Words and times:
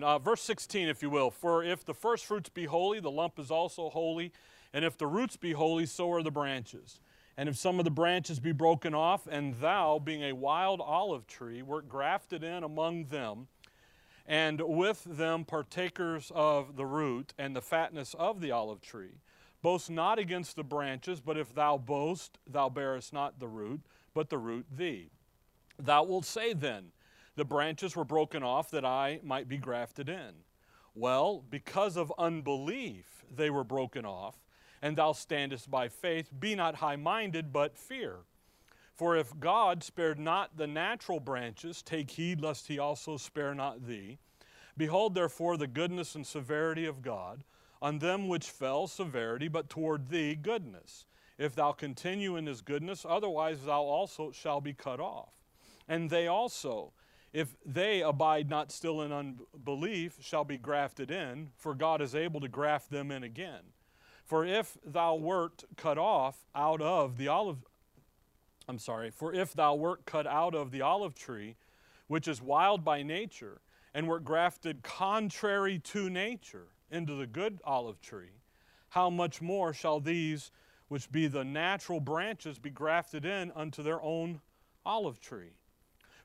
Uh, 0.00 0.16
verse 0.16 0.42
16, 0.42 0.86
if 0.86 1.02
you 1.02 1.10
will. 1.10 1.28
For 1.28 1.64
if 1.64 1.84
the 1.84 1.92
first 1.92 2.24
fruits 2.24 2.48
be 2.48 2.66
holy, 2.66 3.00
the 3.00 3.10
lump 3.10 3.36
is 3.40 3.50
also 3.50 3.90
holy. 3.90 4.30
And 4.72 4.84
if 4.84 4.96
the 4.96 5.08
roots 5.08 5.36
be 5.36 5.50
holy, 5.50 5.86
so 5.86 6.12
are 6.12 6.22
the 6.22 6.30
branches. 6.30 7.00
And 7.36 7.48
if 7.48 7.56
some 7.56 7.80
of 7.80 7.84
the 7.84 7.90
branches 7.90 8.38
be 8.38 8.52
broken 8.52 8.94
off, 8.94 9.26
and 9.26 9.54
thou, 9.54 9.98
being 9.98 10.22
a 10.22 10.34
wild 10.34 10.80
olive 10.80 11.26
tree, 11.26 11.62
wert 11.62 11.88
grafted 11.88 12.44
in 12.44 12.62
among 12.62 13.06
them, 13.06 13.48
and 14.24 14.60
with 14.60 15.02
them 15.02 15.44
partakers 15.44 16.30
of 16.32 16.76
the 16.76 16.86
root 16.86 17.34
and 17.36 17.56
the 17.56 17.60
fatness 17.60 18.14
of 18.14 18.40
the 18.40 18.52
olive 18.52 18.80
tree, 18.80 19.18
boast 19.62 19.90
not 19.90 20.16
against 20.16 20.54
the 20.54 20.62
branches, 20.62 21.20
but 21.20 21.36
if 21.36 21.52
thou 21.52 21.76
boast, 21.76 22.38
thou 22.46 22.68
bearest 22.68 23.12
not 23.12 23.40
the 23.40 23.48
root, 23.48 23.80
but 24.14 24.30
the 24.30 24.38
root 24.38 24.66
thee. 24.70 25.10
Thou 25.76 26.04
wilt 26.04 26.24
say 26.24 26.52
then, 26.52 26.92
The 27.38 27.44
branches 27.44 27.94
were 27.94 28.04
broken 28.04 28.42
off 28.42 28.68
that 28.72 28.84
I 28.84 29.20
might 29.22 29.48
be 29.48 29.58
grafted 29.58 30.08
in. 30.08 30.42
Well, 30.96 31.44
because 31.48 31.96
of 31.96 32.12
unbelief 32.18 33.24
they 33.32 33.48
were 33.48 33.62
broken 33.62 34.04
off, 34.04 34.34
and 34.82 34.96
thou 34.96 35.12
standest 35.12 35.70
by 35.70 35.86
faith. 35.86 36.32
Be 36.36 36.56
not 36.56 36.74
high 36.74 36.96
minded, 36.96 37.52
but 37.52 37.78
fear. 37.78 38.22
For 38.92 39.16
if 39.16 39.38
God 39.38 39.84
spared 39.84 40.18
not 40.18 40.56
the 40.56 40.66
natural 40.66 41.20
branches, 41.20 41.80
take 41.80 42.10
heed 42.10 42.40
lest 42.40 42.66
he 42.66 42.80
also 42.80 43.16
spare 43.16 43.54
not 43.54 43.86
thee. 43.86 44.18
Behold, 44.76 45.14
therefore, 45.14 45.56
the 45.56 45.68
goodness 45.68 46.16
and 46.16 46.26
severity 46.26 46.86
of 46.86 47.02
God. 47.02 47.44
On 47.80 48.00
them 48.00 48.26
which 48.26 48.50
fell, 48.50 48.88
severity, 48.88 49.46
but 49.46 49.70
toward 49.70 50.08
thee, 50.08 50.34
goodness. 50.34 51.06
If 51.38 51.54
thou 51.54 51.70
continue 51.70 52.34
in 52.34 52.46
his 52.46 52.62
goodness, 52.62 53.06
otherwise 53.08 53.64
thou 53.64 53.82
also 53.82 54.32
shalt 54.32 54.64
be 54.64 54.72
cut 54.72 54.98
off. 54.98 55.34
And 55.86 56.10
they 56.10 56.26
also, 56.26 56.92
if 57.32 57.56
they 57.64 58.00
abide 58.00 58.48
not 58.48 58.72
still 58.72 59.02
in 59.02 59.12
unbelief, 59.12 60.16
shall 60.20 60.44
be 60.44 60.56
grafted 60.56 61.10
in, 61.10 61.50
for 61.56 61.74
God 61.74 62.00
is 62.00 62.14
able 62.14 62.40
to 62.40 62.48
graft 62.48 62.90
them 62.90 63.10
in 63.10 63.22
again. 63.22 63.72
For 64.24 64.44
if 64.44 64.76
thou 64.84 65.14
wert 65.14 65.64
cut 65.76 65.98
off 65.98 66.46
out 66.54 66.80
of 66.80 67.16
the 67.16 67.28
olive, 67.28 67.64
I'm 68.66 68.78
sorry, 68.78 69.10
for 69.10 69.32
if 69.32 69.52
thou 69.52 69.74
wert 69.74 70.04
cut 70.06 70.26
out 70.26 70.54
of 70.54 70.70
the 70.70 70.82
olive 70.82 71.14
tree, 71.14 71.56
which 72.06 72.28
is 72.28 72.40
wild 72.40 72.84
by 72.84 73.02
nature, 73.02 73.60
and 73.94 74.06
wert 74.06 74.24
grafted 74.24 74.82
contrary 74.82 75.78
to 75.78 76.08
nature 76.10 76.68
into 76.90 77.14
the 77.14 77.26
good 77.26 77.60
olive 77.64 78.00
tree, 78.00 78.42
how 78.90 79.10
much 79.10 79.42
more 79.42 79.74
shall 79.74 80.00
these, 80.00 80.50
which 80.88 81.10
be 81.12 81.26
the 81.26 81.44
natural 81.44 82.00
branches, 82.00 82.58
be 82.58 82.70
grafted 82.70 83.24
in 83.26 83.52
unto 83.52 83.82
their 83.82 84.00
own 84.02 84.40
olive 84.86 85.20
tree? 85.20 85.57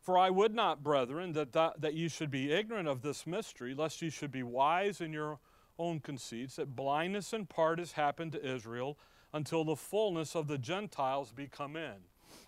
For 0.03 0.17
I 0.17 0.29
would 0.29 0.53
not, 0.53 0.83
brethren, 0.83 1.31
that, 1.31 1.53
that, 1.53 1.79
that 1.79 1.93
you 1.93 2.09
should 2.09 2.29
be 2.29 2.51
ignorant 2.51 2.89
of 2.89 3.01
this 3.01 3.25
mystery, 3.25 3.73
lest 3.73 4.01
you 4.01 4.09
should 4.09 4.33
be 4.33 4.43
wise 4.43 4.99
in 4.99 5.13
your 5.13 5.39
own 5.79 6.01
conceits, 6.01 6.57
that 6.57 6.75
blindness 6.75 7.31
in 7.31 7.45
part 7.45 7.79
has 7.79 7.93
happened 7.93 8.33
to 8.33 8.45
Israel 8.45 8.97
until 9.33 9.63
the 9.63 9.77
fullness 9.77 10.35
of 10.35 10.47
the 10.47 10.57
Gentiles 10.57 11.31
be 11.31 11.47
come 11.47 11.77
in. 11.77 11.95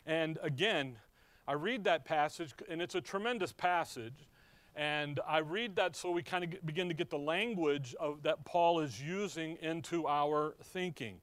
And 0.06 0.38
again, 0.44 0.98
I 1.48 1.54
read 1.54 1.86
that 1.86 2.04
passage, 2.04 2.54
and 2.68 2.82
it's 2.82 2.96
a 2.96 3.02
tremendous 3.02 3.54
passage. 3.54 4.28
And 4.76 5.22
I 5.26 5.38
read 5.38 5.78
that 5.78 5.96
so 5.96 6.12
we 6.12 6.24
kind 6.24 6.44
of 6.44 6.66
begin 6.66 6.90
to 6.90 6.94
get 6.94 7.10
the 7.10 7.18
language 7.18 7.96
of, 8.02 8.22
that 8.24 8.44
Paul 8.44 8.82
is 8.82 9.02
using 9.02 9.58
into 9.62 10.10
our 10.10 10.56
thinking. 10.62 11.22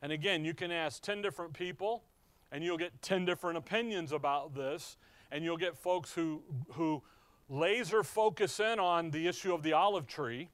And 0.00 0.10
again, 0.10 0.42
you 0.42 0.54
can 0.54 0.72
ask 0.72 1.02
10 1.02 1.20
different 1.20 1.52
people, 1.52 2.02
and 2.50 2.64
you'll 2.64 2.78
get 2.78 3.02
10 3.02 3.26
different 3.26 3.58
opinions 3.58 4.12
about 4.12 4.54
this 4.54 4.96
and 5.30 5.44
you'll 5.44 5.56
get 5.56 5.76
folks 5.76 6.12
who, 6.12 6.42
who 6.72 7.02
laser 7.48 8.02
focus 8.02 8.60
in 8.60 8.78
on 8.78 9.10
the 9.10 9.26
issue 9.26 9.54
of 9.54 9.62
the 9.62 9.72
olive 9.72 10.06
tree, 10.06 10.50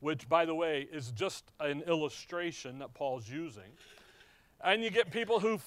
which, 0.00 0.28
by 0.28 0.44
the 0.44 0.54
way, 0.54 0.88
is 0.92 1.10
just 1.12 1.50
an 1.60 1.82
illustration 1.82 2.78
that 2.78 2.94
Paul's 2.94 3.28
using. 3.28 3.72
And 4.62 4.82
you 4.82 4.90
get 4.90 5.10
people 5.10 5.40
who, 5.40 5.58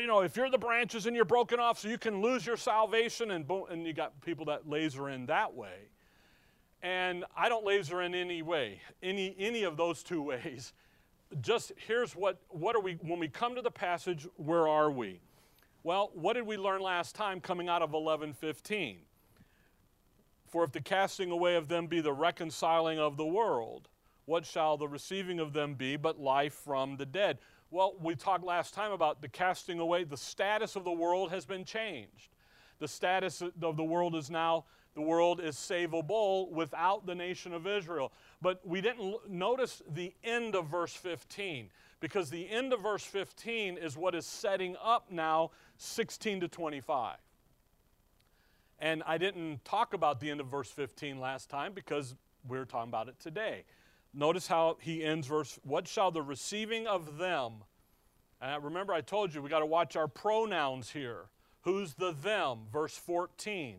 you 0.00 0.06
know, 0.06 0.20
if 0.20 0.36
you're 0.36 0.50
the 0.50 0.58
branches 0.58 1.06
and 1.06 1.14
you're 1.14 1.24
broken 1.24 1.60
off 1.60 1.78
so 1.78 1.88
you 1.88 1.98
can 1.98 2.20
lose 2.20 2.44
your 2.44 2.56
salvation, 2.56 3.30
and, 3.30 3.46
boom, 3.46 3.64
and 3.70 3.86
you 3.86 3.92
got 3.92 4.20
people 4.20 4.46
that 4.46 4.68
laser 4.68 5.08
in 5.08 5.26
that 5.26 5.54
way. 5.54 5.88
And 6.82 7.24
I 7.36 7.48
don't 7.48 7.64
laser 7.64 8.02
in 8.02 8.14
any 8.14 8.42
way, 8.42 8.80
any, 9.02 9.34
any 9.38 9.62
of 9.62 9.76
those 9.76 10.02
two 10.02 10.22
ways. 10.30 10.72
Just 11.40 11.72
here's 11.76 12.14
what, 12.14 12.40
what 12.48 12.76
are 12.76 12.80
we, 12.80 12.94
when 12.94 13.18
we 13.18 13.28
come 13.28 13.54
to 13.54 13.62
the 13.62 13.70
passage, 13.70 14.26
where 14.36 14.68
are 14.68 14.90
we? 14.90 15.20
Well, 15.86 16.10
what 16.14 16.32
did 16.32 16.48
we 16.48 16.56
learn 16.56 16.80
last 16.80 17.14
time 17.14 17.40
coming 17.40 17.68
out 17.68 17.80
of 17.80 17.94
11:15? 17.94 19.02
For 20.48 20.64
if 20.64 20.72
the 20.72 20.80
casting 20.80 21.30
away 21.30 21.54
of 21.54 21.68
them 21.68 21.86
be 21.86 22.00
the 22.00 22.12
reconciling 22.12 22.98
of 22.98 23.16
the 23.16 23.24
world, 23.24 23.88
what 24.24 24.44
shall 24.44 24.76
the 24.76 24.88
receiving 24.88 25.38
of 25.38 25.52
them 25.52 25.76
be 25.76 25.94
but 25.94 26.18
life 26.18 26.54
from 26.54 26.96
the 26.96 27.06
dead? 27.06 27.38
Well, 27.70 27.94
we 28.00 28.16
talked 28.16 28.42
last 28.42 28.74
time 28.74 28.90
about 28.90 29.22
the 29.22 29.28
casting 29.28 29.78
away. 29.78 30.02
The 30.02 30.16
status 30.16 30.74
of 30.74 30.82
the 30.82 30.90
world 30.90 31.30
has 31.30 31.46
been 31.46 31.64
changed. 31.64 32.34
The 32.80 32.88
status 32.88 33.40
of 33.40 33.76
the 33.76 33.84
world 33.84 34.16
is 34.16 34.28
now 34.28 34.64
the 34.94 35.02
world 35.02 35.40
is 35.40 35.54
savable 35.54 36.50
without 36.50 37.06
the 37.06 37.14
nation 37.14 37.52
of 37.52 37.66
Israel. 37.66 38.12
But 38.42 38.66
we 38.66 38.80
didn't 38.80 39.30
notice 39.30 39.82
the 39.88 40.14
end 40.24 40.56
of 40.56 40.66
verse 40.66 40.94
15 40.94 41.70
because 42.00 42.30
the 42.30 42.48
end 42.48 42.72
of 42.72 42.80
verse 42.80 43.04
15 43.04 43.78
is 43.78 43.96
what 43.96 44.14
is 44.14 44.26
setting 44.26 44.76
up 44.82 45.10
now 45.10 45.50
16 45.78 46.40
to 46.40 46.48
25. 46.48 47.16
And 48.78 49.02
I 49.06 49.18
didn't 49.18 49.64
talk 49.64 49.94
about 49.94 50.20
the 50.20 50.30
end 50.30 50.40
of 50.40 50.48
verse 50.48 50.70
15 50.70 51.18
last 51.18 51.48
time 51.48 51.72
because 51.72 52.14
we 52.46 52.58
are 52.58 52.64
talking 52.64 52.90
about 52.90 53.08
it 53.08 53.18
today. 53.18 53.64
Notice 54.12 54.46
how 54.46 54.76
he 54.80 55.02
ends 55.02 55.26
verse, 55.26 55.58
what 55.62 55.88
shall 55.88 56.10
the 56.10 56.22
receiving 56.22 56.86
of 56.86 57.18
them? 57.18 57.64
And 58.40 58.62
remember, 58.62 58.92
I 58.92 59.00
told 59.00 59.34
you 59.34 59.42
we 59.42 59.48
got 59.48 59.60
to 59.60 59.66
watch 59.66 59.96
our 59.96 60.08
pronouns 60.08 60.90
here. 60.90 61.26
Who's 61.62 61.94
the 61.94 62.12
them? 62.12 62.60
Verse 62.72 62.96
14. 62.96 63.76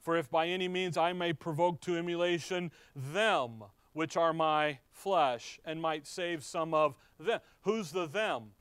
For 0.00 0.16
if 0.16 0.30
by 0.30 0.48
any 0.48 0.66
means 0.66 0.96
I 0.96 1.12
may 1.12 1.32
provoke 1.32 1.80
to 1.82 1.96
emulation 1.96 2.72
them, 2.94 3.64
which 3.92 4.16
are 4.16 4.32
my 4.32 4.78
flesh, 4.90 5.60
and 5.64 5.80
might 5.80 6.06
save 6.06 6.42
some 6.42 6.74
of 6.74 6.94
them. 7.20 7.40
Who's 7.62 7.92
the 7.92 8.06
them? 8.06 8.52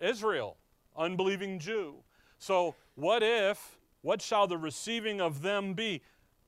Israel, 0.00 0.56
unbelieving 0.96 1.58
Jew. 1.58 1.96
So, 2.38 2.74
what 2.94 3.22
if, 3.22 3.78
what 4.02 4.20
shall 4.20 4.46
the 4.46 4.58
receiving 4.58 5.20
of 5.20 5.42
them 5.42 5.74
be 5.74 6.02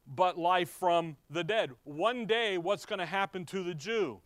but 0.07 0.39
life 0.39 0.71
from 0.71 1.17
the 1.31 1.45
dead? 1.45 1.71
One 1.85 2.27
day, 2.27 2.59
what's 2.59 2.85
going 2.85 2.99
to 2.99 3.07
happen 3.07 3.45
to 3.47 3.63
the 3.63 3.75
Jew? 3.75 4.21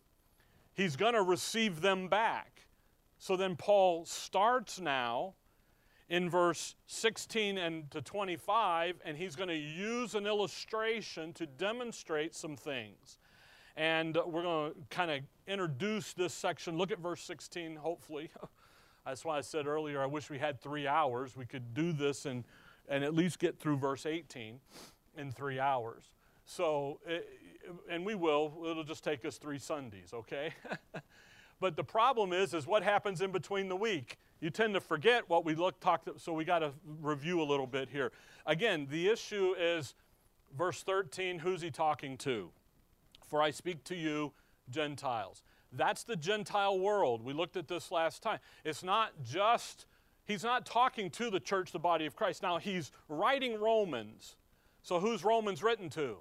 He's 0.73 0.95
going 0.95 1.13
to 1.13 1.21
receive 1.21 1.81
them 1.81 2.07
back. 2.07 2.67
So 3.17 3.35
then 3.35 3.57
Paul 3.57 4.05
starts 4.05 4.79
now 4.79 5.33
in 6.07 6.29
verse 6.29 6.75
16 6.87 7.57
and 7.57 7.91
to 7.91 8.01
25, 8.01 9.01
and 9.03 9.17
he's 9.17 9.35
going 9.35 9.49
to 9.49 9.55
use 9.55 10.15
an 10.15 10.25
illustration 10.25 11.33
to 11.33 11.45
demonstrate 11.45 12.33
some 12.33 12.55
things. 12.55 13.17
And 13.75 14.17
we're 14.25 14.43
going 14.43 14.71
to 14.71 14.79
kind 14.89 15.11
of 15.11 15.19
introduce 15.47 16.13
this 16.13 16.33
section. 16.33 16.77
Look 16.77 16.91
at 16.91 16.99
verse 16.99 17.21
16, 17.21 17.75
hopefully. 17.75 18.31
That's 19.09 19.25
why 19.25 19.39
I 19.39 19.41
said 19.41 19.65
earlier, 19.65 20.03
I 20.03 20.05
wish 20.05 20.29
we 20.29 20.37
had 20.37 20.61
three 20.61 20.85
hours. 20.85 21.35
We 21.35 21.47
could 21.47 21.73
do 21.73 21.93
this 21.93 22.27
and, 22.27 22.43
and 22.87 23.03
at 23.03 23.15
least 23.15 23.39
get 23.39 23.57
through 23.57 23.77
verse 23.77 24.05
18 24.05 24.59
in 25.17 25.31
three 25.31 25.59
hours. 25.59 26.11
So, 26.45 26.99
eh, 27.07 27.21
and 27.89 28.05
we 28.05 28.13
will. 28.13 28.53
It'll 28.69 28.83
just 28.83 29.03
take 29.03 29.25
us 29.25 29.39
three 29.39 29.57
Sundays, 29.57 30.13
okay? 30.13 30.53
but 31.59 31.75
the 31.75 31.83
problem 31.83 32.33
is, 32.33 32.53
is 32.53 32.67
what 32.67 32.83
happens 32.83 33.21
in 33.21 33.31
between 33.31 33.67
the 33.67 33.75
week. 33.75 34.19
You 34.41 34.51
tend 34.51 34.75
to 34.75 34.79
forget 34.79 35.27
what 35.27 35.43
we 35.43 35.55
look 35.55 35.79
talked. 35.79 36.07
So 36.21 36.33
we 36.33 36.45
got 36.45 36.59
to 36.59 36.71
review 37.01 37.41
a 37.41 37.45
little 37.45 37.67
bit 37.67 37.89
here. 37.89 38.11
Again, 38.45 38.85
the 38.91 39.07
issue 39.07 39.55
is 39.57 39.95
verse 40.55 40.83
13. 40.83 41.39
Who's 41.39 41.63
he 41.63 41.71
talking 41.71 42.15
to? 42.19 42.51
For 43.25 43.41
I 43.41 43.49
speak 43.49 43.83
to 43.85 43.95
you, 43.95 44.33
Gentiles. 44.69 45.41
That's 45.71 46.03
the 46.03 46.15
Gentile 46.15 46.79
world. 46.79 47.23
We 47.23 47.33
looked 47.33 47.57
at 47.57 47.67
this 47.67 47.91
last 47.91 48.23
time. 48.23 48.39
It's 48.65 48.83
not 48.83 49.11
just, 49.23 49.85
he's 50.25 50.43
not 50.43 50.65
talking 50.65 51.09
to 51.11 51.29
the 51.29 51.39
church, 51.39 51.71
the 51.71 51.79
body 51.79 52.05
of 52.05 52.15
Christ. 52.15 52.41
Now, 52.41 52.57
he's 52.57 52.91
writing 53.07 53.59
Romans. 53.59 54.35
So, 54.81 54.99
who's 54.99 55.23
Romans 55.23 55.61
written 55.61 55.89
to? 55.91 56.17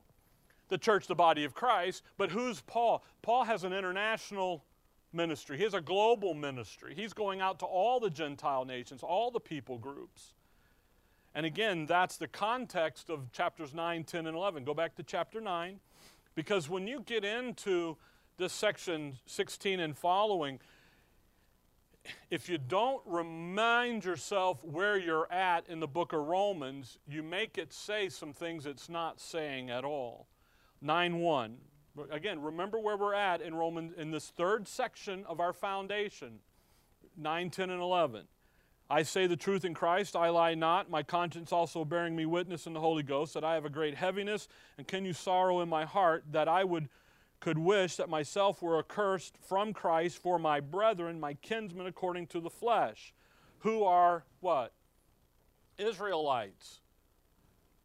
The 0.68 0.78
church, 0.78 1.06
the 1.06 1.14
body 1.14 1.44
of 1.44 1.54
Christ. 1.54 2.02
But 2.18 2.30
who's 2.30 2.60
Paul? 2.60 3.02
Paul 3.22 3.44
has 3.44 3.64
an 3.64 3.72
international 3.72 4.64
ministry, 5.12 5.56
he 5.56 5.62
has 5.62 5.74
a 5.74 5.80
global 5.80 6.34
ministry. 6.34 6.94
He's 6.94 7.14
going 7.14 7.40
out 7.40 7.58
to 7.60 7.64
all 7.64 7.98
the 7.98 8.10
Gentile 8.10 8.66
nations, 8.66 9.02
all 9.02 9.30
the 9.30 9.40
people 9.40 9.78
groups. 9.78 10.34
And 11.34 11.46
again, 11.46 11.86
that's 11.86 12.16
the 12.16 12.28
context 12.28 13.10
of 13.10 13.30
chapters 13.32 13.72
9, 13.72 14.04
10, 14.04 14.26
and 14.26 14.36
11. 14.36 14.64
Go 14.64 14.74
back 14.74 14.96
to 14.96 15.02
chapter 15.02 15.40
9. 15.40 15.78
Because 16.34 16.68
when 16.68 16.86
you 16.86 17.00
get 17.00 17.24
into 17.24 17.96
this 18.38 18.52
section 18.52 19.18
16 19.26 19.80
and 19.80 19.98
following, 19.98 20.60
if 22.30 22.48
you 22.48 22.56
don't 22.56 23.02
remind 23.04 24.04
yourself 24.04 24.64
where 24.64 24.96
you're 24.96 25.30
at 25.30 25.68
in 25.68 25.80
the 25.80 25.88
book 25.88 26.12
of 26.12 26.20
Romans, 26.20 26.98
you 27.06 27.22
make 27.22 27.58
it 27.58 27.72
say 27.72 28.08
some 28.08 28.32
things 28.32 28.64
it's 28.64 28.88
not 28.88 29.20
saying 29.20 29.70
at 29.70 29.84
all. 29.84 30.28
9 30.80 31.18
1. 31.18 31.56
Again, 32.10 32.40
remember 32.40 32.78
where 32.78 32.96
we're 32.96 33.12
at 33.12 33.42
in 33.42 33.54
Romans 33.54 33.92
in 33.96 34.12
this 34.12 34.28
third 34.28 34.68
section 34.68 35.24
of 35.26 35.40
our 35.40 35.52
foundation 35.52 36.38
9, 37.16 37.50
10, 37.50 37.70
and 37.70 37.82
11. 37.82 38.28
I 38.88 39.02
say 39.02 39.26
the 39.26 39.36
truth 39.36 39.64
in 39.64 39.74
Christ, 39.74 40.14
I 40.14 40.28
lie 40.28 40.54
not, 40.54 40.88
my 40.88 41.02
conscience 41.02 41.52
also 41.52 41.84
bearing 41.84 42.14
me 42.14 42.24
witness 42.24 42.66
in 42.68 42.72
the 42.72 42.80
Holy 42.80 43.02
Ghost, 43.02 43.34
that 43.34 43.42
I 43.42 43.54
have 43.54 43.64
a 43.64 43.70
great 43.70 43.96
heaviness 43.96 44.46
and 44.78 44.86
can 44.86 45.04
you 45.04 45.12
sorrow 45.12 45.60
in 45.60 45.68
my 45.68 45.84
heart, 45.84 46.24
that 46.30 46.46
I 46.48 46.62
would 46.62 46.88
could 47.40 47.58
wish 47.58 47.96
that 47.96 48.08
myself 48.08 48.62
were 48.62 48.78
accursed 48.78 49.36
from 49.46 49.72
Christ 49.72 50.18
for 50.18 50.38
my 50.38 50.60
brethren, 50.60 51.20
my 51.20 51.34
kinsmen 51.34 51.86
according 51.86 52.26
to 52.28 52.40
the 52.40 52.50
flesh, 52.50 53.14
who 53.60 53.84
are 53.84 54.24
what? 54.40 54.72
Israelites. 55.78 56.80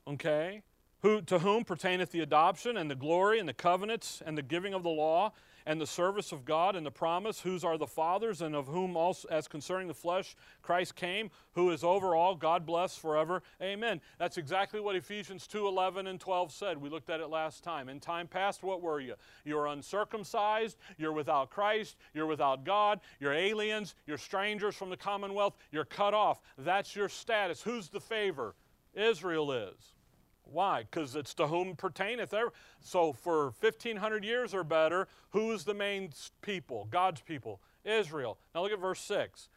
Okay? 0.07 0.63
Who, 1.01 1.21
to 1.21 1.39
whom 1.39 1.63
pertaineth 1.63 2.11
the 2.11 2.21
adoption 2.21 2.77
and 2.77 2.89
the 2.89 2.95
glory 2.95 3.39
and 3.39 3.47
the 3.47 3.53
covenants 3.53 4.21
and 4.25 4.37
the 4.37 4.41
giving 4.41 4.73
of 4.73 4.83
the 4.83 4.89
law 4.89 5.33
and 5.65 5.79
the 5.79 5.87
service 5.87 6.31
of 6.31 6.45
God 6.45 6.75
and 6.75 6.85
the 6.85 6.91
promise, 6.91 7.39
whose 7.39 7.63
are 7.63 7.77
the 7.77 7.87
fathers, 7.87 8.41
and 8.41 8.55
of 8.55 8.67
whom 8.67 8.97
also, 8.97 9.27
as 9.29 9.47
concerning 9.47 9.87
the 9.87 9.93
flesh, 9.93 10.35
Christ 10.61 10.95
came, 10.95 11.29
who 11.53 11.69
is 11.71 11.83
over 11.83 12.15
all, 12.15 12.35
God 12.35 12.65
bless 12.65 12.97
forever. 12.97 13.43
Amen. 13.61 14.01
That's 14.17 14.37
exactly 14.37 14.79
what 14.79 14.95
Ephesians 14.95 15.47
2 15.47 15.67
11 15.67 16.07
and 16.07 16.19
12 16.19 16.51
said. 16.51 16.77
We 16.77 16.89
looked 16.89 17.09
at 17.09 17.19
it 17.19 17.29
last 17.29 17.63
time. 17.63 17.89
In 17.89 17.99
time 17.99 18.27
past, 18.27 18.63
what 18.63 18.81
were 18.81 18.99
you? 18.99 19.15
You're 19.45 19.67
uncircumcised, 19.67 20.77
you're 20.97 21.13
without 21.13 21.49
Christ, 21.49 21.97
you're 22.13 22.27
without 22.27 22.65
God, 22.65 22.99
you're 23.19 23.33
aliens, 23.33 23.95
you're 24.05 24.17
strangers 24.17 24.75
from 24.75 24.89
the 24.89 24.97
commonwealth, 24.97 25.55
you're 25.71 25.85
cut 25.85 26.13
off. 26.13 26.41
That's 26.57 26.95
your 26.95 27.09
status. 27.09 27.61
Who's 27.61 27.89
the 27.89 27.99
favor? 27.99 28.55
Israel 28.93 29.51
is. 29.51 29.92
Why? 30.45 30.83
Because 30.83 31.15
it's 31.15 31.33
to 31.35 31.47
whom 31.47 31.75
pertaineth. 31.75 32.33
So 32.81 33.13
for 33.13 33.53
1,500 33.59 34.23
years 34.23 34.53
or 34.53 34.63
better, 34.63 35.07
who's 35.31 35.63
the 35.63 35.73
main 35.73 36.11
people? 36.41 36.87
God's 36.91 37.21
people. 37.21 37.59
Israel. 37.85 38.37
Now 38.53 38.63
look 38.63 38.71
at 38.71 38.79
verse 38.79 39.01
6. 39.01 39.49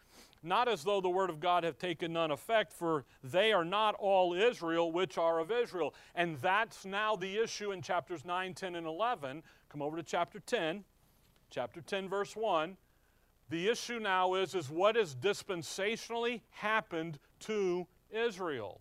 Not 0.43 0.69
as 0.69 0.85
though 0.85 1.01
the 1.01 1.09
word 1.09 1.31
of 1.31 1.41
God 1.41 1.65
have 1.65 1.79
taken 1.79 2.13
none 2.13 2.31
effect, 2.31 2.73
for 2.73 3.05
they 3.25 3.53
are 3.53 3.65
not 3.65 3.95
all 3.97 4.35
Israel 4.35 4.93
which 4.93 5.19
are 5.19 5.41
of 5.41 5.51
Israel. 5.51 5.95
And 6.15 6.37
that's 6.37 6.85
now 6.85 7.17
the 7.17 7.39
issue 7.39 7.73
in 7.73 7.83
chapters 7.83 8.25
9, 8.25 8.55
10, 8.55 8.77
and 8.77 8.87
11. 8.87 9.43
Come 9.69 9.83
over 9.83 9.97
to 9.97 10.03
chapter 10.03 10.39
10. 10.39 10.85
Chapter 11.51 11.81
10, 11.81 12.09
verse 12.09 12.37
1. 12.37 12.77
The 13.49 13.69
issue 13.69 13.99
now 13.99 14.35
is, 14.35 14.55
is 14.55 14.71
what 14.71 14.97
has 14.97 15.15
dispensationally 15.15 16.43
happened 16.51 17.19
to 17.41 17.87
Israel. 18.11 18.81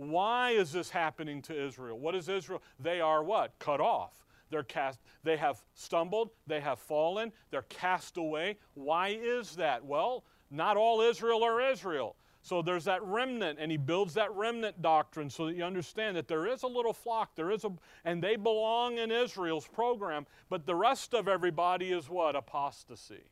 Why 0.00 0.52
is 0.52 0.72
this 0.72 0.88
happening 0.88 1.42
to 1.42 1.66
Israel? 1.66 1.98
What 1.98 2.14
is 2.14 2.30
Israel? 2.30 2.62
They 2.78 3.02
are 3.02 3.22
what? 3.22 3.52
Cut 3.58 3.82
off. 3.82 4.24
They're 4.48 4.62
cast, 4.62 4.98
they 5.22 5.36
have 5.36 5.62
stumbled, 5.74 6.30
they 6.46 6.58
have 6.58 6.78
fallen, 6.78 7.30
they're 7.50 7.66
cast 7.68 8.16
away. 8.16 8.56
Why 8.72 9.08
is 9.08 9.54
that? 9.56 9.84
Well, 9.84 10.24
not 10.50 10.78
all 10.78 11.02
Israel 11.02 11.44
are 11.44 11.70
Israel. 11.70 12.16
So 12.40 12.62
there's 12.62 12.84
that 12.84 13.02
remnant, 13.02 13.58
and 13.60 13.70
he 13.70 13.76
builds 13.76 14.14
that 14.14 14.34
remnant 14.34 14.80
doctrine 14.80 15.28
so 15.28 15.46
that 15.46 15.54
you 15.54 15.64
understand 15.64 16.16
that 16.16 16.26
there 16.26 16.46
is 16.46 16.62
a 16.62 16.66
little 16.66 16.94
flock, 16.94 17.36
there 17.36 17.50
is 17.50 17.64
a, 17.64 17.70
and 18.06 18.24
they 18.24 18.36
belong 18.36 18.96
in 18.96 19.12
Israel's 19.12 19.68
program, 19.68 20.26
but 20.48 20.64
the 20.64 20.74
rest 20.74 21.14
of 21.14 21.28
everybody 21.28 21.92
is 21.92 22.08
what? 22.08 22.34
Apostasy, 22.34 23.24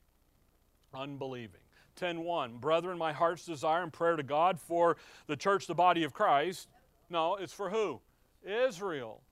unbelieving. 0.93 1.63
10:1. 1.99 2.61
Brethren, 2.61 2.99
my 2.99 3.13
heart's 3.13 3.45
desire 3.45 3.83
and 3.83 3.93
prayer 3.93 4.17
to 4.17 4.23
God 4.23 4.61
for 4.61 4.97
the 5.27 5.37
church, 5.37 5.67
the 5.67 5.75
body 5.75 6.05
of 6.05 6.13
Christ. 6.13 6.69
No, 7.11 7.37
it's 7.37 7.53
for 7.53 7.71
who? 7.71 8.01
Israel. 8.43 9.23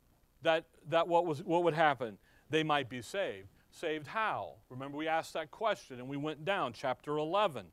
That 0.43 0.65
that 0.89 1.09
what 1.09 1.27
was 1.27 1.43
what 1.43 1.63
would 1.65 1.75
happen? 1.75 2.19
They 2.51 2.63
might 2.63 2.89
be 2.89 3.03
saved. 3.03 3.49
Saved 3.71 4.07
how? 4.07 4.55
Remember 4.71 4.97
we 4.97 5.09
asked 5.09 5.33
that 5.35 5.51
question 5.51 5.99
and 5.99 6.09
we 6.09 6.17
went 6.17 6.45
down 6.45 6.73
chapter 6.73 7.17
11 7.19 7.67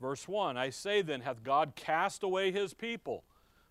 verse 0.00 0.28
1. 0.28 0.56
I 0.56 0.70
say 0.70 1.02
then 1.02 1.22
hath 1.22 1.42
God 1.42 1.74
cast 1.74 2.22
away 2.22 2.50
his 2.50 2.74
people? 2.74 3.24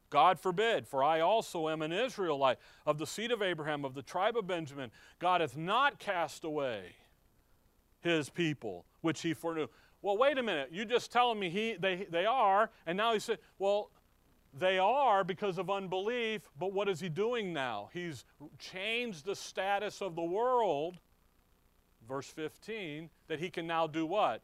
God 0.10 0.40
forbid, 0.40 0.88
for 0.88 1.04
I 1.04 1.20
also 1.20 1.68
am 1.68 1.82
an 1.82 1.92
Israelite 1.92 2.58
of 2.86 2.98
the 2.98 3.08
seed 3.08 3.32
of 3.32 3.42
Abraham, 3.42 3.84
of 3.84 3.96
the 3.96 4.02
tribe 4.02 4.38
of 4.38 4.48
Benjamin. 4.48 4.92
God 5.20 5.42
hath 5.42 5.58
not 5.58 6.00
cast 6.00 6.44
away 6.44 6.96
his 8.02 8.30
people, 8.30 8.86
which 9.02 9.22
he 9.22 9.34
foreknew. 9.34 9.68
Well, 10.06 10.18
wait 10.18 10.38
a 10.38 10.44
minute. 10.44 10.70
You 10.72 10.86
just 10.86 11.12
telling 11.12 11.40
me 11.40 11.50
he, 11.50 11.78
they, 11.80 12.06
they 12.12 12.28
are, 12.28 12.70
and 12.86 12.96
now 12.96 13.14
he 13.14 13.20
said, 13.20 13.40
well, 13.58 13.90
they 14.54 14.78
are 14.78 15.24
because 15.24 15.58
of 15.58 15.72
unbelief, 15.72 16.48
but 16.60 16.74
what 16.74 16.88
is 16.88 17.00
he 17.00 17.10
doing 17.10 17.52
now? 17.54 17.90
He's 17.92 18.24
changed 18.60 19.26
the 19.26 19.36
status 19.36 20.04
of 20.04 20.16
the 20.16 20.22
world, 20.22 21.00
verse 22.08 22.28
15, 22.28 23.10
that 23.30 23.40
he 23.40 23.50
can 23.50 23.66
now 23.66 23.88
do 23.88 24.06
what? 24.06 24.44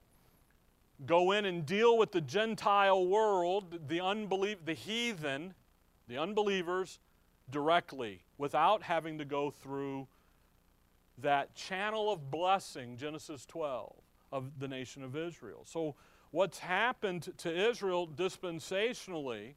Go 1.06 1.30
in 1.30 1.46
and 1.46 1.64
deal 1.64 1.96
with 1.96 2.12
the 2.12 2.22
Gentile 2.22 3.06
world, 3.06 3.88
the 3.88 4.02
unbelief, 4.02 4.66
the 4.66 4.74
heathen, 4.74 5.54
the 6.08 6.18
unbelievers, 6.18 6.98
directly, 7.52 8.24
without 8.40 8.82
having 8.82 9.20
to 9.20 9.26
go 9.26 9.52
through 9.52 10.08
that 11.20 11.54
channel 11.54 12.12
of 12.12 12.32
blessing, 12.32 12.98
Genesis 12.98 13.46
12 13.46 14.01
of 14.32 14.60
the 14.60 14.68
nation 14.68 15.04
of 15.04 15.16
Israel. 15.16 15.66
So, 15.66 15.96
what's 16.32 16.60
happened 16.60 17.30
to 17.38 17.70
Israel 17.70 18.08
dispensationally 18.08 19.56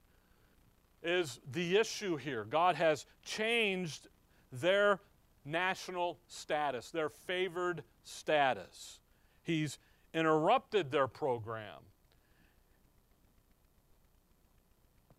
is 1.03 1.41
the 1.51 1.77
issue 1.77 2.17
here. 2.17 2.45
God 2.45 2.77
has 2.77 3.07
changed 3.23 4.09
their 4.51 5.01
national 5.45 6.19
status, 6.27 6.91
their 6.91 7.09
favored 7.09 7.83
status. 8.03 9.01
He's 9.43 9.79
interrupted 10.15 10.91
their 10.91 11.07
program. 11.07 11.81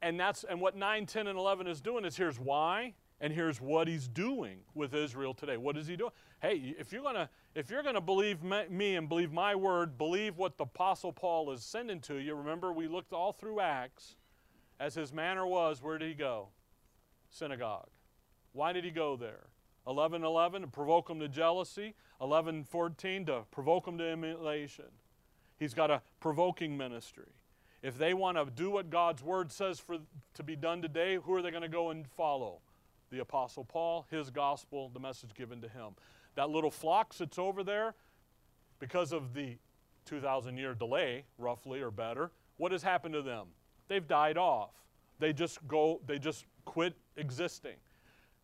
And 0.01 0.19
that's 0.19 0.43
and 0.43 0.59
what 0.61 0.75
9, 0.75 1.05
10, 1.05 1.27
and 1.27 1.37
11 1.37 1.67
is 1.67 1.81
doing 1.81 2.05
is 2.05 2.15
here's 2.15 2.39
why, 2.39 2.93
and 3.21 3.33
here's 3.33 3.59
what 3.59 3.87
he's 3.87 4.07
doing 4.07 4.59
with 4.73 4.93
Israel 4.93 5.33
today. 5.33 5.57
What 5.57 5.77
is 5.77 5.87
he 5.87 5.95
doing? 5.95 6.11
Hey, 6.41 6.75
if 6.77 6.91
you're 6.91 7.03
gonna 7.03 7.29
if 7.55 7.71
you're 7.71 7.83
going 7.83 7.95
to 7.95 8.01
believe 8.01 8.43
me 8.43 8.97
and 8.97 9.07
believe 9.07 9.31
my 9.31 9.55
word, 9.55 9.97
believe 9.97 10.37
what 10.37 10.57
the 10.57 10.65
Apostle 10.65 11.13
Paul 11.13 11.51
is 11.51 11.63
sending 11.63 12.01
to 12.01 12.15
you. 12.15 12.35
Remember, 12.35 12.73
we 12.73 12.89
looked 12.89 13.13
all 13.13 13.31
through 13.31 13.61
Acts. 13.61 14.17
As 14.77 14.93
his 14.93 15.13
manner 15.13 15.47
was, 15.47 15.81
where 15.81 15.97
did 15.97 16.09
he 16.09 16.13
go? 16.13 16.49
Synagogue. 17.29 17.87
Why 18.51 18.73
did 18.73 18.83
he 18.83 18.91
go 18.91 19.15
there? 19.15 19.47
11:11 19.87 20.61
to 20.61 20.67
provoke 20.67 21.07
them 21.07 21.21
to 21.21 21.29
jealousy. 21.29 21.95
11:14 22.19 23.25
to 23.27 23.45
provoke 23.51 23.85
them 23.85 23.97
to 23.97 24.03
emulation. 24.03 24.91
He's 25.57 25.73
got 25.73 25.89
a 25.89 26.01
provoking 26.19 26.75
ministry. 26.75 27.31
If 27.81 27.97
they 27.97 28.13
want 28.13 28.37
to 28.37 28.51
do 28.51 28.69
what 28.69 28.89
God's 28.89 29.23
word 29.23 29.51
says 29.51 29.79
for 29.79 29.99
to 30.33 30.43
be 30.43 30.57
done 30.57 30.81
today, 30.81 31.15
who 31.15 31.33
are 31.35 31.41
they 31.41 31.51
going 31.51 31.61
to 31.61 31.69
go 31.69 31.91
and 31.91 32.05
follow? 32.05 32.59
The 33.11 33.19
Apostle 33.19 33.63
Paul, 33.63 34.05
his 34.09 34.29
gospel, 34.29 34.89
the 34.89 34.99
message 34.99 35.33
given 35.35 35.61
to 35.61 35.69
him. 35.69 35.95
That 36.35 36.49
little 36.49 36.71
flock 36.71 37.13
sits 37.13 37.39
over 37.39 37.63
there 37.63 37.95
because 38.79 39.11
of 39.11 39.33
the 39.33 39.57
2,000 40.05 40.57
year 40.57 40.73
delay, 40.73 41.25
roughly 41.37 41.81
or 41.81 41.91
better. 41.91 42.31
What 42.57 42.71
has 42.71 42.83
happened 42.83 43.13
to 43.13 43.21
them? 43.21 43.47
They've 43.87 44.07
died 44.07 44.37
off. 44.37 44.71
They 45.19 45.33
just 45.33 45.65
go, 45.67 46.01
they 46.05 46.19
just 46.19 46.45
quit 46.65 46.95
existing. 47.15 47.75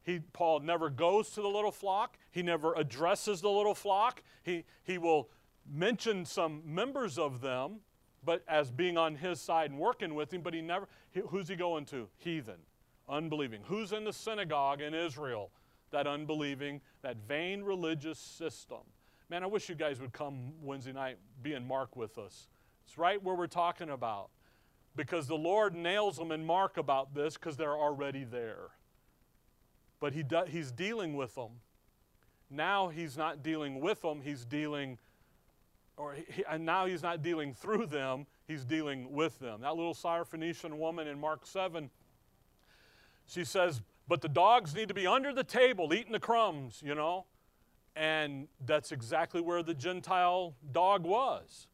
He, 0.03 0.19
Paul 0.33 0.61
never 0.61 0.89
goes 0.89 1.29
to 1.31 1.41
the 1.41 1.47
little 1.47 1.71
flock. 1.71 2.17
He 2.31 2.41
never 2.41 2.73
addresses 2.73 3.41
the 3.41 3.49
little 3.49 3.75
flock. 3.75 4.23
He, 4.43 4.63
he 4.83 4.97
will 4.97 5.29
mention 5.69 6.25
some 6.25 6.61
members 6.65 7.17
of 7.17 7.41
them, 7.41 7.81
but 8.23 8.43
as 8.47 8.71
being 8.71 8.97
on 8.97 9.15
his 9.15 9.39
side 9.39 9.69
and 9.69 9.79
working 9.79 10.15
with 10.15 10.33
him, 10.33 10.41
but 10.41 10.53
he 10.53 10.61
never, 10.61 10.87
he, 11.11 11.21
who's 11.27 11.47
he 11.47 11.55
going 11.55 11.85
to? 11.85 12.07
Heathen, 12.17 12.59
unbelieving. 13.07 13.61
Who's 13.65 13.91
in 13.91 14.03
the 14.03 14.13
synagogue 14.13 14.81
in 14.81 14.93
Israel? 14.93 15.51
That 15.91 16.07
unbelieving, 16.07 16.81
that 17.01 17.17
vain 17.27 17.63
religious 17.63 18.19
system. 18.19 18.79
Man, 19.29 19.43
I 19.43 19.47
wish 19.47 19.69
you 19.69 19.75
guys 19.75 20.01
would 20.01 20.11
come 20.11 20.53
Wednesday 20.61 20.91
night, 20.91 21.17
be 21.41 21.53
in 21.53 21.65
Mark 21.65 21.95
with 21.95 22.17
us. 22.17 22.47
It's 22.85 22.97
right 22.97 23.21
where 23.23 23.35
we're 23.35 23.47
talking 23.47 23.89
about. 23.89 24.29
Because 24.95 25.27
the 25.27 25.37
Lord 25.37 25.73
nails 25.73 26.17
them 26.17 26.33
in 26.33 26.45
Mark 26.45 26.75
about 26.75 27.15
this 27.15 27.35
because 27.35 27.55
they're 27.55 27.77
already 27.77 28.25
there. 28.25 28.71
But 30.01 30.13
he 30.13 30.23
do, 30.23 30.41
he's 30.47 30.71
dealing 30.71 31.15
with 31.15 31.35
them. 31.35 31.51
Now 32.49 32.89
he's 32.89 33.15
not 33.15 33.41
dealing 33.41 33.79
with 33.79 34.01
them, 34.01 34.19
he's 34.21 34.43
dealing, 34.43 34.97
or 35.95 36.13
he, 36.13 36.43
and 36.49 36.65
now 36.65 36.85
he's 36.85 37.01
not 37.01 37.21
dealing 37.21 37.53
through 37.53 37.85
them, 37.85 38.25
he's 38.45 38.65
dealing 38.65 39.13
with 39.13 39.39
them. 39.39 39.61
That 39.61 39.77
little 39.77 39.93
Syrophoenician 39.93 40.77
woman 40.77 41.07
in 41.07 41.17
Mark 41.17 41.45
7, 41.45 41.89
she 43.27 43.45
says, 43.45 43.81
but 44.11 44.19
the 44.19 44.27
dogs 44.27 44.75
need 44.75 44.89
to 44.89 44.93
be 44.93 45.07
under 45.07 45.31
the 45.31 45.41
table 45.41 45.93
eating 45.93 46.11
the 46.11 46.19
crumbs, 46.19 46.81
you 46.83 46.93
know? 46.93 47.25
And 47.95 48.49
that's 48.65 48.91
exactly 48.91 49.39
where 49.39 49.63
the 49.63 49.73
Gentile 49.73 50.53
dog 50.73 51.05
was. 51.05 51.67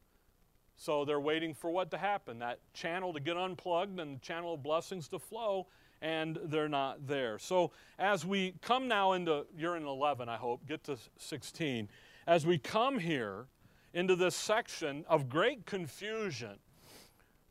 So 0.76 1.04
they're 1.04 1.18
waiting 1.18 1.52
for 1.52 1.68
what 1.72 1.90
to 1.90 1.98
happen 1.98 2.38
that 2.38 2.60
channel 2.72 3.12
to 3.12 3.18
get 3.18 3.36
unplugged 3.36 3.98
and 3.98 4.18
the 4.18 4.20
channel 4.20 4.54
of 4.54 4.62
blessings 4.62 5.08
to 5.08 5.18
flow. 5.18 5.66
and 6.00 6.38
they're 6.44 6.68
not 6.68 7.08
there. 7.08 7.40
So 7.40 7.72
as 7.98 8.24
we 8.24 8.54
come 8.62 8.86
now 8.86 9.14
into, 9.14 9.44
you're 9.56 9.76
in 9.76 9.84
11, 9.84 10.28
I 10.28 10.36
hope, 10.36 10.64
get 10.64 10.84
to 10.84 10.96
16. 11.18 11.88
As 12.28 12.46
we 12.46 12.56
come 12.56 13.00
here 13.00 13.46
into 13.94 14.14
this 14.14 14.36
section 14.36 15.04
of 15.08 15.28
great 15.28 15.66
confusion, 15.66 16.60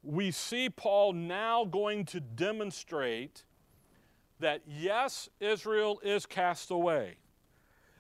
we 0.01 0.31
see 0.31 0.69
Paul 0.69 1.11
now 1.11 1.65
going 1.65 2.05
to 2.05 2.21
demonstrate 2.21 3.43
that 4.39 4.61
yes, 4.67 5.29
Israel 5.39 5.99
is 6.03 6.25
cast 6.25 6.71
away. 6.71 7.17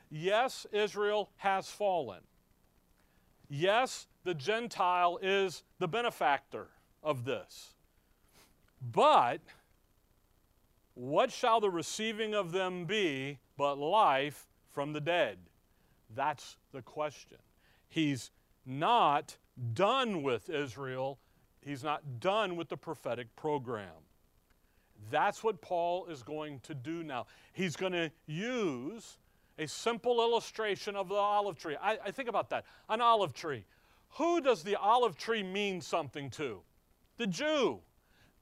Yes, 0.09 0.65
Israel 0.71 1.29
has 1.37 1.69
fallen. 1.69 2.21
Yes, 3.49 4.07
the 4.23 4.33
Gentile 4.33 5.19
is 5.21 5.63
the 5.79 5.87
benefactor 5.87 6.67
of 7.01 7.25
this. 7.25 7.73
But 8.81 9.41
what 10.93 11.31
shall 11.31 11.59
the 11.59 11.69
receiving 11.69 12.33
of 12.33 12.51
them 12.51 12.85
be 12.85 13.39
but 13.57 13.77
life 13.77 14.47
from 14.69 14.93
the 14.93 15.01
dead? 15.01 15.37
That's 16.15 16.57
the 16.71 16.81
question. 16.81 17.37
He's 17.87 18.31
not 18.65 19.37
done 19.73 20.23
with 20.23 20.49
Israel, 20.49 21.19
he's 21.61 21.83
not 21.83 22.19
done 22.19 22.55
with 22.55 22.69
the 22.69 22.77
prophetic 22.77 23.35
program. 23.35 24.06
That's 25.09 25.43
what 25.43 25.61
Paul 25.61 26.07
is 26.07 26.23
going 26.23 26.59
to 26.61 26.75
do 26.75 27.03
now. 27.03 27.27
He's 27.53 27.75
going 27.75 27.93
to 27.93 28.11
use 28.25 29.17
a 29.57 29.67
simple 29.67 30.21
illustration 30.21 30.95
of 30.95 31.09
the 31.09 31.15
olive 31.15 31.57
tree. 31.57 31.75
I, 31.81 31.97
I, 32.05 32.11
think 32.11 32.29
about 32.29 32.49
that. 32.51 32.65
An 32.89 33.01
olive 33.01 33.33
tree. 33.33 33.65
Who 34.17 34.41
does 34.41 34.63
the 34.63 34.75
olive 34.75 35.17
tree 35.17 35.43
mean 35.43 35.81
something 35.81 36.29
to? 36.31 36.61
The 37.17 37.27
Jew. 37.27 37.79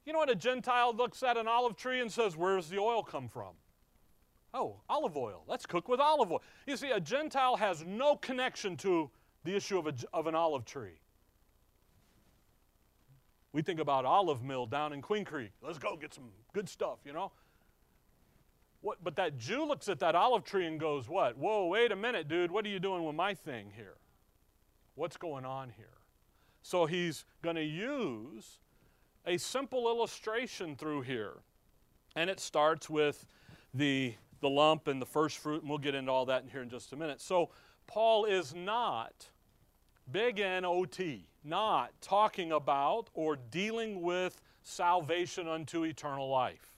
You 0.05 0.13
know 0.13 0.19
what 0.19 0.29
a 0.29 0.35
Gentile 0.35 0.93
looks 0.93 1.23
at 1.23 1.37
an 1.37 1.47
olive 1.47 1.77
tree 1.77 2.01
and 2.01 2.11
says, 2.11 2.35
Where 2.35 2.57
does 2.57 2.69
the 2.69 2.79
oil 2.79 3.03
come 3.03 3.27
from? 3.27 3.53
Oh, 4.53 4.81
olive 4.89 5.17
oil. 5.17 5.43
Let's 5.47 5.65
cook 5.65 5.89
with 5.89 5.99
olive 5.99 6.31
oil. 6.31 6.41
You 6.65 6.77
see, 6.77 6.91
a 6.91 6.99
Gentile 6.99 7.57
has 7.57 7.83
no 7.85 8.15
connection 8.15 8.77
to 8.77 9.09
the 9.43 9.55
issue 9.55 9.77
of, 9.77 9.87
a, 9.87 9.93
of 10.13 10.27
an 10.27 10.35
olive 10.35 10.65
tree. 10.65 10.99
We 13.55 13.61
think 13.61 13.79
about 13.79 14.03
olive 14.03 14.43
mill 14.43 14.65
down 14.65 14.91
in 14.91 15.01
Queen 15.01 15.23
Creek. 15.23 15.51
Let's 15.61 15.77
go 15.77 15.95
get 15.95 16.13
some 16.13 16.25
good 16.51 16.67
stuff, 16.67 16.97
you 17.05 17.13
know? 17.13 17.31
What, 18.81 19.01
but 19.01 19.15
that 19.15 19.37
Jew 19.37 19.65
looks 19.65 19.87
at 19.87 19.97
that 19.99 20.13
olive 20.13 20.43
tree 20.43 20.67
and 20.67 20.77
goes, 20.77 21.07
What? 21.07 21.37
Whoa, 21.37 21.67
wait 21.67 21.93
a 21.93 21.95
minute, 21.95 22.27
dude. 22.27 22.51
What 22.51 22.65
are 22.65 22.69
you 22.69 22.79
doing 22.79 23.05
with 23.05 23.15
my 23.15 23.33
thing 23.33 23.71
here? 23.73 23.95
What's 24.95 25.15
going 25.15 25.45
on 25.45 25.69
here? 25.77 26.01
So 26.63 26.85
he's 26.85 27.23
going 27.41 27.55
to 27.55 27.63
use 27.63 28.59
a 29.25 29.37
simple 29.37 29.87
illustration 29.87 30.75
through 30.75 31.03
here. 31.03 31.35
And 32.17 32.29
it 32.29 32.41
starts 32.41 32.89
with 32.89 33.25
the, 33.73 34.15
the 34.41 34.49
lump 34.49 34.89
and 34.89 35.01
the 35.01 35.05
first 35.05 35.37
fruit, 35.37 35.61
and 35.61 35.69
we'll 35.69 35.79
get 35.79 35.95
into 35.95 36.11
all 36.11 36.25
that 36.25 36.43
in 36.43 36.49
here 36.49 36.61
in 36.61 36.69
just 36.69 36.91
a 36.91 36.97
minute. 36.97 37.21
So 37.21 37.51
Paul 37.87 38.25
is 38.25 38.53
not, 38.53 39.29
big 40.11 40.41
N 40.41 40.65
O 40.65 40.83
T, 40.83 41.29
not 41.45 41.91
talking 42.01 42.51
about 42.51 43.09
or 43.13 43.35
dealing 43.35 44.01
with 44.01 44.41
salvation 44.63 45.47
unto 45.47 45.83
eternal 45.83 46.29
life. 46.29 46.71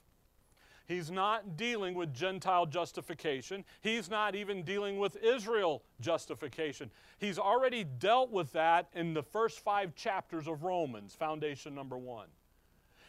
He's 0.86 1.10
not 1.10 1.56
dealing 1.56 1.94
with 1.94 2.14
Gentile 2.14 2.64
justification. 2.64 3.64
He's 3.82 4.08
not 4.08 4.34
even 4.34 4.62
dealing 4.62 4.98
with 4.98 5.22
Israel 5.22 5.82
justification. 6.00 6.90
He's 7.18 7.38
already 7.38 7.84
dealt 7.84 8.30
with 8.30 8.52
that 8.52 8.88
in 8.94 9.12
the 9.12 9.22
first 9.22 9.60
five 9.60 9.94
chapters 9.94 10.48
of 10.48 10.62
Romans, 10.62 11.14
foundation 11.14 11.74
number 11.74 11.98
one 11.98 12.28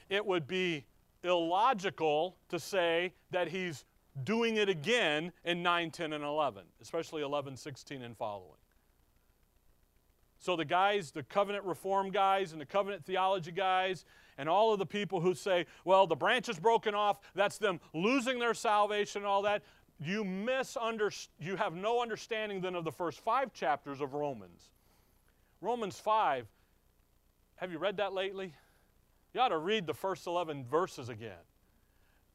it 0.09 0.25
would 0.25 0.47
be 0.47 0.85
illogical 1.23 2.35
to 2.49 2.59
say 2.59 3.13
that 3.31 3.47
he's 3.47 3.85
doing 4.23 4.57
it 4.57 4.67
again 4.67 5.31
in 5.45 5.63
9, 5.63 5.91
10, 5.91 6.13
and 6.13 6.23
11, 6.23 6.63
especially 6.81 7.21
11, 7.21 7.55
16, 7.55 8.01
and 8.01 8.17
following. 8.17 8.57
So 10.39 10.55
the 10.55 10.65
guys, 10.65 11.11
the 11.11 11.23
covenant 11.23 11.65
reform 11.65 12.11
guys 12.11 12.53
and 12.53 12.61
the 12.61 12.65
covenant 12.65 13.05
theology 13.05 13.51
guys, 13.51 14.05
and 14.37 14.47
all 14.47 14.71
of 14.71 14.79
the 14.79 14.85
people 14.85 15.19
who 15.19 15.35
say, 15.35 15.65
well, 15.83 16.07
the 16.07 16.15
branch 16.15 16.47
is 16.47 16.57
broken 16.57 16.95
off, 16.95 17.19
that's 17.35 17.57
them 17.57 17.81
losing 17.93 18.39
their 18.39 18.53
salvation 18.53 19.21
and 19.21 19.27
all 19.27 19.41
that, 19.41 19.63
you 19.99 20.23
misunderstand, 20.23 21.33
you 21.39 21.57
have 21.57 21.75
no 21.75 22.01
understanding 22.01 22.61
then 22.61 22.73
of 22.73 22.85
the 22.85 22.91
first 22.91 23.19
five 23.19 23.51
chapters 23.51 23.99
of 23.99 24.13
Romans. 24.13 24.69
Romans 25.59 25.99
5, 25.99 26.47
have 27.55 27.69
you 27.69 27.77
read 27.77 27.97
that 27.97 28.13
lately? 28.13 28.53
You 29.33 29.41
ought 29.41 29.49
to 29.49 29.57
read 29.57 29.85
the 29.85 29.93
first 29.93 30.25
11 30.25 30.63
verses 30.63 31.09
again. 31.09 31.43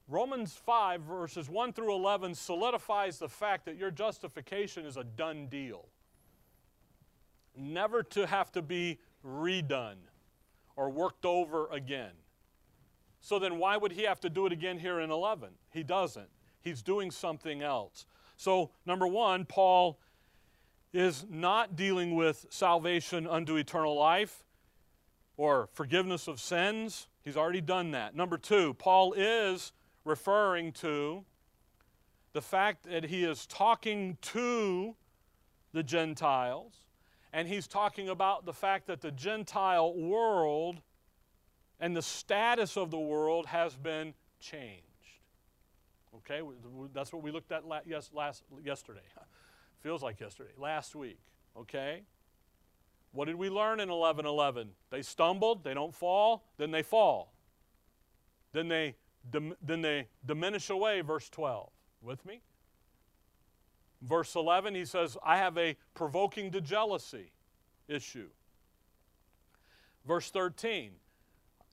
Romans 0.07 0.53
5, 0.67 1.01
verses 1.01 1.49
1 1.49 1.73
through 1.73 1.95
11, 1.95 2.35
solidifies 2.35 3.19
the 3.19 3.31
fact 3.31 3.65
that 3.65 3.79
your 3.79 3.91
justification 3.91 4.85
is 4.85 4.99
a 4.99 5.05
done 5.05 5.47
deal. 5.47 5.89
Never 7.57 8.03
to 8.03 8.27
have 8.27 8.51
to 8.53 8.63
be 8.63 8.99
redone 9.25 9.97
or 10.77 10.91
worked 10.91 11.25
over 11.25 11.69
again. 11.69 12.13
So 13.21 13.39
then, 13.39 13.59
why 13.59 13.77
would 13.77 13.93
he 13.93 14.03
have 14.03 14.21
to 14.21 14.31
do 14.31 14.45
it 14.47 14.53
again 14.53 14.79
here 14.79 15.01
in 15.01 15.11
11? 15.11 15.51
He 15.71 15.83
doesn't. 15.83 16.29
He's 16.61 16.83
doing 16.83 17.11
something 17.11 17.63
else. 17.63 18.07
So, 18.37 18.71
number 18.85 19.07
one, 19.07 19.45
Paul 19.45 19.99
is 20.93 21.25
not 21.31 21.77
dealing 21.77 22.15
with 22.15 22.47
salvation 22.51 23.27
unto 23.27 23.57
eternal 23.57 23.97
life 23.97 24.45
or 25.37 25.69
forgiveness 25.73 26.29
of 26.29 26.41
sins. 26.41 27.09
He's 27.23 27.37
already 27.37 27.61
done 27.61 27.93
that. 27.93 28.15
Number 28.15 28.39
two, 28.39 28.75
Paul 28.75 29.13
is 29.15 29.73
referring 30.05 30.73
to 30.73 31.25
the 32.33 32.43
fact 32.43 32.85
that 32.85 33.05
he 33.05 33.25
is 33.25 33.47
talking 33.47 34.19
to 34.21 34.95
the 35.73 35.83
Gentiles, 35.83 36.84
and 37.35 37.49
he's 37.49 37.67
talking 37.67 38.09
about 38.09 38.47
the 38.47 38.53
fact 38.53 38.87
that 38.87 39.01
the 39.01 39.11
Gentile 39.11 39.93
world 39.93 40.81
and 41.81 41.95
the 41.95 42.01
status 42.01 42.77
of 42.77 42.93
the 42.93 42.99
world 42.99 43.47
has 43.47 43.75
been 43.75 44.15
changed. 44.39 44.85
Okay, 46.19 46.41
that's 46.95 47.13
what 47.13 47.25
we 47.25 47.33
looked 47.33 47.51
at 47.51 47.65
yes, 47.87 48.11
last, 48.15 48.45
yesterday. 48.65 49.01
Feels 49.81 50.01
like 50.01 50.21
yesterday, 50.21 50.53
last 50.57 50.95
week. 50.95 51.19
Okay? 51.57 52.03
What 53.11 53.25
did 53.25 53.35
we 53.35 53.51
learn 53.51 53.81
in 53.81 53.89
11:11? 53.89 54.69
They 54.91 55.03
stumbled, 55.03 55.65
they 55.65 55.75
don't 55.75 55.95
fall, 55.95 56.45
then 56.57 56.71
they 56.71 56.83
fall. 56.83 57.35
Then 58.53 58.69
they 58.69 58.95
then 59.31 59.83
they 59.83 60.07
diminish 60.25 60.71
away 60.71 61.01
verse 61.01 61.29
12. 61.31 61.69
With 62.01 62.25
me? 62.25 62.43
Verse 64.05 64.35
11 64.35 64.75
he 64.75 64.85
says, 64.85 65.17
"I 65.23 65.39
have 65.39 65.57
a 65.59 65.77
provoking 65.95 66.51
to 66.53 66.61
jealousy 66.61 67.33
issue." 67.89 68.31
Verse 70.05 70.31
13, 70.31 71.01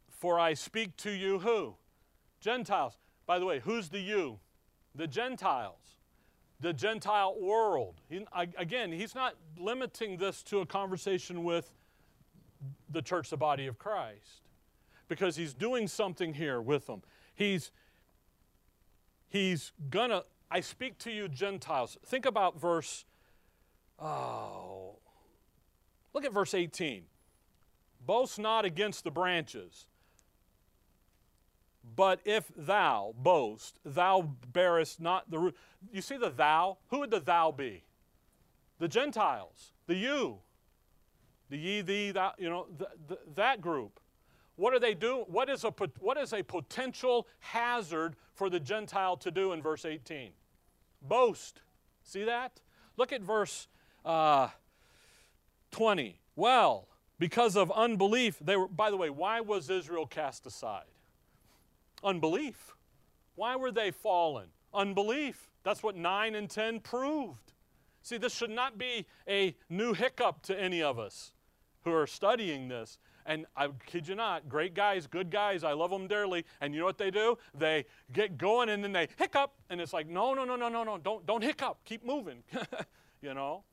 "For 0.09 0.39
I 0.39 0.53
speak 0.53 0.95
to 0.97 1.11
you 1.11 1.39
who? 1.39 1.75
Gentiles." 2.39 2.97
By 3.25 3.39
the 3.39 3.45
way, 3.45 3.59
who's 3.59 3.89
the 3.89 3.99
you? 3.99 4.39
The 4.95 5.07
Gentiles 5.07 6.01
the 6.61 6.73
Gentile 6.73 7.35
world. 7.39 7.95
He, 8.07 8.25
again, 8.33 8.91
he's 8.91 9.15
not 9.15 9.35
limiting 9.57 10.17
this 10.17 10.43
to 10.43 10.59
a 10.59 10.65
conversation 10.65 11.43
with 11.43 11.73
the 12.89 13.01
church, 13.01 13.31
the 13.31 13.37
body 13.37 13.65
of 13.65 13.79
Christ, 13.79 14.43
because 15.07 15.35
he's 15.35 15.53
doing 15.53 15.87
something 15.87 16.35
here 16.35 16.61
with 16.61 16.85
them. 16.85 17.01
He's, 17.33 17.71
he's 19.27 19.71
gonna, 19.89 20.23
I 20.53 20.59
speak 20.59 20.97
to 20.99 21.11
you, 21.11 21.29
Gentiles. 21.29 21.97
Think 22.05 22.25
about 22.25 22.59
verse, 22.59 23.05
oh, 23.97 24.97
look 26.13 26.25
at 26.25 26.33
verse 26.33 26.53
18. 26.53 27.03
Boast 28.05 28.37
not 28.37 28.65
against 28.65 29.05
the 29.05 29.11
branches. 29.11 29.87
But 31.95 32.19
if 32.25 32.51
thou 32.55 33.15
boast, 33.17 33.79
thou 33.85 34.35
bearest 34.51 34.99
not 34.99 35.31
the 35.31 35.39
root. 35.39 35.57
You 35.91 36.01
see 36.01 36.17
the 36.17 36.29
thou? 36.29 36.77
Who 36.89 36.99
would 36.99 37.11
the 37.11 37.21
thou 37.21 37.51
be? 37.51 37.85
The 38.79 38.89
Gentiles, 38.89 39.71
the 39.87 39.95
you, 39.95 40.39
the 41.49 41.57
ye, 41.57 41.81
thee, 41.81 42.11
that, 42.11 42.35
you 42.37 42.49
know, 42.49 42.67
the, 42.77 42.87
the, 43.07 43.19
that 43.35 43.61
group. 43.61 43.99
What 44.57 44.73
are 44.73 44.79
they 44.79 44.93
doing? 44.93 45.25
What 45.27 45.49
is, 45.49 45.63
a, 45.63 45.73
what 45.99 46.17
is 46.17 46.33
a 46.33 46.43
potential 46.43 47.27
hazard 47.39 48.15
for 48.33 48.49
the 48.49 48.59
Gentile 48.59 49.15
to 49.17 49.31
do 49.31 49.53
in 49.53 49.61
verse 49.61 49.85
18? 49.85 50.31
Boast. 51.01 51.61
See 52.03 52.23
that? 52.23 52.59
Look 52.97 53.11
at 53.11 53.21
verse 53.21 53.67
uh, 54.05 54.49
20. 55.71 56.19
Well, 56.35 56.87
because 57.19 57.55
of 57.55 57.71
unbelief, 57.71 58.37
they 58.41 58.57
were, 58.57 58.67
by 58.67 58.89
the 58.89 58.97
way, 58.97 59.09
why 59.09 59.41
was 59.41 59.69
Israel 59.69 60.05
cast 60.05 60.45
aside? 60.45 60.85
Unbelief. 62.03 62.75
Why 63.35 63.55
were 63.55 63.71
they 63.71 63.91
fallen? 63.91 64.47
Unbelief. 64.73 65.49
That's 65.63 65.83
what 65.83 65.95
9 65.95 66.35
and 66.35 66.49
10 66.49 66.79
proved. 66.79 67.53
See, 68.01 68.17
this 68.17 68.33
should 68.33 68.49
not 68.49 68.77
be 68.77 69.05
a 69.27 69.55
new 69.69 69.93
hiccup 69.93 70.41
to 70.43 70.59
any 70.59 70.81
of 70.81 70.97
us 70.97 71.31
who 71.83 71.93
are 71.93 72.07
studying 72.07 72.67
this. 72.67 72.97
And 73.25 73.45
I 73.55 73.69
kid 73.85 74.07
you 74.07 74.15
not, 74.15 74.49
great 74.49 74.73
guys, 74.73 75.07
good 75.07 75.29
guys, 75.29 75.63
I 75.63 75.73
love 75.73 75.89
them 75.89 76.07
dearly. 76.07 76.45
And 76.59 76.73
you 76.73 76.79
know 76.79 76.85
what 76.85 76.97
they 76.97 77.11
do? 77.11 77.37
They 77.57 77.85
get 78.13 78.37
going 78.37 78.69
and 78.69 78.83
then 78.83 78.91
they 78.91 79.07
hiccup. 79.17 79.53
And 79.69 79.79
it's 79.79 79.93
like, 79.93 80.07
no, 80.07 80.33
no, 80.33 80.45
no, 80.45 80.55
no, 80.55 80.69
no, 80.69 80.83
no, 80.83 80.97
don't, 80.97 81.25
don't 81.25 81.43
hiccup. 81.43 81.79
Keep 81.85 82.05
moving. 82.05 82.43
you 83.21 83.33
know? 83.33 83.63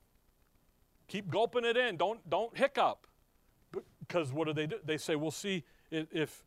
Keep 1.08 1.30
gulping 1.30 1.64
it 1.64 1.76
in. 1.76 1.96
Don't, 1.96 2.28
don't 2.28 2.56
hiccup. 2.56 3.06
Because 4.00 4.32
what 4.32 4.46
do 4.46 4.52
they 4.52 4.66
do? 4.66 4.76
They 4.84 4.96
say, 4.96 5.16
well, 5.16 5.30
see, 5.30 5.64
if, 5.90 6.44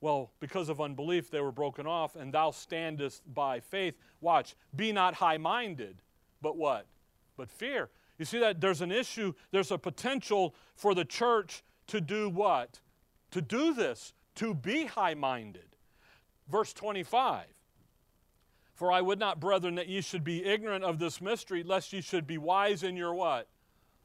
well, 0.00 0.32
because 0.40 0.68
of 0.68 0.80
unbelief 0.80 1.30
they 1.30 1.40
were 1.40 1.52
broken 1.52 1.86
off, 1.86 2.16
and 2.16 2.32
thou 2.32 2.50
standest 2.50 3.22
by 3.32 3.60
faith. 3.60 3.94
Watch, 4.20 4.56
be 4.74 4.92
not 4.92 5.14
high 5.14 5.38
minded, 5.38 6.02
but 6.40 6.56
what? 6.56 6.86
But 7.36 7.50
fear. 7.50 7.88
You 8.18 8.24
see 8.24 8.38
that 8.40 8.60
there's 8.60 8.80
an 8.80 8.92
issue, 8.92 9.32
there's 9.50 9.70
a 9.70 9.78
potential 9.78 10.54
for 10.74 10.94
the 10.94 11.04
church 11.04 11.62
to 11.88 12.00
do 12.00 12.28
what? 12.28 12.80
To 13.32 13.40
do 13.40 13.74
this, 13.74 14.12
to 14.36 14.54
be 14.54 14.86
high 14.86 15.14
minded. 15.14 15.76
Verse 16.48 16.72
25 16.72 17.46
For 18.74 18.92
I 18.92 19.00
would 19.00 19.18
not, 19.18 19.40
brethren, 19.40 19.76
that 19.76 19.88
ye 19.88 20.00
should 20.00 20.24
be 20.24 20.44
ignorant 20.44 20.84
of 20.84 20.98
this 20.98 21.20
mystery, 21.20 21.62
lest 21.62 21.92
ye 21.92 22.00
should 22.00 22.26
be 22.26 22.38
wise 22.38 22.82
in 22.82 22.96
your 22.96 23.14
what? 23.14 23.48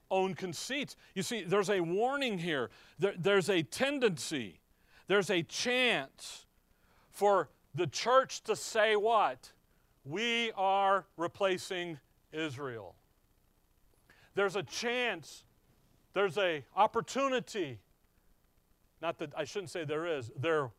Own 0.09 0.35
conceits. 0.35 0.95
You 1.13 1.23
see, 1.23 1.43
there's 1.43 1.69
a 1.69 1.81
warning 1.81 2.37
here, 2.37 2.69
there, 2.97 3.13
there's 3.17 3.49
a 3.49 3.63
tendency, 3.63 4.61
there's 5.07 5.29
a 5.29 5.43
chance 5.43 6.45
for 7.11 7.49
the 7.75 7.87
church 7.87 8.43
to 8.43 8.55
say 8.55 8.95
what? 8.95 9.51
We 10.05 10.51
are 10.55 11.05
replacing 11.17 11.99
Israel. 12.31 12.95
There's 14.35 14.55
a 14.55 14.63
chance 14.63 15.43
there's 16.17 16.39
a 16.39 16.63
opportunity. 16.75 17.77
Not 19.03 19.19
that 19.19 19.33
I 19.37 19.43
shouldn't 19.43 19.69
say 19.69 19.83
there 19.83 20.07
is, 20.07 20.31
there 20.35 20.71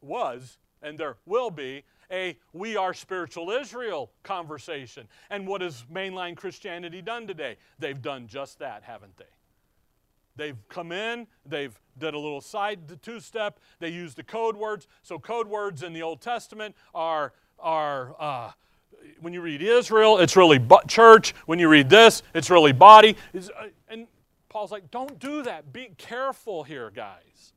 was 0.00 0.58
and 0.82 0.98
there 0.98 1.18
will 1.24 1.52
be 1.52 1.84
a 2.10 2.36
we 2.52 2.76
are 2.76 2.92
spiritual 2.92 3.52
Israel 3.52 4.10
conversation. 4.24 5.06
And 5.30 5.46
what 5.46 5.60
has 5.60 5.84
mainline 5.92 6.36
Christianity 6.36 7.00
done 7.00 7.28
today? 7.28 7.58
They've 7.78 8.02
done 8.02 8.26
just 8.26 8.58
that, 8.58 8.82
haven't 8.82 9.16
they? 9.18 9.24
They've 10.34 10.58
come 10.68 10.90
in, 10.90 11.28
they've 11.46 11.80
did 11.96 12.14
a 12.14 12.18
little 12.18 12.40
side 12.40 12.80
two 13.02 13.20
step, 13.20 13.60
they 13.78 13.90
use 13.90 14.16
the 14.16 14.24
code 14.24 14.56
words. 14.56 14.88
So 15.04 15.20
code 15.20 15.46
words 15.46 15.84
in 15.84 15.92
the 15.92 16.02
Old 16.02 16.20
Testament 16.20 16.74
are 16.92 17.34
are 17.60 18.16
uh, 18.18 18.50
when 19.20 19.32
you 19.32 19.42
read 19.42 19.62
Israel, 19.62 20.18
it's 20.18 20.36
really 20.36 20.60
church. 20.88 21.34
When 21.46 21.60
you 21.60 21.68
read 21.68 21.88
this, 21.88 22.24
it's 22.34 22.50
really 22.50 22.72
body. 22.72 23.16
It's, 23.32 23.48
uh, 23.50 23.68
and 23.88 24.08
Paul's 24.50 24.72
like, 24.72 24.90
don't 24.90 25.18
do 25.18 25.44
that. 25.44 25.72
Be 25.72 25.90
careful 25.96 26.64
here, 26.64 26.90
guys. 26.90 27.54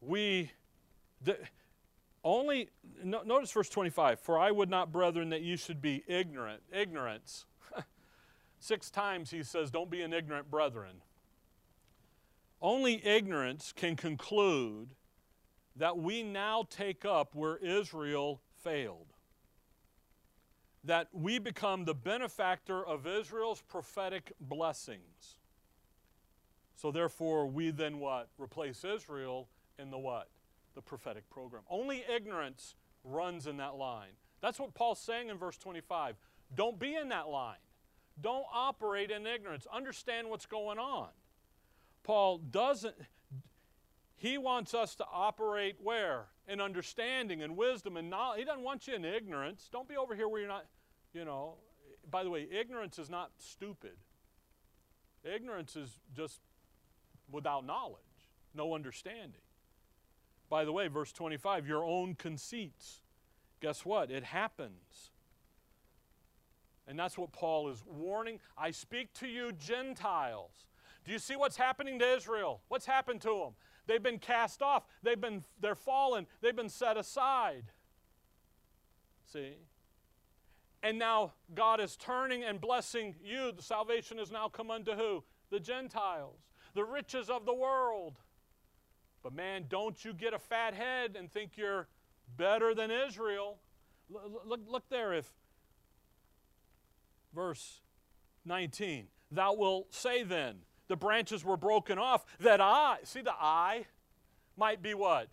We, 0.00 0.50
the, 1.22 1.38
only, 2.24 2.70
no, 3.04 3.22
notice 3.22 3.52
verse 3.52 3.68
25, 3.68 4.18
for 4.18 4.38
I 4.38 4.50
would 4.50 4.70
not, 4.70 4.90
brethren, 4.90 5.28
that 5.28 5.42
you 5.42 5.58
should 5.58 5.82
be 5.82 6.02
ignorant. 6.08 6.62
Ignorance. 6.72 7.44
Six 8.60 8.90
times 8.90 9.30
he 9.30 9.42
says, 9.42 9.70
don't 9.70 9.90
be 9.90 10.00
an 10.00 10.14
ignorant 10.14 10.50
brethren. 10.50 11.02
Only 12.62 13.04
ignorance 13.06 13.74
can 13.76 13.94
conclude 13.94 14.88
that 15.76 15.98
we 15.98 16.22
now 16.22 16.64
take 16.70 17.04
up 17.04 17.34
where 17.34 17.58
Israel 17.58 18.40
failed 18.62 19.13
that 20.84 21.08
we 21.12 21.38
become 21.38 21.84
the 21.84 21.94
benefactor 21.94 22.84
of 22.84 23.06
Israel's 23.06 23.62
prophetic 23.62 24.32
blessings. 24.40 25.38
So 26.76 26.90
therefore, 26.90 27.46
we 27.46 27.70
then 27.70 27.98
what? 27.98 28.28
Replace 28.38 28.84
Israel 28.84 29.48
in 29.78 29.90
the 29.90 29.98
what? 29.98 30.28
The 30.74 30.82
prophetic 30.82 31.28
program. 31.30 31.62
Only 31.70 32.04
ignorance 32.14 32.74
runs 33.04 33.46
in 33.46 33.56
that 33.58 33.76
line. 33.76 34.10
That's 34.40 34.58
what 34.58 34.74
Paul's 34.74 35.00
saying 35.00 35.28
in 35.28 35.38
verse 35.38 35.56
25. 35.56 36.16
Don't 36.54 36.78
be 36.78 36.94
in 36.94 37.08
that 37.08 37.28
line. 37.28 37.56
Don't 38.20 38.44
operate 38.52 39.10
in 39.10 39.26
ignorance. 39.26 39.66
Understand 39.72 40.28
what's 40.28 40.46
going 40.46 40.78
on. 40.78 41.08
Paul 42.02 42.38
doesn't, 42.38 42.94
he 44.16 44.38
wants 44.38 44.74
us 44.74 44.94
to 44.96 45.04
operate 45.12 45.76
where? 45.82 46.26
In 46.46 46.60
understanding 46.60 47.42
and 47.42 47.56
wisdom 47.56 47.96
and 47.96 48.10
knowledge. 48.10 48.40
He 48.40 48.44
doesn't 48.44 48.62
want 48.62 48.86
you 48.86 48.94
in 48.94 49.04
ignorance. 49.04 49.68
Don't 49.72 49.88
be 49.88 49.96
over 49.96 50.14
here 50.14 50.28
where 50.28 50.40
you're 50.40 50.48
not. 50.48 50.66
You 51.12 51.24
know, 51.24 51.54
by 52.10 52.24
the 52.24 52.30
way, 52.30 52.46
ignorance 52.50 52.98
is 52.98 53.08
not 53.08 53.30
stupid. 53.38 53.96
Ignorance 55.24 55.76
is 55.76 56.00
just 56.14 56.40
without 57.30 57.64
knowledge, 57.64 58.00
no 58.54 58.74
understanding. 58.74 59.40
By 60.50 60.64
the 60.64 60.72
way, 60.72 60.88
verse 60.88 61.12
25, 61.12 61.66
your 61.66 61.84
own 61.84 62.14
conceits. 62.14 63.00
Guess 63.60 63.84
what? 63.84 64.10
It 64.10 64.24
happens. 64.24 65.10
And 66.86 66.98
that's 66.98 67.16
what 67.16 67.32
Paul 67.32 67.70
is 67.70 67.82
warning. 67.86 68.40
I 68.58 68.70
speak 68.70 69.12
to 69.14 69.26
you, 69.26 69.52
Gentiles. 69.52 70.68
Do 71.04 71.12
you 71.12 71.18
see 71.18 71.36
what's 71.36 71.56
happening 71.56 71.98
to 71.98 72.14
Israel? 72.14 72.60
What's 72.68 72.86
happened 72.86 73.22
to 73.22 73.28
them? 73.28 73.54
They've 73.86 74.02
been 74.02 74.18
cast 74.18 74.62
off. 74.62 74.84
They've 75.02 75.20
been 75.20 75.44
they're 75.60 75.74
fallen. 75.74 76.26
They've 76.40 76.56
been 76.56 76.68
set 76.68 76.96
aside. 76.96 77.64
See? 79.32 79.56
And 80.82 80.98
now 80.98 81.32
God 81.54 81.80
is 81.80 81.96
turning 81.96 82.44
and 82.44 82.60
blessing 82.60 83.14
you. 83.22 83.52
The 83.52 83.62
salvation 83.62 84.18
has 84.18 84.30
now 84.30 84.48
come 84.48 84.70
unto 84.70 84.92
who? 84.92 85.24
The 85.50 85.60
Gentiles, 85.60 86.40
the 86.74 86.84
riches 86.84 87.30
of 87.30 87.46
the 87.46 87.54
world. 87.54 88.18
But 89.22 89.34
man, 89.34 89.64
don't 89.68 90.04
you 90.04 90.12
get 90.12 90.34
a 90.34 90.38
fat 90.38 90.74
head 90.74 91.16
and 91.18 91.32
think 91.32 91.52
you're 91.56 91.88
better 92.36 92.74
than 92.74 92.90
Israel. 92.90 93.58
Look, 94.10 94.60
look 94.68 94.88
there 94.90 95.14
if 95.14 95.32
verse 97.34 97.80
19. 98.44 99.08
Thou 99.30 99.54
wilt 99.54 99.94
say 99.94 100.22
then, 100.22 100.58
the 100.88 100.96
branches 100.96 101.44
were 101.44 101.56
broken 101.56 101.98
off, 101.98 102.24
that 102.40 102.60
I, 102.60 102.98
see 103.04 103.20
the 103.20 103.32
I, 103.32 103.86
might 104.56 104.82
be 104.82 104.94
what? 104.94 105.28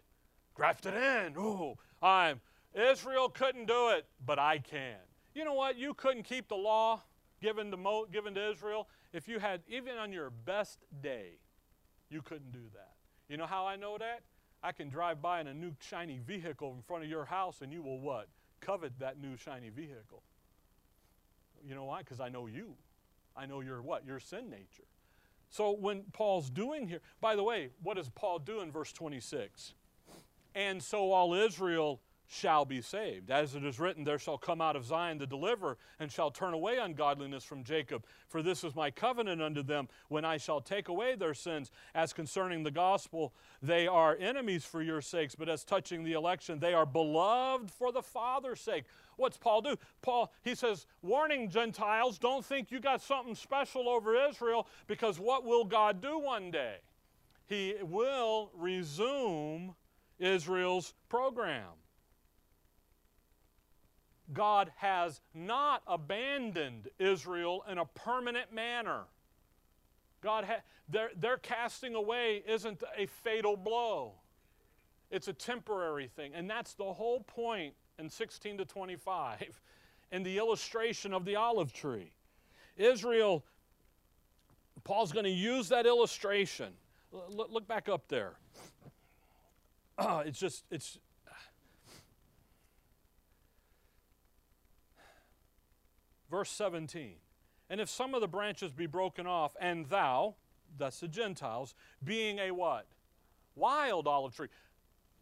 Grafted 0.53 0.93
in. 0.93 1.35
Oh, 1.37 1.77
I'm 2.01 2.41
Israel 2.73 3.29
couldn't 3.29 3.65
do 3.65 3.89
it, 3.89 4.05
but 4.25 4.39
I 4.39 4.59
can. 4.59 4.97
You 5.33 5.43
know 5.43 5.53
what? 5.53 5.77
You 5.77 5.93
couldn't 5.93 6.23
keep 6.23 6.47
the 6.47 6.55
law 6.55 7.01
given 7.41 7.69
to, 7.71 7.77
Mo, 7.77 8.05
given 8.05 8.33
to 8.35 8.51
Israel 8.51 8.87
if 9.13 9.27
you 9.27 9.39
had, 9.39 9.61
even 9.67 9.97
on 9.97 10.11
your 10.11 10.29
best 10.29 10.79
day, 11.01 11.39
you 12.09 12.21
couldn't 12.21 12.51
do 12.51 12.63
that. 12.73 12.93
You 13.27 13.37
know 13.37 13.45
how 13.45 13.65
I 13.65 13.75
know 13.75 13.97
that? 13.97 14.21
I 14.63 14.71
can 14.71 14.89
drive 14.89 15.21
by 15.21 15.41
in 15.41 15.47
a 15.47 15.53
new 15.53 15.73
shiny 15.79 16.19
vehicle 16.19 16.73
in 16.75 16.81
front 16.83 17.03
of 17.03 17.09
your 17.09 17.25
house 17.25 17.61
and 17.61 17.73
you 17.73 17.81
will 17.81 17.99
what? 17.99 18.27
Covet 18.59 18.99
that 18.99 19.19
new 19.19 19.35
shiny 19.35 19.69
vehicle. 19.69 20.23
You 21.65 21.75
know 21.75 21.85
why? 21.85 21.99
Because 21.99 22.19
I 22.19 22.29
know 22.29 22.47
you. 22.47 22.75
I 23.35 23.45
know 23.45 23.61
your 23.61 23.81
what? 23.81 24.05
Your 24.05 24.19
sin 24.19 24.49
nature. 24.49 24.87
So 25.51 25.71
when 25.71 26.03
Paul's 26.13 26.49
doing 26.49 26.87
here, 26.87 27.01
by 27.19 27.35
the 27.35 27.43
way, 27.43 27.69
what 27.83 27.97
does 27.97 28.09
Paul 28.09 28.39
do 28.39 28.61
in 28.61 28.71
verse 28.71 28.93
26? 28.93 29.73
And 30.55 30.81
so 30.81 31.11
all 31.11 31.33
Israel 31.33 31.99
shall 32.31 32.63
be 32.63 32.81
saved. 32.81 33.29
As 33.29 33.55
it 33.55 33.65
is 33.65 33.77
written, 33.77 34.05
There 34.05 34.17
shall 34.17 34.37
come 34.37 34.61
out 34.61 34.77
of 34.77 34.85
Zion 34.85 35.17
the 35.17 35.27
deliverer, 35.27 35.77
and 35.99 36.09
shall 36.09 36.31
turn 36.31 36.53
away 36.53 36.77
ungodliness 36.77 37.43
from 37.43 37.65
Jacob. 37.65 38.05
For 38.29 38.41
this 38.41 38.63
is 38.63 38.73
my 38.73 38.89
covenant 38.89 39.41
unto 39.41 39.61
them, 39.61 39.89
when 40.07 40.23
I 40.23 40.37
shall 40.37 40.61
take 40.61 40.87
away 40.87 41.15
their 41.15 41.33
sins. 41.33 41.71
As 41.93 42.13
concerning 42.13 42.63
the 42.63 42.71
gospel, 42.71 43.33
they 43.61 43.85
are 43.85 44.15
enemies 44.17 44.63
for 44.63 44.81
your 44.81 45.01
sakes, 45.01 45.35
but 45.35 45.49
as 45.49 45.65
touching 45.65 46.05
the 46.05 46.13
election, 46.13 46.59
they 46.59 46.73
are 46.73 46.85
beloved 46.85 47.69
for 47.69 47.91
the 47.91 48.01
Father's 48.01 48.61
sake. 48.61 48.85
What's 49.17 49.37
Paul 49.37 49.61
do? 49.61 49.75
Paul, 50.01 50.31
he 50.41 50.55
says, 50.55 50.85
warning 51.01 51.49
Gentiles, 51.49 52.17
don't 52.17 52.45
think 52.45 52.71
you 52.71 52.79
got 52.79 53.01
something 53.01 53.35
special 53.35 53.89
over 53.89 54.15
Israel, 54.29 54.67
because 54.87 55.19
what 55.19 55.43
will 55.43 55.65
God 55.65 56.01
do 56.01 56.17
one 56.17 56.49
day? 56.49 56.77
He 57.45 57.75
will 57.81 58.51
resume 58.55 59.75
Israel's 60.17 60.93
program. 61.09 61.80
God 64.33 64.71
has 64.77 65.21
not 65.33 65.83
abandoned 65.87 66.89
Israel 66.99 67.63
in 67.69 67.77
a 67.77 67.85
permanent 67.85 68.53
manner. 68.53 69.01
God, 70.21 70.45
ha- 70.45 70.61
their, 70.87 71.09
their 71.17 71.37
casting 71.37 71.95
away 71.95 72.43
isn't 72.47 72.83
a 72.97 73.07
fatal 73.07 73.57
blow. 73.57 74.13
It's 75.09 75.27
a 75.27 75.33
temporary 75.33 76.07
thing. 76.07 76.31
And 76.33 76.49
that's 76.49 76.73
the 76.73 76.93
whole 76.93 77.21
point 77.21 77.73
in 77.99 78.09
16 78.09 78.59
to 78.59 78.65
25 78.65 79.61
in 80.11 80.23
the 80.23 80.37
illustration 80.37 81.13
of 81.13 81.25
the 81.25 81.35
olive 81.35 81.73
tree. 81.73 82.11
Israel, 82.77 83.43
Paul's 84.83 85.11
going 85.11 85.25
to 85.25 85.31
use 85.31 85.69
that 85.69 85.85
illustration. 85.85 86.73
L- 87.13 87.47
look 87.49 87.67
back 87.67 87.89
up 87.89 88.07
there. 88.07 88.33
it's 89.99 90.39
just, 90.39 90.63
it's, 90.71 90.97
Verse 96.31 96.49
17 96.49 97.15
And 97.69 97.81
if 97.81 97.89
some 97.89 98.15
of 98.15 98.21
the 98.21 98.27
branches 98.27 98.71
be 98.71 98.87
broken 98.87 99.27
off, 99.27 99.55
and 99.59 99.85
thou, 99.87 100.35
that's 100.77 101.01
the 101.01 101.09
Gentiles, 101.09 101.75
being 102.03 102.39
a 102.39 102.51
what? 102.51 102.87
Wild 103.53 104.07
olive 104.07 104.33
tree. 104.33 104.47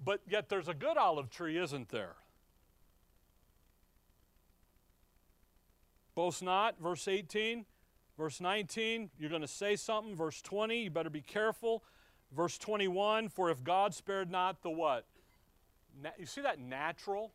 But 0.01 0.21
yet 0.29 0.47
there's 0.47 0.67
a 0.67 0.73
good 0.73 0.95
olive 0.95 1.29
tree, 1.31 1.57
isn't 1.57 1.89
there? 1.89 2.15
Boast 6.15 6.43
not, 6.43 6.79
verse 6.79 7.07
18. 7.07 7.65
Verse 8.17 8.41
19, 8.41 9.09
you're 9.17 9.29
going 9.29 9.41
to 9.41 9.47
say 9.47 9.77
something. 9.77 10.15
Verse 10.15 10.41
20, 10.41 10.83
you 10.83 10.89
better 10.89 11.09
be 11.09 11.21
careful. 11.21 11.83
Verse 12.35 12.57
21, 12.57 13.29
for 13.29 13.49
if 13.49 13.63
God 13.63 13.93
spared 13.93 14.29
not 14.29 14.61
the 14.61 14.69
what? 14.69 15.05
Na- 16.01 16.09
you 16.19 16.25
see 16.25 16.41
that 16.41 16.59
natural? 16.59 17.31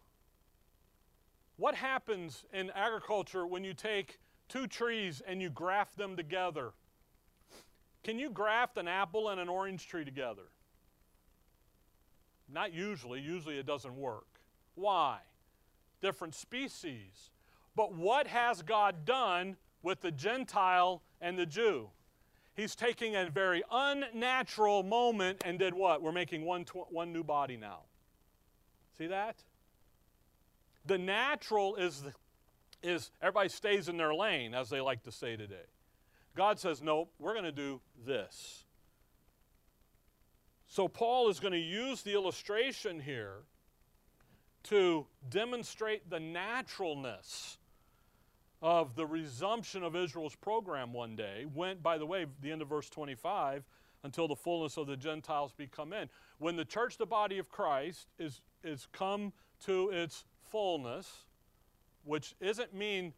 What 1.56 1.74
happens 1.74 2.44
in 2.52 2.70
agriculture 2.70 3.46
when 3.46 3.64
you 3.64 3.74
take 3.74 4.18
two 4.48 4.66
trees 4.66 5.22
and 5.26 5.40
you 5.40 5.50
graft 5.50 5.96
them 5.96 6.16
together? 6.16 6.72
Can 8.02 8.18
you 8.18 8.30
graft 8.30 8.76
an 8.76 8.88
apple 8.88 9.28
and 9.28 9.40
an 9.40 9.48
orange 9.48 9.86
tree 9.86 10.04
together? 10.04 10.42
Not 12.52 12.72
usually. 12.72 13.20
Usually 13.20 13.58
it 13.58 13.66
doesn't 13.66 13.96
work. 13.96 14.26
Why? 14.74 15.18
Different 16.02 16.34
species. 16.34 17.30
But 17.74 17.94
what 17.94 18.26
has 18.26 18.62
God 18.62 19.04
done 19.04 19.56
with 19.82 20.00
the 20.02 20.12
Gentile 20.12 21.02
and 21.20 21.38
the 21.38 21.46
Jew? 21.46 21.90
He's 22.54 22.76
taking 22.76 23.16
a 23.16 23.28
very 23.30 23.62
unnatural 23.70 24.82
moment 24.82 25.42
and 25.44 25.58
did 25.58 25.74
what? 25.74 26.02
We're 26.02 26.12
making 26.12 26.44
one, 26.44 26.64
one 26.90 27.12
new 27.12 27.24
body 27.24 27.56
now. 27.56 27.80
See 28.96 29.06
that? 29.06 29.36
The 30.86 30.98
natural 30.98 31.76
is, 31.76 32.02
is 32.82 33.10
everybody 33.22 33.48
stays 33.48 33.88
in 33.88 33.96
their 33.96 34.14
lane, 34.14 34.54
as 34.54 34.68
they 34.68 34.80
like 34.80 35.02
to 35.04 35.12
say 35.12 35.36
today. 35.36 35.66
God 36.36 36.58
says, 36.58 36.82
nope, 36.82 37.12
we're 37.18 37.32
going 37.32 37.44
to 37.44 37.52
do 37.52 37.80
this. 38.06 38.64
So 40.66 40.88
Paul 40.88 41.28
is 41.28 41.38
going 41.38 41.52
to 41.52 41.58
use 41.58 42.02
the 42.02 42.14
illustration 42.14 42.98
here 42.98 43.44
to 44.64 45.06
demonstrate 45.28 46.10
the 46.10 46.18
naturalness 46.18 47.58
of 48.60 48.96
the 48.96 49.06
resumption 49.06 49.82
of 49.82 49.94
Israel's 49.94 50.34
program 50.34 50.92
one 50.92 51.14
day 51.14 51.44
went, 51.54 51.82
by 51.82 51.98
the 51.98 52.06
way, 52.06 52.26
the 52.40 52.50
end 52.50 52.62
of 52.62 52.68
verse 52.68 52.88
25, 52.88 53.62
until 54.04 54.26
the 54.26 54.34
fullness 54.34 54.76
of 54.76 54.86
the 54.86 54.96
Gentiles 54.96 55.52
be 55.52 55.66
come 55.66 55.92
in. 55.92 56.08
When 56.38 56.56
the 56.56 56.64
church, 56.64 56.96
the 56.96 57.06
body 57.06 57.38
of 57.38 57.50
Christ, 57.50 58.08
is, 58.18 58.40
is 58.62 58.88
come 58.90 59.32
to 59.66 59.90
its 59.90 60.24
fullness, 60.54 61.24
which 62.04 62.36
isn't 62.38 62.72
mean 62.72 63.12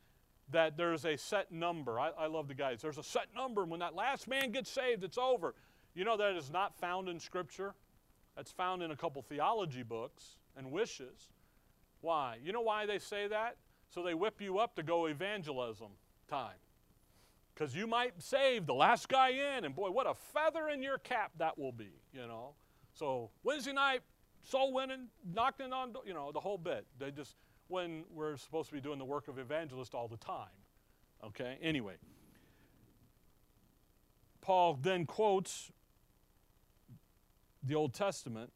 that 0.50 0.78
there's 0.78 1.04
a 1.04 1.18
set 1.18 1.52
number. 1.52 2.00
I, 2.00 2.08
I 2.18 2.28
love 2.28 2.48
the 2.48 2.54
guys. 2.54 2.80
There's 2.80 2.96
a 2.96 3.02
set 3.02 3.26
number, 3.36 3.60
and 3.60 3.70
when 3.70 3.80
that 3.80 3.94
last 3.94 4.26
man 4.26 4.52
gets 4.52 4.70
saved, 4.70 5.04
it's 5.04 5.18
over. 5.18 5.54
You 5.94 6.06
know 6.06 6.16
that 6.16 6.34
is 6.34 6.50
not 6.50 6.74
found 6.78 7.10
in 7.10 7.20
Scripture. 7.20 7.74
That's 8.36 8.50
found 8.50 8.82
in 8.82 8.90
a 8.90 8.96
couple 8.96 9.20
theology 9.20 9.82
books 9.82 10.36
and 10.56 10.72
wishes. 10.72 11.28
Why? 12.00 12.38
You 12.42 12.52
know 12.54 12.62
why 12.62 12.86
they 12.86 12.98
say 12.98 13.28
that? 13.28 13.56
So 13.90 14.02
they 14.02 14.14
whip 14.14 14.40
you 14.40 14.58
up 14.58 14.74
to 14.76 14.82
go 14.82 15.04
evangelism 15.04 15.88
time. 16.30 16.56
Because 17.52 17.76
you 17.76 17.86
might 17.86 18.14
save 18.22 18.64
the 18.64 18.74
last 18.74 19.10
guy 19.10 19.28
in, 19.56 19.66
and 19.66 19.76
boy, 19.76 19.90
what 19.90 20.06
a 20.06 20.14
feather 20.14 20.70
in 20.70 20.82
your 20.82 20.96
cap 20.96 21.32
that 21.36 21.58
will 21.58 21.72
be, 21.72 22.00
you 22.14 22.26
know. 22.26 22.54
So 22.94 23.28
Wednesday 23.44 23.74
night, 23.74 24.00
soul 24.48 24.72
winning, 24.72 25.08
knocking 25.34 25.72
on, 25.72 25.94
you 26.06 26.14
know, 26.14 26.32
the 26.32 26.40
whole 26.40 26.58
bit. 26.58 26.86
They 26.98 27.10
just, 27.10 27.34
when 27.68 28.04
we're 28.10 28.36
supposed 28.36 28.68
to 28.68 28.74
be 28.74 28.80
doing 28.80 28.98
the 28.98 29.04
work 29.04 29.28
of 29.28 29.38
evangelist 29.38 29.94
all 29.94 30.08
the 30.08 30.16
time. 30.16 30.48
Okay, 31.24 31.58
anyway. 31.62 31.94
Paul 34.40 34.78
then 34.80 35.06
quotes 35.06 35.72
the 37.62 37.74
Old 37.74 37.94
Testament 37.94 38.52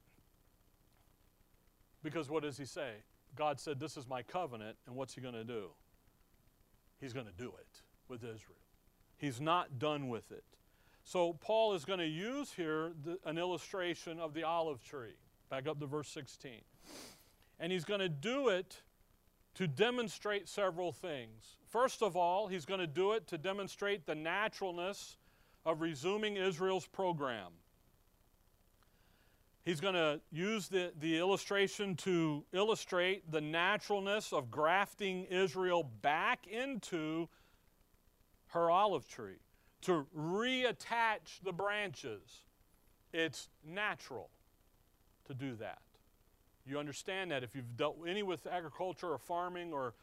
because 2.02 2.30
what 2.30 2.42
does 2.42 2.56
he 2.56 2.64
say? 2.64 2.92
God 3.34 3.58
said, 3.58 3.80
This 3.80 3.96
is 3.96 4.06
my 4.06 4.22
covenant, 4.22 4.76
and 4.86 4.94
what's 4.94 5.14
he 5.14 5.20
going 5.20 5.34
to 5.34 5.44
do? 5.44 5.70
He's 7.00 7.12
going 7.12 7.26
to 7.26 7.32
do 7.32 7.52
it 7.58 7.82
with 8.08 8.22
Israel. 8.22 8.58
He's 9.16 9.40
not 9.40 9.78
done 9.78 10.08
with 10.08 10.30
it. 10.30 10.44
So, 11.04 11.32
Paul 11.32 11.74
is 11.74 11.84
going 11.84 11.98
to 11.98 12.06
use 12.06 12.52
here 12.52 12.92
the, 13.04 13.18
an 13.24 13.38
illustration 13.38 14.20
of 14.20 14.34
the 14.34 14.44
olive 14.44 14.84
tree. 14.84 15.16
Back 15.50 15.66
up 15.66 15.80
to 15.80 15.86
verse 15.86 16.08
16. 16.08 16.52
And 17.58 17.72
he's 17.72 17.84
going 17.84 18.00
to 18.00 18.08
do 18.08 18.48
it 18.48 18.82
to 19.54 19.66
demonstrate 19.66 20.48
several 20.48 20.92
things. 20.92 21.56
First 21.68 22.02
of 22.02 22.16
all, 22.16 22.46
he's 22.46 22.64
going 22.64 22.80
to 22.80 22.86
do 22.86 23.12
it 23.12 23.26
to 23.26 23.36
demonstrate 23.36 24.06
the 24.06 24.14
naturalness 24.14 25.18
of 25.66 25.80
resuming 25.80 26.36
Israel's 26.36 26.86
program. 26.86 27.50
He's 29.64 29.80
going 29.80 29.94
to 29.94 30.20
use 30.30 30.68
the, 30.68 30.92
the 30.98 31.18
illustration 31.18 31.96
to 31.96 32.44
illustrate 32.52 33.30
the 33.30 33.40
naturalness 33.40 34.32
of 34.32 34.50
grafting 34.50 35.24
Israel 35.24 35.90
back 36.00 36.46
into 36.46 37.28
her 38.48 38.70
olive 38.70 39.06
tree, 39.06 39.38
to 39.82 40.06
reattach 40.16 41.40
the 41.44 41.52
branches. 41.52 42.44
It's 43.12 43.48
natural 43.64 44.30
to 45.30 45.34
do 45.34 45.56
that. 45.56 45.78
You 46.66 46.78
understand 46.78 47.30
that 47.30 47.42
if 47.42 47.54
you've 47.54 47.76
dealt 47.76 47.98
any 48.06 48.22
with 48.22 48.46
agriculture 48.46 49.08
or 49.08 49.18
farming 49.18 49.72
or 49.72 49.94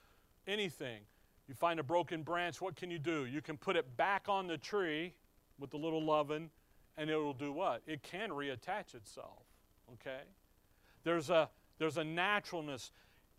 anything, 0.47 1.01
you 1.47 1.53
find 1.53 1.79
a 1.79 1.83
broken 1.83 2.23
branch, 2.23 2.61
what 2.61 2.75
can 2.75 2.89
you 2.89 2.99
do? 2.99 3.25
You 3.25 3.41
can 3.41 3.57
put 3.57 3.75
it 3.75 3.95
back 3.95 4.25
on 4.27 4.47
the 4.47 4.57
tree 4.57 5.13
with 5.59 5.69
the 5.69 5.77
little 5.77 6.03
lovin', 6.03 6.49
and 6.97 7.09
it 7.09 7.15
will 7.15 7.33
do 7.33 7.51
what? 7.51 7.81
It 7.85 8.03
can 8.03 8.31
reattach 8.31 8.95
itself. 8.95 9.43
Okay? 9.93 10.21
There's 11.03 11.29
a, 11.29 11.49
there's 11.77 11.97
a 11.97 12.03
naturalness. 12.03 12.91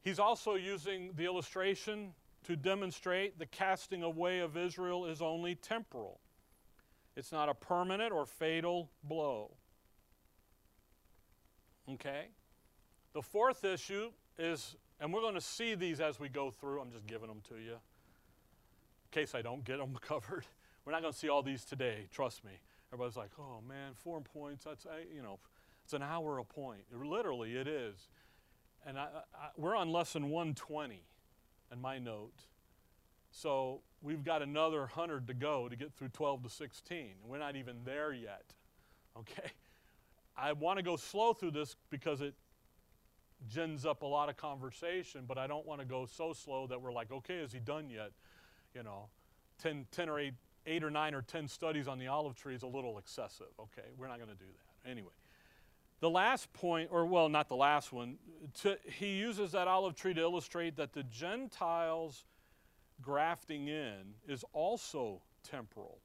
He's 0.03 0.19
also 0.19 0.55
using 0.55 1.13
the 1.17 1.25
illustration 1.25 2.15
to 2.45 2.57
demonstrate 2.57 3.39
the 3.39 3.47
casting 3.47 4.03
away 4.03 4.39
of 4.39 4.57
Israel 4.57 5.07
is 5.07 5.21
only 5.21 5.55
temporal. 5.55 6.21
It's 7.17 7.33
not 7.33 7.49
a 7.49 7.55
permanent 7.55 8.13
or 8.13 8.25
fatal 8.25 8.91
blow. 9.03 9.57
Okay? 11.95 12.27
The 13.13 13.23
fourth 13.23 13.65
issue 13.65 14.11
is, 14.39 14.77
and 15.01 15.13
we're 15.13 15.21
going 15.21 15.35
to 15.35 15.41
see 15.41 15.75
these 15.75 16.01
as 16.01 16.21
we 16.21 16.29
go 16.29 16.51
through. 16.51 16.81
I'm 16.81 16.93
just 16.93 17.07
giving 17.07 17.29
them 17.29 17.41
to 17.49 17.57
you 17.57 17.73
in 17.73 19.11
case 19.11 19.35
I 19.35 19.43
don't 19.43 19.65
get 19.65 19.79
them 19.79 19.97
covered. 20.01 20.45
We're 20.85 20.93
not 20.93 21.03
going 21.03 21.13
to 21.13 21.19
see 21.19 21.29
all 21.29 21.43
these 21.43 21.65
today, 21.65 22.07
trust 22.11 22.45
me. 22.45 22.53
Everybody's 22.93 23.17
like, 23.17 23.31
oh 23.39 23.61
man, 23.67 23.93
four 23.95 24.21
points, 24.21 24.65
that's, 24.65 24.87
you 25.15 25.23
know, 25.23 25.39
it's 25.85 25.93
an 25.93 26.03
hour 26.03 26.39
a 26.39 26.45
point. 26.45 26.83
Literally, 26.93 27.57
it 27.57 27.69
is. 27.69 28.09
And 28.87 28.99
I, 28.99 29.09
I, 29.35 29.49
we're 29.57 29.77
on 29.77 29.91
lesson 29.91 30.31
120 30.31 31.03
in 31.73 31.81
my 31.81 31.99
note. 31.99 32.45
So 33.31 33.81
we've 34.01 34.25
got 34.25 34.43
another 34.43 34.81
100 34.81 35.27
to 35.27 35.35
go 35.35 35.69
to 35.69 35.77
get 35.77 35.93
through 35.93 36.09
12 36.09 36.45
to 36.45 36.51
16. 36.51 37.11
We're 37.27 37.39
not 37.39 37.57
even 37.57 37.77
there 37.85 38.13
yet. 38.13 38.55
Okay? 39.19 39.51
I 40.39 40.53
want 40.53 40.79
to 40.79 40.83
go 40.83 40.97
slow 40.97 41.33
through 41.33 41.51
this 41.51 41.75
because 41.91 42.21
it 42.21 42.35
gins 43.49 43.85
up 43.85 44.03
a 44.03 44.07
lot 44.07 44.29
of 44.29 44.37
conversation, 44.37 45.25
but 45.27 45.39
I 45.39 45.47
don't 45.47 45.67
want 45.67 45.81
to 45.81 45.87
go 45.87 46.07
so 46.07 46.33
slow 46.33 46.67
that 46.69 46.81
we're 46.81 46.93
like, 46.93 47.11
okay, 47.11 47.37
is 47.37 47.53
he 47.53 47.59
done 47.59 47.91
yet? 47.91 48.13
You 48.75 48.83
know, 48.83 49.09
10, 49.63 49.87
10 49.91 50.09
or 50.09 50.21
8, 50.21 50.35
8 50.67 50.85
or 50.85 50.91
9 50.91 51.15
or 51.15 51.23
10 51.23 51.49
studies 51.49 51.89
on 51.89 51.99
the 51.99 52.07
olive 52.07 52.37
tree 52.37 52.55
is 52.55 52.63
a 52.63 52.67
little 52.67 52.99
excessive. 52.99 53.47
Okay, 53.59 53.89
we're 53.97 54.09
not 54.09 54.19
going 54.19 54.31
to 54.31 54.37
do 54.37 54.45
that. 54.45 54.91
Anyway, 54.91 55.13
the 56.01 56.11
last 56.11 56.53
point, 56.53 56.89
or 56.93 57.07
well, 57.07 57.29
not 57.29 57.49
the 57.49 57.57
last 57.57 57.93
one, 57.93 58.19
to, 58.63 58.79
he 58.85 59.17
uses 59.17 59.53
that 59.53 59.67
olive 59.67 59.97
tree 59.97 60.15
to 60.15 60.21
illustrate 60.21 60.77
that 60.77 60.93
the 60.93 61.03
Gentiles 61.05 62.25
grafting 63.01 63.69
in 63.69 64.15
is 64.27 64.45
also 64.53 65.23
temporal. 65.43 65.99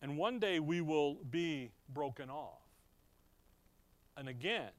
And 0.00 0.16
one 0.16 0.38
day 0.38 0.58
we 0.60 0.80
will 0.80 1.18
be 1.30 1.70
broken 1.92 2.28
off. 2.28 2.61
And 4.16 4.28
again, 4.28 4.70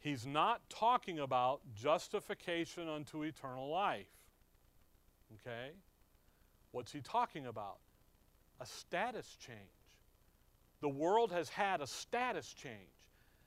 he's 0.00 0.26
not 0.26 0.68
talking 0.68 1.18
about 1.18 1.60
justification 1.74 2.88
unto 2.88 3.22
eternal 3.22 3.70
life. 3.70 4.06
Okay? 5.34 5.70
What's 6.72 6.92
he 6.92 7.00
talking 7.00 7.46
about? 7.46 7.78
A 8.60 8.66
status 8.66 9.36
change. 9.38 9.58
The 10.80 10.88
world 10.88 11.32
has 11.32 11.48
had 11.48 11.80
a 11.80 11.86
status 11.86 12.52
change. 12.52 12.74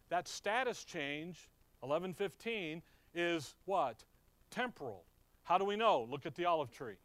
That 0.10 0.28
status 0.28 0.84
change, 0.84 1.50
1115, 1.82 2.82
is 3.14 3.56
what? 3.66 4.04
Temporal. 4.50 5.04
How 5.44 5.58
do 5.58 5.66
we 5.66 5.76
know? 5.76 6.08
Look 6.10 6.26
at 6.26 6.36
the 6.36 6.46
olive 6.46 6.72
tree. 6.72 6.96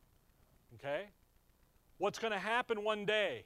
Okay? 0.74 1.04
What's 1.98 2.18
going 2.18 2.32
to 2.32 2.38
happen 2.38 2.82
one 2.82 3.04
day? 3.04 3.44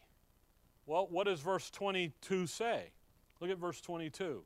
Well, 0.87 1.09
what 1.11 1.25
does 1.27 1.41
verse 1.41 1.71
22 1.71 2.47
say? 2.47 2.93
Look 3.41 3.51
at 3.51 3.59
verse 3.59 3.81
22. 3.81 4.43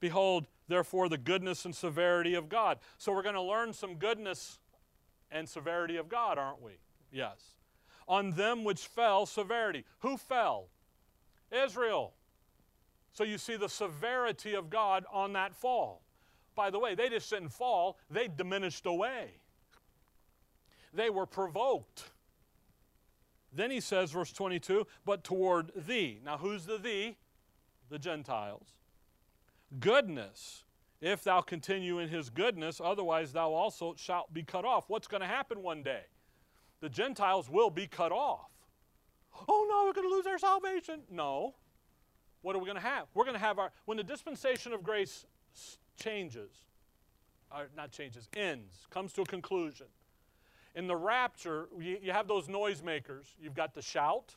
Behold, 0.00 0.46
therefore, 0.68 1.08
the 1.08 1.18
goodness 1.18 1.64
and 1.64 1.74
severity 1.74 2.34
of 2.34 2.48
God. 2.48 2.78
So 2.98 3.12
we're 3.12 3.22
going 3.22 3.34
to 3.34 3.42
learn 3.42 3.72
some 3.72 3.96
goodness 3.96 4.58
and 5.30 5.48
severity 5.48 5.96
of 5.96 6.08
God, 6.08 6.38
aren't 6.38 6.62
we? 6.62 6.78
Yes. 7.10 7.56
on 8.08 8.30
them 8.30 8.64
which 8.64 8.86
fell 8.86 9.26
severity. 9.26 9.84
Who 10.00 10.16
fell? 10.16 10.68
Israel. 11.52 12.14
So 13.12 13.22
you 13.24 13.38
see 13.38 13.56
the 13.56 13.68
severity 13.68 14.54
of 14.54 14.70
God 14.70 15.04
on 15.12 15.34
that 15.34 15.54
fall. 15.54 16.02
By 16.54 16.70
the 16.70 16.78
way, 16.78 16.94
they 16.94 17.08
just 17.08 17.30
didn't 17.30 17.50
fall, 17.50 17.98
they 18.10 18.26
diminished 18.28 18.86
away. 18.86 19.34
They 20.94 21.10
were 21.10 21.26
provoked. 21.26 22.10
Then 23.52 23.70
he 23.70 23.80
says, 23.80 24.10
verse 24.10 24.32
22, 24.32 24.86
but 25.04 25.22
toward 25.22 25.70
thee. 25.76 26.20
Now, 26.24 26.38
who's 26.38 26.66
the 26.66 26.78
thee? 26.78 27.16
The 27.90 27.98
Gentiles. 27.98 28.66
Goodness, 29.80 30.64
if 31.00 31.22
thou 31.22 31.40
continue 31.40 31.98
in 31.98 32.08
his 32.08 32.30
goodness, 32.30 32.80
otherwise 32.82 33.32
thou 33.32 33.52
also 33.52 33.94
shalt 33.96 34.32
be 34.32 34.42
cut 34.42 34.64
off. 34.64 34.84
What's 34.88 35.06
going 35.06 35.20
to 35.20 35.26
happen 35.26 35.62
one 35.62 35.82
day? 35.82 36.02
The 36.80 36.88
Gentiles 36.88 37.50
will 37.50 37.70
be 37.70 37.86
cut 37.86 38.12
off. 38.12 38.50
Oh 39.48 39.66
no, 39.68 39.84
we're 39.84 39.92
going 39.92 40.08
to 40.08 40.14
lose 40.14 40.26
our 40.26 40.38
salvation. 40.38 41.02
No. 41.10 41.54
What 42.42 42.56
are 42.56 42.58
we 42.58 42.66
going 42.66 42.76
to 42.76 42.82
have? 42.82 43.06
We're 43.14 43.24
going 43.24 43.34
to 43.34 43.40
have 43.40 43.58
our, 43.58 43.72
when 43.84 43.96
the 43.96 44.04
dispensation 44.04 44.72
of 44.72 44.82
grace 44.82 45.26
changes, 46.00 46.50
or 47.50 47.68
not 47.76 47.90
changes, 47.90 48.28
ends, 48.36 48.86
comes 48.90 49.12
to 49.14 49.22
a 49.22 49.26
conclusion. 49.26 49.86
In 50.74 50.86
the 50.86 50.96
rapture, 50.96 51.68
you, 51.80 51.98
you 52.02 52.12
have 52.12 52.28
those 52.28 52.46
noisemakers. 52.46 53.34
You've 53.40 53.54
got 53.54 53.74
the 53.74 53.82
shout, 53.82 54.34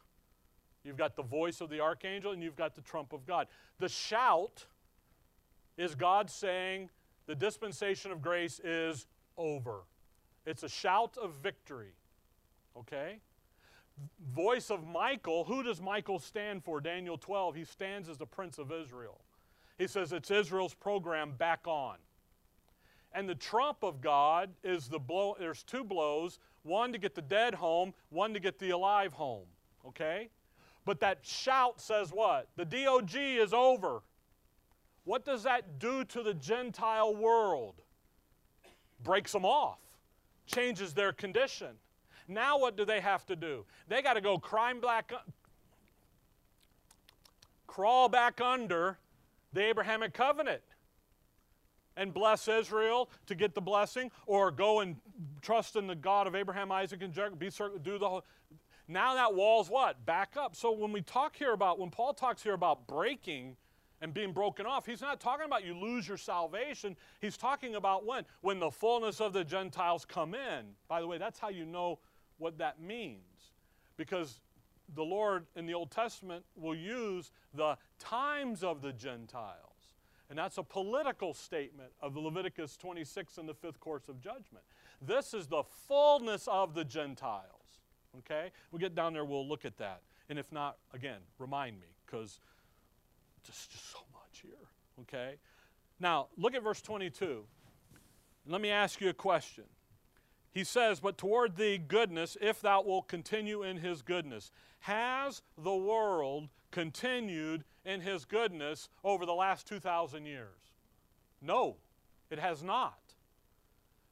you've 0.83 0.97
got 0.97 1.15
the 1.15 1.23
voice 1.23 1.61
of 1.61 1.69
the 1.69 1.79
archangel, 1.79 2.31
and 2.31 2.41
you've 2.41 2.55
got 2.55 2.75
the 2.75 2.81
trump 2.81 3.13
of 3.13 3.25
God. 3.25 3.47
The 3.79 3.89
shout 3.89 4.65
is 5.77 5.95
God 5.95 6.29
saying 6.29 6.89
the 7.27 7.35
dispensation 7.35 8.11
of 8.11 8.21
grace 8.21 8.59
is 8.63 9.07
over. 9.37 9.81
It's 10.45 10.63
a 10.63 10.69
shout 10.69 11.17
of 11.17 11.33
victory. 11.41 11.93
Okay? 12.77 13.19
Voice 14.33 14.69
of 14.69 14.85
Michael, 14.87 15.43
who 15.43 15.63
does 15.63 15.81
Michael 15.81 16.19
stand 16.19 16.63
for? 16.63 16.81
Daniel 16.81 17.17
12, 17.17 17.55
he 17.55 17.65
stands 17.65 18.09
as 18.09 18.17
the 18.17 18.25
Prince 18.25 18.57
of 18.57 18.71
Israel. 18.71 19.21
He 19.77 19.87
says 19.87 20.11
it's 20.13 20.31
Israel's 20.31 20.73
program 20.73 21.33
back 21.37 21.61
on. 21.65 21.97
And 23.13 23.27
the 23.27 23.35
trump 23.35 23.83
of 23.83 24.01
God 24.01 24.49
is 24.63 24.87
the 24.87 24.99
blow, 24.99 25.35
there's 25.37 25.63
two 25.63 25.83
blows 25.83 26.39
one 26.63 26.91
to 26.93 26.99
get 26.99 27.15
the 27.15 27.21
dead 27.21 27.55
home, 27.55 27.93
one 28.09 28.33
to 28.33 28.39
get 28.39 28.59
the 28.59 28.69
alive 28.69 29.13
home. 29.13 29.47
Okay? 29.87 30.29
But 30.85 30.99
that 30.99 31.19
shout 31.23 31.81
says 31.81 32.11
what? 32.11 32.49
The 32.55 32.65
DOG 32.65 33.15
is 33.15 33.53
over. 33.53 34.03
What 35.03 35.25
does 35.25 35.43
that 35.43 35.79
do 35.79 36.03
to 36.05 36.23
the 36.23 36.33
Gentile 36.33 37.15
world? 37.15 37.75
Breaks 39.03 39.31
them 39.31 39.45
off, 39.45 39.79
changes 40.45 40.93
their 40.93 41.11
condition. 41.11 41.75
Now, 42.27 42.59
what 42.59 42.77
do 42.77 42.85
they 42.85 43.01
have 43.01 43.25
to 43.25 43.35
do? 43.35 43.65
They 43.87 44.01
got 44.01 44.13
to 44.13 44.21
go 44.21 44.37
crime 44.37 44.79
black, 44.79 45.11
crawl 47.67 48.09
back 48.09 48.39
under 48.39 48.97
the 49.53 49.63
Abrahamic 49.65 50.13
covenant 50.13 50.61
and 51.97 52.13
bless 52.13 52.47
Israel 52.47 53.09
to 53.25 53.35
get 53.35 53.53
the 53.53 53.61
blessing, 53.61 54.11
or 54.25 54.49
go 54.49 54.79
and 54.79 54.95
trust 55.41 55.75
in 55.75 55.87
the 55.87 55.95
God 55.95 56.25
of 56.25 56.35
Abraham, 56.35 56.71
Isaac, 56.71 57.01
and 57.01 57.13
Jacob, 57.13 57.37
be 57.37 57.49
certain, 57.49 57.81
do 57.81 57.97
the 57.97 58.07
whole. 58.07 58.23
Now 58.87 59.13
that 59.15 59.33
wall's 59.33 59.69
what? 59.69 60.05
Back 60.05 60.35
up. 60.37 60.55
So 60.55 60.71
when 60.71 60.93
we 60.93 61.01
talk 61.01 61.35
here 61.35 61.51
about, 61.51 61.79
when 61.79 61.89
Paul 61.89 62.13
talks 62.13 62.43
here 62.43 62.53
about 62.53 62.87
breaking 62.87 63.57
and 64.01 64.13
being 64.13 64.33
broken 64.33 64.65
off, 64.65 64.85
he's 64.85 65.01
not 65.01 65.19
talking 65.19 65.45
about 65.45 65.63
you 65.63 65.77
lose 65.77 66.07
your 66.07 66.17
salvation. 66.17 66.95
He's 67.19 67.37
talking 67.37 67.75
about 67.75 68.05
when? 68.05 68.25
When 68.41 68.59
the 68.59 68.71
fullness 68.71 69.21
of 69.21 69.33
the 69.33 69.43
Gentiles 69.43 70.05
come 70.05 70.33
in. 70.33 70.65
By 70.87 71.01
the 71.01 71.07
way, 71.07 71.17
that's 71.17 71.39
how 71.39 71.49
you 71.49 71.65
know 71.65 71.99
what 72.37 72.57
that 72.57 72.81
means. 72.81 73.51
Because 73.97 74.41
the 74.95 75.03
Lord 75.03 75.45
in 75.55 75.65
the 75.65 75.73
Old 75.73 75.91
Testament 75.91 76.43
will 76.55 76.75
use 76.75 77.31
the 77.53 77.77
times 77.99 78.63
of 78.63 78.81
the 78.81 78.91
Gentiles. 78.91 79.57
And 80.29 80.37
that's 80.37 80.57
a 80.57 80.63
political 80.63 81.33
statement 81.33 81.91
of 82.01 82.15
Leviticus 82.15 82.77
26 82.77 83.37
and 83.37 83.47
the 83.47 83.53
fifth 83.53 83.79
course 83.79 84.07
of 84.07 84.21
judgment. 84.21 84.63
This 85.01 85.33
is 85.33 85.47
the 85.47 85.63
fullness 85.87 86.47
of 86.47 86.73
the 86.73 86.85
Gentiles. 86.85 87.79
Okay? 88.19 88.51
We'll 88.71 88.79
get 88.79 88.95
down 88.95 89.13
there, 89.13 89.25
we'll 89.25 89.47
look 89.47 89.65
at 89.65 89.77
that. 89.77 90.01
And 90.29 90.39
if 90.39 90.51
not, 90.51 90.77
again, 90.93 91.19
remind 91.37 91.79
me, 91.81 91.87
because 92.05 92.39
there's 93.45 93.67
just 93.67 93.91
so 93.91 93.99
much 94.13 94.41
here. 94.41 94.69
Okay? 95.01 95.35
Now, 95.99 96.27
look 96.37 96.55
at 96.55 96.63
verse 96.63 96.81
22. 96.81 97.43
Let 98.47 98.61
me 98.61 98.69
ask 98.69 98.99
you 99.01 99.09
a 99.09 99.13
question. 99.13 99.65
He 100.51 100.63
says, 100.63 100.99
But 100.99 101.17
toward 101.17 101.55
thee 101.55 101.77
goodness, 101.77 102.37
if 102.41 102.61
thou 102.61 102.81
wilt 102.81 103.07
continue 103.07 103.63
in 103.63 103.77
his 103.77 104.01
goodness. 104.01 104.51
Has 104.79 105.43
the 105.57 105.75
world 105.75 106.49
continued 106.71 107.63
in 107.85 108.01
his 108.01 108.25
goodness 108.25 108.89
over 109.03 109.25
the 109.25 109.33
last 109.33 109.67
2,000 109.67 110.25
years? 110.25 110.57
No, 111.41 111.77
it 112.29 112.39
has 112.39 112.63
not. 112.63 112.99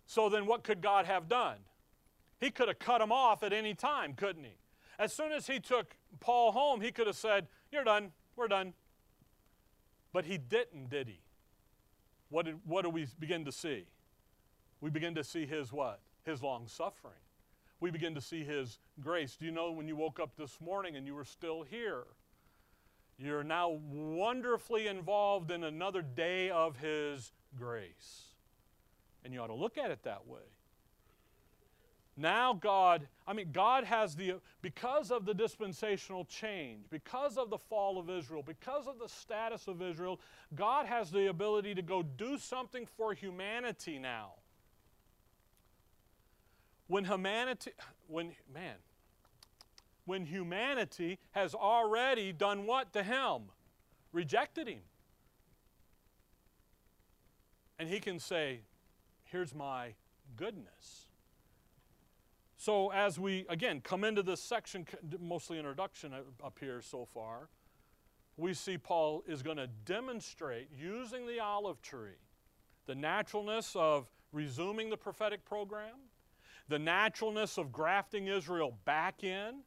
So 0.05 0.29
then, 0.29 0.45
what 0.45 0.63
could 0.63 0.81
God 0.81 1.05
have 1.05 1.27
done? 1.27 1.57
He 2.39 2.51
could 2.51 2.67
have 2.67 2.79
cut 2.79 3.01
him 3.01 3.11
off 3.11 3.43
at 3.43 3.51
any 3.51 3.73
time, 3.73 4.13
couldn't 4.13 4.43
he? 4.43 4.57
As 4.97 5.13
soon 5.13 5.31
as 5.31 5.47
he 5.47 5.59
took 5.59 5.95
Paul 6.19 6.51
home, 6.51 6.81
he 6.81 6.91
could 6.91 7.07
have 7.07 7.15
said, 7.15 7.47
You're 7.71 7.83
done, 7.83 8.11
we're 8.35 8.47
done. 8.47 8.73
But 10.11 10.25
he 10.25 10.37
didn't, 10.37 10.89
did 10.89 11.07
he? 11.07 11.21
What, 12.29 12.45
did, 12.45 12.59
what 12.65 12.83
do 12.83 12.89
we 12.89 13.07
begin 13.19 13.45
to 13.45 13.51
see? 13.51 13.85
We 14.81 14.89
begin 14.89 15.15
to 15.15 15.23
see 15.23 15.45
his 15.45 15.71
what? 15.71 15.99
His 16.23 16.41
long 16.41 16.67
suffering. 16.67 17.13
We 17.79 17.91
begin 17.91 18.15
to 18.15 18.21
see 18.21 18.43
his 18.43 18.79
grace. 18.99 19.35
Do 19.35 19.45
you 19.45 19.51
know 19.51 19.71
when 19.71 19.87
you 19.87 19.95
woke 19.95 20.19
up 20.19 20.35
this 20.37 20.59
morning 20.59 20.95
and 20.95 21.07
you 21.07 21.15
were 21.15 21.25
still 21.25 21.63
here? 21.63 22.03
You're 23.17 23.43
now 23.43 23.69
wonderfully 23.69 24.87
involved 24.87 25.51
in 25.51 25.63
another 25.63 26.01
day 26.01 26.49
of 26.49 26.77
his 26.77 27.31
grace. 27.57 28.23
And 29.23 29.33
you 29.33 29.41
ought 29.41 29.47
to 29.47 29.53
look 29.53 29.77
at 29.77 29.91
it 29.91 30.03
that 30.03 30.25
way. 30.27 30.39
Now, 32.19 32.51
God, 32.53 33.07
I 33.25 33.31
mean, 33.31 33.51
God 33.53 33.85
has 33.85 34.13
the, 34.13 34.41
because 34.61 35.09
of 35.09 35.25
the 35.25 35.33
dispensational 35.33 36.25
change, 36.25 36.83
because 36.89 37.37
of 37.37 37.49
the 37.49 37.57
fall 37.57 37.97
of 37.97 38.09
Israel, 38.09 38.43
because 38.45 38.87
of 38.87 38.99
the 38.99 39.07
status 39.07 39.69
of 39.69 39.81
Israel, 39.81 40.19
God 40.53 40.85
has 40.85 41.11
the 41.11 41.29
ability 41.29 41.75
to 41.75 41.81
go 41.81 42.03
do 42.03 42.37
something 42.37 42.85
for 42.97 43.13
humanity 43.13 43.99
now. 43.99 44.33
When 46.87 47.05
humanity, 47.05 47.71
when, 48.07 48.33
man, 48.53 48.75
when 50.03 50.25
humanity 50.25 51.19
has 51.31 51.55
already 51.55 52.33
done 52.33 52.65
what 52.65 52.91
to 52.93 53.03
him? 53.03 53.43
Rejected 54.11 54.67
him. 54.67 54.79
And 57.77 57.87
he 57.87 58.01
can 58.01 58.19
say, 58.19 58.59
Here's 59.23 59.55
my 59.55 59.93
goodness. 60.35 61.08
So, 62.61 62.91
as 62.91 63.17
we 63.17 63.45
again 63.47 63.79
come 63.79 64.03
into 64.03 64.21
this 64.21 64.41
section, 64.41 64.85
mostly 65.21 65.57
introduction 65.57 66.13
uh, 66.13 66.45
up 66.45 66.57
here 66.59 66.81
so 66.81 67.07
far, 67.13 67.47
we 68.35 68.53
see 68.53 68.77
Paul 68.77 69.23
is 69.25 69.41
going 69.41 69.55
to 69.55 69.67
demonstrate 69.85 70.67
using 70.77 71.25
the 71.25 71.39
olive 71.39 71.81
tree 71.81 72.19
the 72.85 72.95
naturalness 72.95 73.77
of 73.77 74.09
resuming 74.33 74.89
the 74.89 74.97
prophetic 74.97 75.45
program, 75.45 75.95
the 76.67 76.79
naturalness 76.79 77.57
of 77.57 77.71
grafting 77.71 78.27
Israel 78.27 78.77
back 78.83 79.23
in, 79.23 79.61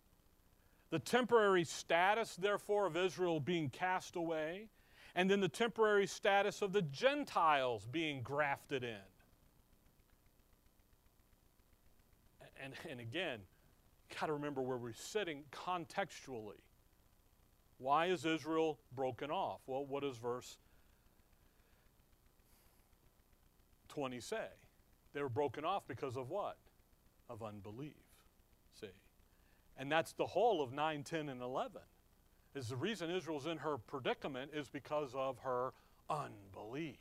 the 0.90 0.98
temporary 0.98 1.64
status, 1.64 2.36
therefore, 2.36 2.84
of 2.84 2.94
Israel 2.94 3.40
being 3.40 3.70
cast 3.70 4.16
away, 4.16 4.68
and 5.14 5.30
then 5.30 5.40
the 5.40 5.48
temporary 5.48 6.06
status 6.06 6.60
of 6.60 6.72
the 6.74 6.82
Gentiles 6.82 7.86
being 7.90 8.20
grafted 8.20 8.84
in. 8.84 9.11
And, 12.62 12.74
and 12.88 13.00
again, 13.00 13.40
got 14.20 14.26
to 14.26 14.34
remember 14.34 14.62
where 14.62 14.76
we're 14.76 14.92
sitting 14.92 15.44
contextually. 15.50 16.60
Why 17.78 18.06
is 18.06 18.24
Israel 18.24 18.78
broken 18.94 19.30
off? 19.30 19.60
Well, 19.66 19.84
what 19.84 20.02
does 20.02 20.16
verse 20.16 20.58
20 23.88 24.20
say? 24.20 24.46
They 25.12 25.22
were 25.22 25.28
broken 25.28 25.64
off 25.64 25.82
because 25.88 26.16
of 26.16 26.30
what? 26.30 26.56
Of 27.28 27.42
unbelief. 27.42 27.94
See? 28.80 28.86
And 29.76 29.90
that's 29.90 30.12
the 30.12 30.26
whole 30.26 30.62
of 30.62 30.72
9, 30.72 31.02
10, 31.02 31.28
and 31.28 31.42
11. 31.42 31.80
Is 32.54 32.68
the 32.68 32.76
reason 32.76 33.10
Israel's 33.10 33.46
in 33.46 33.58
her 33.58 33.78
predicament 33.78 34.52
is 34.54 34.68
because 34.68 35.12
of 35.14 35.38
her 35.40 35.72
unbelief. 36.08 36.98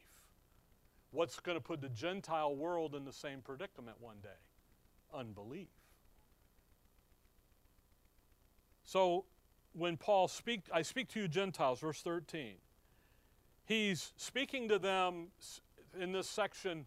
What's 1.12 1.40
going 1.40 1.58
to 1.58 1.62
put 1.62 1.82
the 1.82 1.90
Gentile 1.90 2.56
world 2.56 2.96
in 2.96 3.04
the 3.04 3.12
same 3.12 3.42
predicament 3.42 3.98
one 4.00 4.18
day? 4.24 4.30
Unbelief. 5.14 5.70
So 8.84 9.26
when 9.74 9.98
Paul 9.98 10.28
speak, 10.28 10.62
I 10.74 10.82
speak 10.82 11.08
to 11.10 11.22
you 11.22 11.28
Gentiles, 11.28 11.80
verse 11.80 12.02
13. 12.02 12.56
He's 13.66 14.12
speaking 14.18 14.68
to 14.70 14.80
them 14.80 15.28
in 16.00 16.12
this 16.12 16.30
section. 16.30 16.86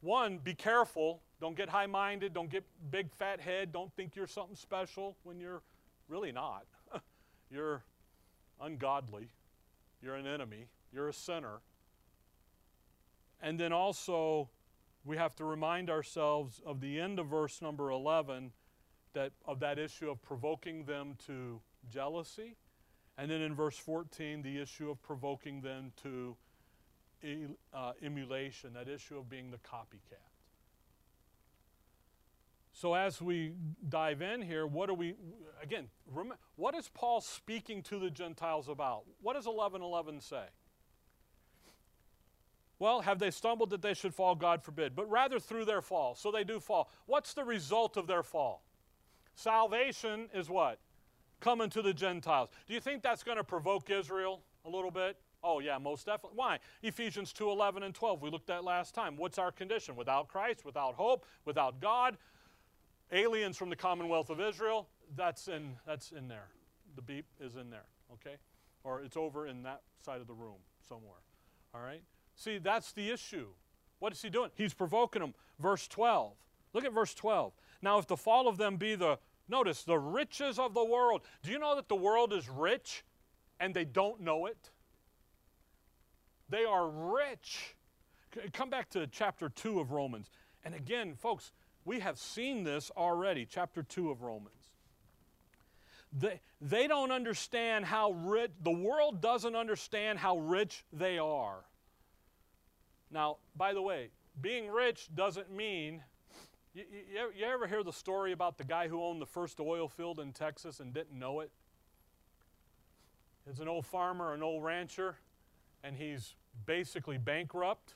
One, 0.00 0.38
be 0.38 0.54
careful 0.54 1.22
Don't 1.40 1.56
get 1.56 1.70
high 1.70 1.86
minded. 1.86 2.34
Don't 2.34 2.50
get 2.50 2.64
big 2.90 3.10
fat 3.10 3.40
head. 3.40 3.72
Don't 3.72 3.90
think 3.94 4.14
you're 4.14 4.26
something 4.26 4.56
special 4.56 5.16
when 5.22 5.40
you're 5.40 5.62
really 6.08 6.32
not. 6.32 6.66
you're 7.50 7.82
ungodly. 8.60 9.30
You're 10.02 10.16
an 10.16 10.26
enemy. 10.26 10.66
You're 10.92 11.08
a 11.08 11.14
sinner. 11.14 11.60
And 13.40 13.58
then 13.58 13.72
also, 13.72 14.50
we 15.04 15.16
have 15.16 15.34
to 15.36 15.44
remind 15.44 15.90
ourselves 15.90 16.60
of 16.64 16.80
the 16.80 17.00
end 17.00 17.18
of 17.18 17.26
verse 17.26 17.62
number 17.62 17.90
11 17.90 18.52
that 19.12 19.32
of 19.44 19.60
that 19.60 19.78
issue 19.78 20.10
of 20.10 20.22
provoking 20.22 20.84
them 20.84 21.14
to 21.26 21.60
jealousy. 21.88 22.56
And 23.18 23.30
then 23.30 23.40
in 23.40 23.54
verse 23.54 23.76
14 23.76 24.42
the 24.42 24.58
issue 24.58 24.90
of 24.90 25.02
provoking 25.02 25.62
them 25.62 25.92
to 26.02 26.36
uh, 27.74 27.92
emulation 28.02 28.72
that 28.74 28.88
issue 28.88 29.18
of 29.18 29.28
being 29.28 29.50
the 29.50 29.58
copycat. 29.58 30.30
So 32.72 32.94
as 32.94 33.20
we 33.20 33.52
dive 33.88 34.22
in 34.22 34.42
here 34.42 34.66
what 34.66 34.88
are 34.88 34.94
we 34.94 35.14
again 35.62 35.88
what 36.56 36.74
is 36.74 36.88
paul 36.88 37.20
speaking 37.20 37.82
to 37.84 37.98
the 37.98 38.10
gentiles 38.10 38.68
about? 38.68 39.04
What 39.20 39.34
does 39.34 39.46
1111 39.46 40.20
say 40.20 40.44
well, 42.80 43.02
have 43.02 43.18
they 43.18 43.30
stumbled 43.30 43.70
that 43.70 43.82
they 43.82 43.94
should 43.94 44.14
fall? 44.14 44.34
God 44.34 44.64
forbid. 44.64 44.96
But 44.96 45.08
rather 45.08 45.38
through 45.38 45.66
their 45.66 45.82
fall. 45.82 46.14
So 46.14 46.32
they 46.32 46.44
do 46.44 46.58
fall. 46.58 46.90
What's 47.06 47.34
the 47.34 47.44
result 47.44 47.98
of 47.98 48.06
their 48.06 48.22
fall? 48.22 48.64
Salvation 49.34 50.30
is 50.34 50.48
what? 50.48 50.80
Coming 51.40 51.68
to 51.70 51.82
the 51.82 51.92
Gentiles. 51.92 52.48
Do 52.66 52.74
you 52.74 52.80
think 52.80 53.02
that's 53.02 53.22
going 53.22 53.36
to 53.36 53.44
provoke 53.44 53.90
Israel 53.90 54.40
a 54.64 54.70
little 54.70 54.90
bit? 54.90 55.18
Oh 55.42 55.60
yeah, 55.60 55.76
most 55.76 56.06
definitely. 56.06 56.36
Why? 56.36 56.58
Ephesians 56.82 57.34
2, 57.34 57.50
11 57.50 57.82
and 57.82 57.94
12. 57.94 58.22
We 58.22 58.30
looked 58.30 58.50
at 58.50 58.64
last 58.64 58.94
time. 58.94 59.16
What's 59.16 59.38
our 59.38 59.52
condition? 59.52 59.94
Without 59.94 60.28
Christ, 60.28 60.64
without 60.64 60.94
hope, 60.94 61.26
without 61.44 61.80
God, 61.80 62.16
aliens 63.12 63.58
from 63.58 63.68
the 63.68 63.76
commonwealth 63.76 64.30
of 64.30 64.40
Israel. 64.40 64.88
That's 65.16 65.48
in, 65.48 65.76
that's 65.86 66.12
in 66.12 66.28
there. 66.28 66.48
The 66.96 67.02
beep 67.02 67.26
is 67.40 67.56
in 67.56 67.68
there, 67.70 67.86
okay? 68.14 68.36
Or 68.84 69.02
it's 69.02 69.16
over 69.16 69.46
in 69.46 69.62
that 69.64 69.82
side 70.04 70.20
of 70.20 70.26
the 70.26 70.34
room 70.34 70.58
somewhere, 70.88 71.20
all 71.74 71.82
right? 71.82 72.02
See, 72.40 72.56
that's 72.56 72.92
the 72.92 73.10
issue. 73.10 73.48
What 73.98 74.14
is 74.14 74.22
he 74.22 74.30
doing? 74.30 74.48
He's 74.54 74.72
provoking 74.72 75.20
them. 75.20 75.34
Verse 75.58 75.86
12. 75.86 76.32
Look 76.72 76.86
at 76.86 76.92
verse 76.94 77.12
12. 77.12 77.52
Now, 77.82 77.98
if 77.98 78.06
the 78.06 78.16
fall 78.16 78.48
of 78.48 78.56
them 78.56 78.78
be 78.78 78.94
the, 78.94 79.18
notice, 79.46 79.82
the 79.82 79.98
riches 79.98 80.58
of 80.58 80.72
the 80.72 80.82
world. 80.82 81.20
Do 81.42 81.50
you 81.50 81.58
know 81.58 81.76
that 81.76 81.90
the 81.90 81.96
world 81.96 82.32
is 82.32 82.48
rich 82.48 83.04
and 83.58 83.74
they 83.74 83.84
don't 83.84 84.22
know 84.22 84.46
it? 84.46 84.70
They 86.48 86.64
are 86.64 86.88
rich. 86.88 87.76
Come 88.54 88.70
back 88.70 88.88
to 88.90 89.06
chapter 89.06 89.50
2 89.50 89.78
of 89.78 89.92
Romans. 89.92 90.30
And 90.64 90.74
again, 90.74 91.16
folks, 91.16 91.52
we 91.84 92.00
have 92.00 92.16
seen 92.16 92.64
this 92.64 92.90
already, 92.96 93.44
chapter 93.44 93.82
2 93.82 94.10
of 94.10 94.22
Romans. 94.22 94.72
They, 96.10 96.40
they 96.58 96.86
don't 96.86 97.12
understand 97.12 97.84
how 97.84 98.12
rich, 98.12 98.52
the 98.62 98.70
world 98.70 99.20
doesn't 99.20 99.54
understand 99.54 100.18
how 100.18 100.38
rich 100.38 100.84
they 100.90 101.18
are. 101.18 101.66
Now, 103.10 103.38
by 103.56 103.72
the 103.74 103.82
way, 103.82 104.10
being 104.40 104.68
rich 104.68 105.08
doesn't 105.14 105.50
mean. 105.50 106.02
You, 106.72 106.84
you, 106.90 107.30
you, 107.36 107.44
ever 107.46 107.66
hear 107.66 107.82
the 107.82 107.92
story 107.92 108.30
about 108.30 108.56
the 108.56 108.64
guy 108.64 108.86
who 108.86 109.02
owned 109.02 109.20
the 109.20 109.26
first 109.26 109.58
oil 109.58 109.88
field 109.88 110.20
in 110.20 110.32
Texas 110.32 110.78
and 110.78 110.94
didn't 110.94 111.18
know 111.18 111.40
it? 111.40 111.50
It's 113.48 113.58
an 113.58 113.66
old 113.66 113.86
farmer, 113.86 114.34
an 114.34 114.42
old 114.42 114.62
rancher, 114.62 115.16
and 115.82 115.96
he's 115.96 116.34
basically 116.66 117.18
bankrupt, 117.18 117.94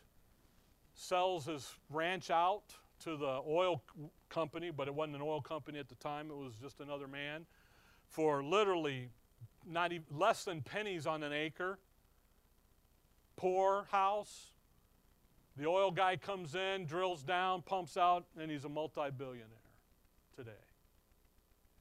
sells 0.94 1.46
his 1.46 1.72
ranch 1.88 2.30
out 2.30 2.64
to 3.04 3.16
the 3.16 3.40
oil 3.46 3.82
company, 4.28 4.70
but 4.70 4.88
it 4.88 4.94
wasn't 4.94 5.16
an 5.16 5.22
oil 5.22 5.40
company 5.40 5.78
at 5.78 5.88
the 5.88 5.94
time, 5.96 6.30
it 6.30 6.36
was 6.36 6.54
just 6.60 6.80
another 6.80 7.06
man, 7.06 7.46
for 8.08 8.42
literally 8.42 9.10
not 9.66 9.92
even, 9.92 10.06
less 10.10 10.44
than 10.44 10.62
pennies 10.62 11.06
on 11.06 11.22
an 11.22 11.32
acre. 11.32 11.78
Poor 13.36 13.86
house, 13.90 14.53
the 15.56 15.66
oil 15.66 15.90
guy 15.90 16.16
comes 16.16 16.54
in, 16.54 16.84
drills 16.84 17.22
down, 17.22 17.62
pumps 17.62 17.96
out, 17.96 18.24
and 18.38 18.50
he's 18.50 18.64
a 18.64 18.68
multi 18.68 19.10
billionaire 19.16 19.48
today. 20.36 20.50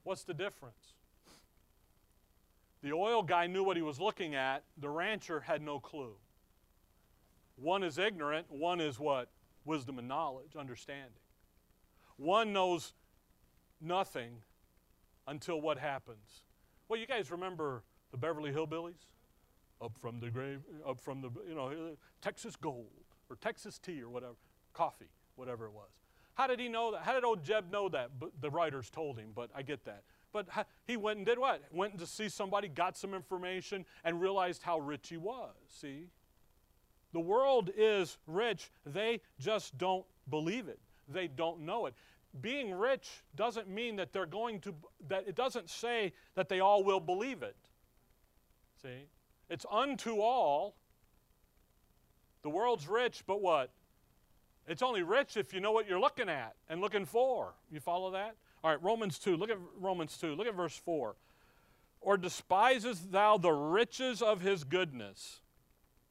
What's 0.04 0.24
the 0.24 0.34
difference? 0.34 0.94
The 2.84 2.92
oil 2.92 3.24
guy 3.24 3.48
knew 3.48 3.64
what 3.64 3.78
he 3.78 3.82
was 3.82 4.00
looking 4.00 4.36
at, 4.36 4.64
the 4.78 4.90
rancher 4.90 5.40
had 5.40 5.62
no 5.62 5.80
clue. 5.80 6.16
One 7.56 7.82
is 7.82 7.98
ignorant, 7.98 8.48
one 8.50 8.82
is 8.82 9.00
what? 9.00 9.30
Wisdom 9.66 9.98
and 9.98 10.08
knowledge, 10.08 10.56
understanding. 10.60 11.22
One 12.18 12.52
knows 12.52 12.94
nothing 13.82 14.42
until 15.28 15.62
what 15.62 15.78
happens. 15.78 16.44
Well, 16.90 17.00
you 17.00 17.08
guys 17.08 17.32
remember 17.32 17.84
the 18.12 18.18
Beverly 18.18 18.52
Hillbillies? 18.52 19.08
Up 19.82 19.98
from 20.00 20.20
the 20.20 20.30
grave, 20.30 20.60
up 20.88 21.00
from 21.00 21.22
the, 21.22 21.30
you 21.48 21.56
know, 21.56 21.72
Texas 22.22 22.56
gold 22.56 23.03
or 23.34 23.36
Texas 23.36 23.80
tea 23.80 24.02
or 24.02 24.10
whatever, 24.10 24.36
coffee, 24.74 25.10
whatever 25.36 25.66
it 25.66 25.74
was. 25.74 25.90
How 26.36 26.48
did 26.48 26.60
he 26.60 26.68
know 26.68 26.92
that? 26.92 27.02
How 27.04 27.14
did 27.14 27.24
old 27.24 27.44
Jed 27.44 27.72
know 27.72 27.90
that? 27.90 28.10
The 28.42 28.50
writers 28.50 28.90
told 28.90 29.18
him, 29.18 29.30
but 29.36 29.50
I 29.56 29.62
get 29.62 29.84
that. 29.86 30.04
But 30.32 30.48
he 30.86 30.98
went 30.98 31.18
and 31.18 31.26
did 31.26 31.38
what? 31.38 31.62
Went 31.72 32.00
to 32.00 32.08
see 32.08 32.30
somebody, 32.30 32.68
got 32.68 32.98
some 32.98 33.14
information, 33.14 33.86
and 34.04 34.20
realized 34.20 34.64
how 34.64 34.80
rich 34.80 35.10
he 35.10 35.18
was. 35.18 35.54
See? 35.68 36.10
The 37.12 37.20
world 37.20 37.70
is 37.78 38.18
rich. 38.26 38.72
They 38.86 39.22
just 39.40 39.78
don't 39.78 40.06
believe 40.30 40.68
it. 40.68 40.80
They 41.08 41.28
don't 41.28 41.62
know 41.62 41.86
it. 41.86 41.94
Being 42.42 42.74
rich 42.74 43.24
doesn't 43.36 43.68
mean 43.68 43.96
that 43.98 44.12
they're 44.12 44.26
going 44.26 44.60
to, 44.62 44.74
that 45.08 45.28
it 45.28 45.36
doesn't 45.36 45.70
say 45.70 46.14
that 46.34 46.50
they 46.50 46.62
all 46.62 46.84
will 46.84 47.00
believe 47.00 47.44
it. 47.44 47.56
See? 48.82 49.08
It's 49.50 49.68
unto 49.70 50.20
all, 50.20 50.78
the 52.44 52.50
world's 52.50 52.88
rich, 52.88 53.24
but 53.26 53.42
what? 53.42 53.72
It's 54.68 54.82
only 54.82 55.04
rich 55.04 55.36
if 55.36 55.54
you 55.54 55.60
know 55.60 55.72
what 55.72 55.88
you're 55.88 56.00
looking 56.00 56.30
at 56.30 56.56
and 56.70 56.80
looking 56.80 57.06
for. 57.06 57.54
You 57.72 57.80
follow 57.80 58.12
that? 58.12 58.36
All 58.64 58.72
right, 58.72 58.82
Romans 58.82 59.20
2. 59.20 59.36
Look 59.36 59.50
at 59.50 59.58
Romans 59.78 60.18
2. 60.18 60.36
Look 60.36 60.48
at 60.48 60.56
verse 60.56 60.76
4. 60.78 61.16
Or 62.00 62.18
despisest 62.18 63.12
thou 63.12 63.38
the 63.38 63.52
riches 63.52 64.22
of 64.22 64.42
his 64.42 64.64
goodness 64.64 65.42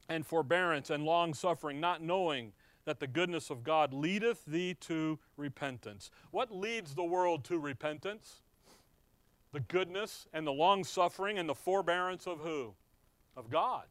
and 0.09 0.25
forbearance 0.25 0.89
and 0.89 1.03
long 1.03 1.33
suffering, 1.33 1.79
not 1.79 2.01
knowing 2.01 2.53
that 2.85 2.99
the 2.99 3.07
goodness 3.07 3.49
of 3.49 3.63
God 3.63 3.93
leadeth 3.93 4.45
thee 4.45 4.75
to 4.81 5.17
repentance? 5.37 6.11
What 6.31 6.53
leads 6.53 6.93
the 6.93 7.03
world 7.03 7.43
to 7.45 7.59
repentance? 7.59 8.41
The 9.51 9.61
goodness 9.61 10.27
and 10.33 10.45
the 10.45 10.51
long 10.51 10.83
suffering 10.83 11.39
and 11.39 11.47
the 11.47 11.55
forbearance 11.55 12.27
of 12.27 12.39
who? 12.39 12.73
Of 13.35 13.49
God. 13.49 13.85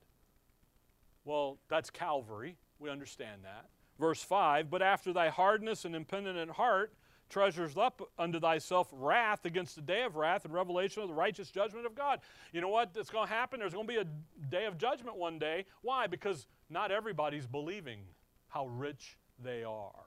Well, 1.24 1.58
that's 1.68 1.90
Calvary. 1.90 2.56
We 2.78 2.90
understand 2.90 3.44
that. 3.44 3.66
Verse 3.98 4.22
5 4.22 4.70
But 4.70 4.82
after 4.82 5.12
thy 5.12 5.28
hardness 5.28 5.84
and 5.84 5.94
impenitent 5.94 6.52
heart 6.52 6.92
treasures 7.32 7.78
up 7.78 8.02
unto 8.18 8.38
thyself 8.38 8.88
wrath 8.92 9.46
against 9.46 9.74
the 9.74 9.80
day 9.80 10.02
of 10.02 10.16
wrath 10.16 10.44
and 10.44 10.52
revelation 10.52 11.02
of 11.02 11.08
the 11.08 11.14
righteous 11.14 11.50
judgment 11.50 11.86
of 11.86 11.94
God. 11.94 12.20
You 12.52 12.60
know 12.60 12.68
what? 12.68 12.90
It's 12.94 13.08
going 13.08 13.26
to 13.26 13.32
happen. 13.32 13.60
There's 13.60 13.72
going 13.72 13.86
to 13.86 13.92
be 13.92 13.98
a 13.98 14.06
day 14.50 14.66
of 14.66 14.76
judgment 14.76 15.16
one 15.16 15.38
day. 15.38 15.64
Why? 15.80 16.06
Because 16.06 16.46
not 16.68 16.90
everybody's 16.92 17.46
believing 17.46 18.00
how 18.48 18.66
rich 18.66 19.16
they 19.42 19.64
are. 19.64 20.04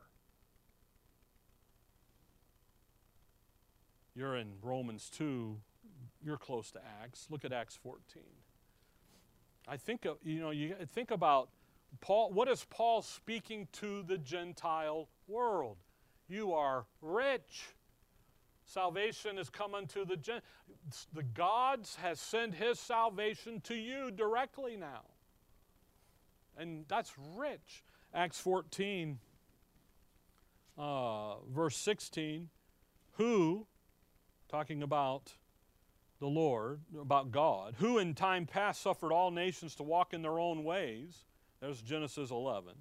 You're 4.15 4.35
in 4.35 4.53
Romans 4.61 5.09
2. 5.09 5.57
You're 6.23 6.37
close 6.37 6.71
to 6.71 6.79
Acts. 7.01 7.27
Look 7.29 7.43
at 7.43 7.51
Acts 7.51 7.75
14. 7.75 8.21
I 9.67 9.77
think, 9.77 10.05
you 10.23 10.39
know, 10.39 10.51
you 10.51 10.75
think 10.93 11.11
about 11.11 11.49
Paul, 12.01 12.31
what 12.31 12.47
is 12.47 12.65
Paul 12.69 13.01
speaking 13.01 13.67
to 13.73 14.03
the 14.03 14.17
Gentile 14.17 15.07
world? 15.27 15.77
You 16.27 16.53
are 16.53 16.85
rich. 17.01 17.67
Salvation 18.65 19.37
is 19.37 19.49
coming 19.49 19.87
to 19.87 20.05
the 20.05 20.17
Gent. 20.17 20.43
The 21.13 21.23
gods 21.23 21.95
has 21.95 22.19
sent 22.19 22.55
his 22.55 22.79
salvation 22.79 23.61
to 23.61 23.75
you 23.75 24.11
directly 24.11 24.75
now. 24.75 25.03
And 26.57 26.85
that's 26.87 27.13
rich. 27.35 27.83
Acts 28.13 28.39
14, 28.39 29.19
uh, 30.77 31.35
verse 31.53 31.75
16, 31.77 32.49
who, 33.13 33.67
talking 34.49 34.81
about 34.81 35.33
the 36.19 36.27
Lord, 36.27 36.79
about 36.99 37.31
God, 37.31 37.75
who 37.79 37.97
in 37.97 38.13
time 38.13 38.45
past 38.45 38.81
suffered 38.81 39.11
all 39.11 39.31
nations 39.31 39.75
to 39.75 39.83
walk 39.83 40.13
in 40.13 40.21
their 40.21 40.39
own 40.39 40.63
ways. 40.63 41.25
There's 41.59 41.81
Genesis 41.81 42.31
11. 42.31 42.73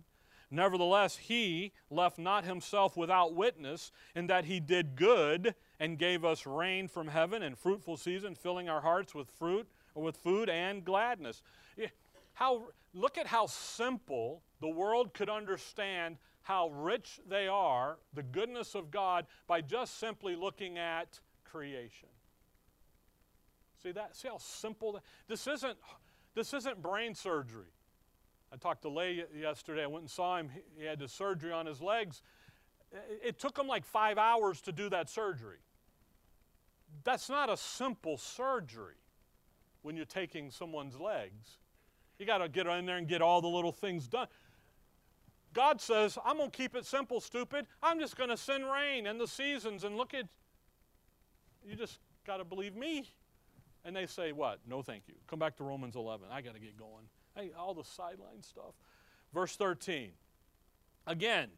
Nevertheless, 0.50 1.16
he 1.16 1.72
left 1.90 2.18
not 2.18 2.44
himself 2.44 2.96
without 2.96 3.34
witness 3.34 3.90
in 4.14 4.28
that 4.28 4.44
he 4.44 4.60
did 4.60 4.94
good 4.94 5.54
and 5.80 5.98
gave 5.98 6.24
us 6.24 6.46
rain 6.46 6.86
from 6.86 7.08
heaven 7.08 7.42
and 7.42 7.58
fruitful 7.58 7.96
season, 7.96 8.34
filling 8.34 8.68
our 8.68 8.80
hearts 8.80 9.14
with 9.14 9.28
fruit, 9.30 9.66
with 9.94 10.16
food 10.16 10.48
and 10.48 10.84
gladness. 10.84 11.42
How, 12.34 12.64
look 12.92 13.18
at 13.18 13.26
how 13.26 13.46
simple 13.46 14.42
the 14.60 14.68
world 14.68 15.12
could 15.14 15.28
understand 15.28 16.18
how 16.42 16.68
rich 16.68 17.20
they 17.28 17.48
are, 17.48 17.98
the 18.12 18.22
goodness 18.22 18.74
of 18.74 18.90
God, 18.90 19.26
by 19.46 19.60
just 19.60 19.98
simply 19.98 20.36
looking 20.36 20.78
at 20.78 21.18
creation. 21.44 22.08
See 23.84 23.92
that? 23.92 24.16
See 24.16 24.28
how 24.28 24.38
simple 24.38 24.92
that, 24.92 25.02
this 25.28 25.46
isn't 25.46 25.76
this 26.34 26.54
isn't 26.54 26.80
brain 26.80 27.14
surgery. 27.14 27.68
I 28.50 28.56
talked 28.56 28.82
to 28.82 28.88
Lay 28.88 29.24
yesterday. 29.38 29.82
I 29.82 29.86
went 29.86 30.04
and 30.04 30.10
saw 30.10 30.38
him. 30.38 30.48
He 30.78 30.84
had 30.84 30.98
the 30.98 31.08
surgery 31.08 31.52
on 31.52 31.66
his 31.66 31.82
legs. 31.82 32.22
It 33.22 33.38
took 33.38 33.58
him 33.58 33.66
like 33.66 33.84
five 33.84 34.16
hours 34.16 34.62
to 34.62 34.72
do 34.72 34.88
that 34.88 35.10
surgery. 35.10 35.58
That's 37.02 37.28
not 37.28 37.50
a 37.50 37.56
simple 37.58 38.16
surgery 38.16 38.94
when 39.82 39.96
you're 39.96 40.06
taking 40.06 40.50
someone's 40.50 40.98
legs. 40.98 41.58
You 42.18 42.24
got 42.24 42.38
to 42.38 42.48
get 42.48 42.66
in 42.66 42.86
there 42.86 42.96
and 42.96 43.06
get 43.06 43.20
all 43.20 43.42
the 43.42 43.48
little 43.48 43.72
things 43.72 44.08
done. 44.08 44.28
God 45.52 45.80
says, 45.80 46.16
I'm 46.24 46.38
going 46.38 46.50
to 46.50 46.56
keep 46.56 46.74
it 46.74 46.86
simple, 46.86 47.20
stupid. 47.20 47.66
I'm 47.82 48.00
just 48.00 48.16
going 48.16 48.30
to 48.30 48.36
send 48.36 48.64
rain 48.64 49.06
and 49.06 49.20
the 49.20 49.28
seasons 49.28 49.84
and 49.84 49.96
look 49.96 50.14
at. 50.14 50.26
You 51.66 51.76
just 51.76 51.98
got 52.26 52.38
to 52.38 52.44
believe 52.44 52.74
me. 52.74 53.08
And 53.84 53.94
they 53.94 54.06
say, 54.06 54.32
What? 54.32 54.60
No, 54.68 54.82
thank 54.82 55.04
you. 55.08 55.14
Come 55.28 55.38
back 55.38 55.56
to 55.56 55.64
Romans 55.64 55.96
11. 55.96 56.28
I 56.30 56.40
got 56.40 56.54
to 56.54 56.60
get 56.60 56.76
going. 56.78 57.04
Hey, 57.36 57.50
all 57.58 57.74
the 57.74 57.84
sideline 57.84 58.42
stuff. 58.42 58.74
Verse 59.32 59.56
13. 59.56 60.10
Again, 61.06 61.48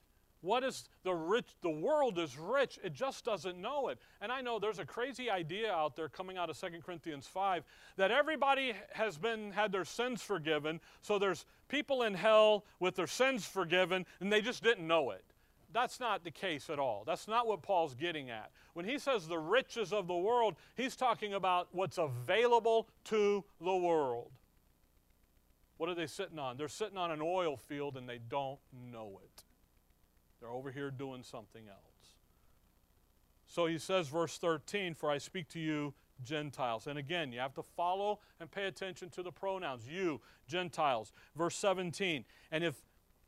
what 0.41 0.65
is 0.65 0.89
the 1.03 1.13
rich? 1.15 1.47
The 1.63 1.71
world 1.71 2.19
is 2.19 2.39
rich. 2.39 2.79
It 2.85 2.93
just 2.93 3.25
doesn't 3.25 3.59
know 3.59 3.89
it. 3.89 3.99
And 4.21 4.31
I 4.31 4.41
know 4.43 4.59
there's 4.59 4.79
a 4.79 4.85
crazy 4.85 5.31
idea 5.31 5.73
out 5.73 5.97
there 5.97 6.09
coming 6.09 6.37
out 6.37 6.51
of 6.51 6.59
2 6.59 6.69
Corinthians 6.85 7.27
5 7.27 7.65
that 7.97 8.11
everybody 8.11 8.75
has 8.93 9.19
been 9.19 9.51
had 9.53 9.73
their 9.73 9.85
sins 9.85 10.23
forgiven. 10.23 10.81
So 11.03 11.19
there's 11.19 11.45
people 11.69 12.03
in 12.03 12.15
hell 12.15 12.65
with 12.81 12.95
their 12.95 13.07
sins 13.07 13.45
forgiven, 13.45 14.07
and 14.21 14.33
they 14.33 14.41
just 14.41 14.63
didn't 14.63 14.87
know 14.87 15.11
it. 15.11 15.25
That's 15.77 16.01
not 16.01 16.25
the 16.25 16.31
case 16.31 16.71
at 16.71 16.79
all. 16.79 17.03
That's 17.07 17.29
not 17.29 17.47
what 17.47 17.61
Paul's 17.61 17.95
getting 17.95 18.31
at. 18.31 18.51
When 18.73 18.87
he 18.87 18.99
says 18.99 19.29
the 19.29 19.39
riches 19.39 19.93
of 19.93 20.07
the 20.07 20.17
world, 20.17 20.55
he's 20.75 20.97
talking 20.97 21.35
about 21.35 21.69
what's 21.73 21.99
available 21.99 22.89
to 23.05 23.45
the 23.61 23.77
world. 23.77 24.31
What 25.77 25.91
are 25.91 25.95
they 25.95 26.07
sitting 26.07 26.39
on? 26.39 26.57
They're 26.57 26.69
sitting 26.69 26.97
on 26.97 27.11
an 27.11 27.21
oil 27.21 27.59
field 27.59 27.99
and 27.99 28.09
they 28.09 28.19
don't 28.31 28.59
know 28.73 29.21
it. 29.23 29.45
They're 30.41 30.49
over 30.49 30.71
here 30.71 30.91
doing 30.91 31.23
something 31.23 31.69
else. 31.69 32.15
So 33.47 33.67
he 33.67 33.77
says, 33.77 34.09
verse 34.09 34.39
13, 34.39 34.95
For 34.95 35.11
I 35.11 35.19
speak 35.19 35.47
to 35.51 35.61
you, 35.61 35.93
Gentiles. 36.25 36.87
And 36.87 36.99
again, 36.99 37.33
you 37.33 37.41
have 37.41 37.53
to 37.53 37.63
follow 37.63 38.21
and 38.41 38.51
pay 38.51 38.65
attention 38.65 39.11
to 39.11 39.23
the 39.23 39.31
pronouns. 39.31 39.87
You, 39.87 40.23
Gentiles. 40.49 41.13
Verse 41.37 41.55
17, 41.57 42.25
And 42.51 42.65
if 42.65 42.77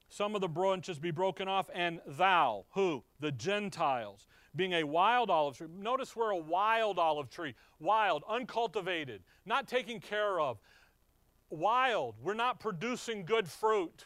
some 0.09 0.35
of 0.35 0.41
the 0.41 0.49
branches 0.49 0.99
be 0.99 1.11
broken 1.11 1.49
off, 1.49 1.69
and 1.75 2.01
thou, 2.07 2.65
who? 2.71 3.05
The 3.21 3.33
Gentiles, 3.33 4.27
being 4.57 4.73
a 4.73 4.85
wild 4.85 5.31
olive 5.31 5.57
tree. 5.57 5.69
Notice 5.71 6.17
we're 6.17 6.31
a 6.31 6.37
wild 6.37 6.99
olive 6.99 7.31
tree. 7.31 7.55
Wild, 7.79 8.25
uncultivated, 8.29 9.23
not 9.45 9.69
taken 9.69 10.01
care 10.01 10.41
of. 10.41 10.59
Wild, 11.51 12.17
we're 12.23 12.35
not 12.35 12.61
producing 12.61 13.25
good 13.25 13.49
fruit 13.49 14.05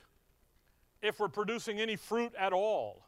if 1.01 1.19
we're 1.19 1.29
producing 1.29 1.81
any 1.81 1.97
fruit 1.97 2.33
at 2.39 2.53
all. 2.53 3.07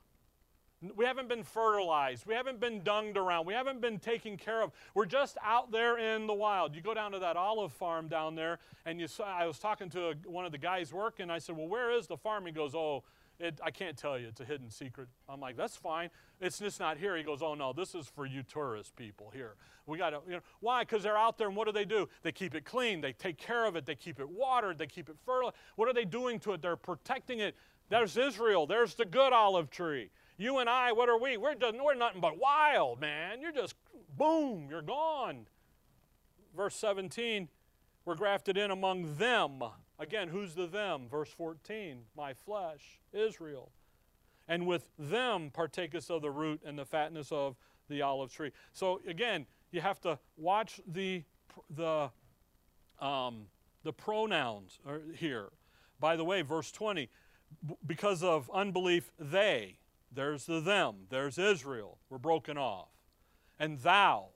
We 0.97 1.05
haven't 1.05 1.28
been 1.28 1.43
fertilized. 1.43 2.26
We 2.26 2.35
haven't 2.35 2.61
been 2.61 2.82
dunged 2.82 3.16
around. 3.16 3.47
We 3.47 3.55
haven't 3.55 3.80
been 3.80 3.99
taken 3.99 4.37
care 4.37 4.62
of. 4.62 4.72
We're 4.95 5.07
just 5.07 5.37
out 5.43 5.70
there 5.70 5.99
in 5.99 6.26
the 6.26 6.35
wild. 6.35 6.74
You 6.74 6.82
go 6.82 6.95
down 6.95 7.12
to 7.12 7.18
that 7.20 7.37
olive 7.37 7.72
farm 7.72 8.09
down 8.09 8.35
there, 8.35 8.59
and 8.85 9.01
you 9.01 9.07
saw, 9.07 9.24
I 9.24 9.47
was 9.47 9.59
talking 9.59 9.89
to 9.91 10.09
a, 10.09 10.14
one 10.26 10.45
of 10.45 10.53
the 10.53 10.59
guys 10.59 10.93
working. 10.93 11.30
I 11.30 11.39
said, 11.39 11.57
Well, 11.57 11.68
where 11.68 11.91
is 11.91 12.07
the 12.07 12.16
farm? 12.16 12.47
He 12.47 12.53
goes, 12.53 12.74
Oh, 12.74 13.05
it, 13.41 13.61
I 13.64 13.70
can't 13.70 13.97
tell 13.97 14.18
you. 14.18 14.28
It's 14.28 14.41
a 14.41 14.45
hidden 14.45 14.70
secret. 14.70 15.09
I'm 15.28 15.41
like, 15.41 15.57
That's 15.57 15.76
fine. 15.76 16.11
It's 16.41 16.59
just 16.59 16.80
not 16.80 16.99
here. 16.99 17.16
He 17.16 17.22
goes, 17.22 17.43
Oh, 17.43 17.55
no, 17.55 17.72
this 17.72 17.95
is 17.95 18.07
for 18.07 18.26
you 18.26 18.43
tourist 18.43 18.97
people 18.97 19.30
here. 19.32 19.55
We 19.87 19.99
got 19.99 20.11
to, 20.11 20.20
you 20.26 20.32
know, 20.35 20.41
why? 20.61 20.82
Because 20.82 21.03
they're 21.03 21.16
out 21.16 21.39
there, 21.39 21.49
and 21.49 21.57
what 21.57 21.66
do 21.66 21.72
they 21.72 21.85
do? 21.85 22.09
They 22.22 22.32
keep 22.32 22.55
it 22.55 22.64
clean. 22.64 23.01
They 23.01 23.12
take 23.12 23.39
care 23.39 23.64
of 23.66 23.76
it. 23.76 23.87
They 23.87 23.95
keep 23.95 24.18
it 24.18 24.28
watered. 24.28 24.78
They 24.78 24.87
keep 24.87 25.09
it 25.09 25.16
fertile. 25.24 25.55
What 25.76 25.89
are 25.89 25.95
they 25.95 26.05
doing 26.05 26.41
to 26.41 26.53
it? 26.53 26.62
They're 26.62 26.76
protecting 26.76 27.41
it. 27.41 27.55
There's 27.91 28.16
Israel. 28.16 28.66
There's 28.66 28.95
the 28.95 29.05
good 29.05 29.32
olive 29.32 29.70
tree. 29.70 30.11
You 30.37 30.59
and 30.59 30.68
I, 30.68 30.93
what 30.93 31.09
are 31.09 31.18
we? 31.18 31.37
We're, 31.37 31.55
just, 31.55 31.74
we're 31.80 31.95
nothing 31.95 32.20
but 32.20 32.39
wild, 32.39 33.01
man. 33.01 33.41
You're 33.41 33.53
just, 33.53 33.74
boom, 34.16 34.66
you're 34.68 34.82
gone. 34.82 35.47
Verse 36.57 36.74
17, 36.76 37.49
we're 38.05 38.16
grafted 38.16 38.57
in 38.57 38.70
among 38.70 39.16
them. 39.16 39.62
Again, 39.99 40.28
who's 40.28 40.55
the 40.55 40.66
them? 40.66 41.09
Verse 41.09 41.30
14, 41.30 42.03
my 42.16 42.35
flesh, 42.35 43.01
Israel. 43.12 43.70
And 44.49 44.66
with 44.66 44.87
them 44.99 45.51
partakest 45.55 46.11
of 46.11 46.22
the 46.22 46.30
root 46.30 46.61
and 46.64 46.78
the 46.78 46.85
fatness 46.85 47.30
of 47.30 47.57
the 47.89 48.03
olive 48.03 48.32
tree. 48.32 48.51
So 48.72 49.01
again, 49.07 49.47
you 49.70 49.80
have 49.80 50.01
to 50.03 50.18
watch 50.37 50.80
the, 50.87 51.22
the, 51.70 52.11
um, 53.01 53.47
the 53.85 53.93
pronouns 53.93 54.78
here. 55.16 55.49
By 56.01 56.16
the 56.16 56.24
way, 56.24 56.43
verse 56.43 56.72
20, 56.72 57.09
because 57.87 58.22
of 58.22 58.51
unbelief, 58.53 59.11
they, 59.18 59.78
there's 60.14 60.46
the 60.46 60.60
them, 60.60 61.06
there's 61.10 61.38
Israel, 61.38 61.98
We're 62.08 62.18
broken 62.18 62.56
off. 62.56 62.88
And 63.58 63.78
thou, 63.80 64.28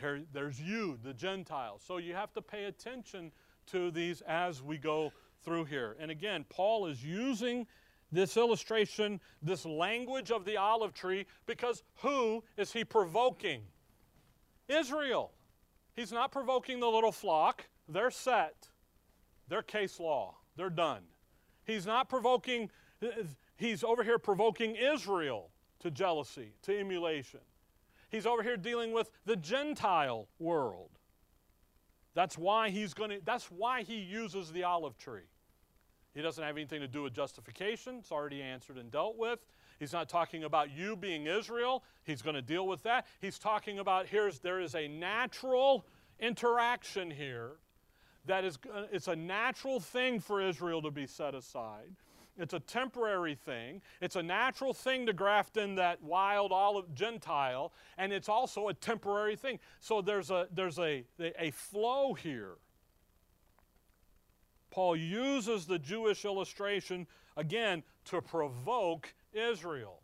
there, 0.00 0.20
there's 0.32 0.60
you, 0.60 0.98
the 1.02 1.14
Gentiles. 1.14 1.82
So 1.86 1.98
you 1.98 2.14
have 2.14 2.32
to 2.34 2.42
pay 2.42 2.64
attention 2.64 3.32
to 3.66 3.90
these 3.90 4.22
as 4.22 4.62
we 4.62 4.78
go 4.78 5.12
through 5.44 5.64
here. 5.64 5.96
And 5.98 6.10
again, 6.10 6.44
Paul 6.48 6.86
is 6.86 7.04
using 7.04 7.66
this 8.10 8.36
illustration, 8.36 9.20
this 9.42 9.64
language 9.64 10.30
of 10.30 10.44
the 10.44 10.56
olive 10.56 10.94
tree, 10.94 11.26
because 11.46 11.82
who 11.96 12.44
is 12.56 12.72
he 12.72 12.84
provoking? 12.84 13.62
Israel. 14.68 15.32
He's 15.94 16.12
not 16.12 16.30
provoking 16.30 16.80
the 16.80 16.88
little 16.88 17.12
flock. 17.12 17.68
They're 17.88 18.10
set. 18.10 18.68
They're 19.48 19.62
case 19.62 19.98
law. 19.98 20.36
They're 20.56 20.70
done. 20.70 21.02
He's 21.64 21.86
not 21.86 22.08
provoking, 22.08 22.70
he's 23.56 23.84
over 23.84 24.02
here 24.02 24.18
provoking 24.18 24.76
Israel 24.76 25.50
to 25.80 25.90
jealousy, 25.90 26.54
to 26.62 26.78
emulation. 26.78 27.40
He's 28.08 28.26
over 28.26 28.42
here 28.42 28.56
dealing 28.56 28.92
with 28.92 29.10
the 29.24 29.36
Gentile 29.36 30.28
world. 30.38 30.90
That's 32.14 32.36
why 32.36 32.70
he's 32.70 32.92
going 32.92 33.10
to 33.10 33.20
that's 33.24 33.46
why 33.46 33.82
he 33.82 33.96
uses 33.96 34.52
the 34.52 34.64
olive 34.64 34.98
tree. 34.98 35.28
He 36.14 36.20
doesn't 36.20 36.44
have 36.44 36.56
anything 36.56 36.80
to 36.80 36.88
do 36.88 37.02
with 37.02 37.14
justification. 37.14 37.96
It's 38.00 38.12
already 38.12 38.42
answered 38.42 38.76
and 38.76 38.90
dealt 38.90 39.16
with. 39.16 39.38
He's 39.78 39.94
not 39.94 40.08
talking 40.08 40.44
about 40.44 40.70
you 40.70 40.94
being 40.94 41.26
Israel. 41.26 41.82
He's 42.04 42.20
going 42.20 42.34
to 42.36 42.42
deal 42.42 42.66
with 42.66 42.82
that. 42.82 43.06
He's 43.20 43.38
talking 43.38 43.78
about 43.78 44.06
here's 44.06 44.38
there 44.40 44.60
is 44.60 44.74
a 44.74 44.88
natural 44.88 45.86
interaction 46.20 47.10
here 47.10 47.52
that 48.26 48.44
is 48.44 48.58
it's 48.92 49.08
a 49.08 49.16
natural 49.16 49.80
thing 49.80 50.20
for 50.20 50.40
Israel 50.40 50.82
to 50.82 50.90
be 50.90 51.06
set 51.06 51.34
aside. 51.34 51.96
It's 52.38 52.54
a 52.54 52.60
temporary 52.60 53.34
thing. 53.34 53.82
It's 54.00 54.16
a 54.16 54.22
natural 54.22 54.72
thing 54.72 55.06
to 55.06 55.12
graft 55.12 55.56
in 55.56 55.74
that 55.74 56.02
wild 56.02 56.50
olive 56.50 56.94
Gentile, 56.94 57.72
and 57.98 58.12
it's 58.12 58.28
also 58.28 58.68
a 58.68 58.74
temporary 58.74 59.36
thing. 59.36 59.58
So 59.80 60.00
there's 60.00 60.30
a 60.30 60.48
there's 60.52 60.78
a 60.78 61.04
a 61.20 61.50
flow 61.50 62.14
here. 62.14 62.54
Paul 64.70 64.96
uses 64.96 65.66
the 65.66 65.78
Jewish 65.78 66.24
illustration 66.24 67.06
again 67.36 67.82
to 68.06 68.22
provoke 68.22 69.14
Israel. 69.34 70.00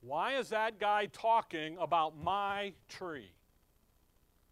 Why 0.00 0.38
is 0.38 0.48
that 0.48 0.80
guy 0.80 1.06
talking 1.12 1.76
about 1.78 2.16
my 2.16 2.72
tree? 2.88 3.32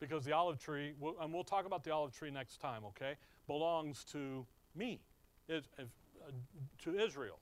because 0.00 0.24
the 0.24 0.32
olive 0.32 0.58
tree, 0.58 0.94
and 1.20 1.32
we'll 1.32 1.44
talk 1.44 1.66
about 1.66 1.84
the 1.84 1.92
olive 1.92 2.12
tree 2.12 2.30
next 2.30 2.60
time, 2.60 2.84
okay, 2.84 3.14
belongs 3.46 4.02
to 4.04 4.44
me, 4.74 4.98
it, 5.46 5.66
to 6.84 6.98
Israel. 6.98 7.38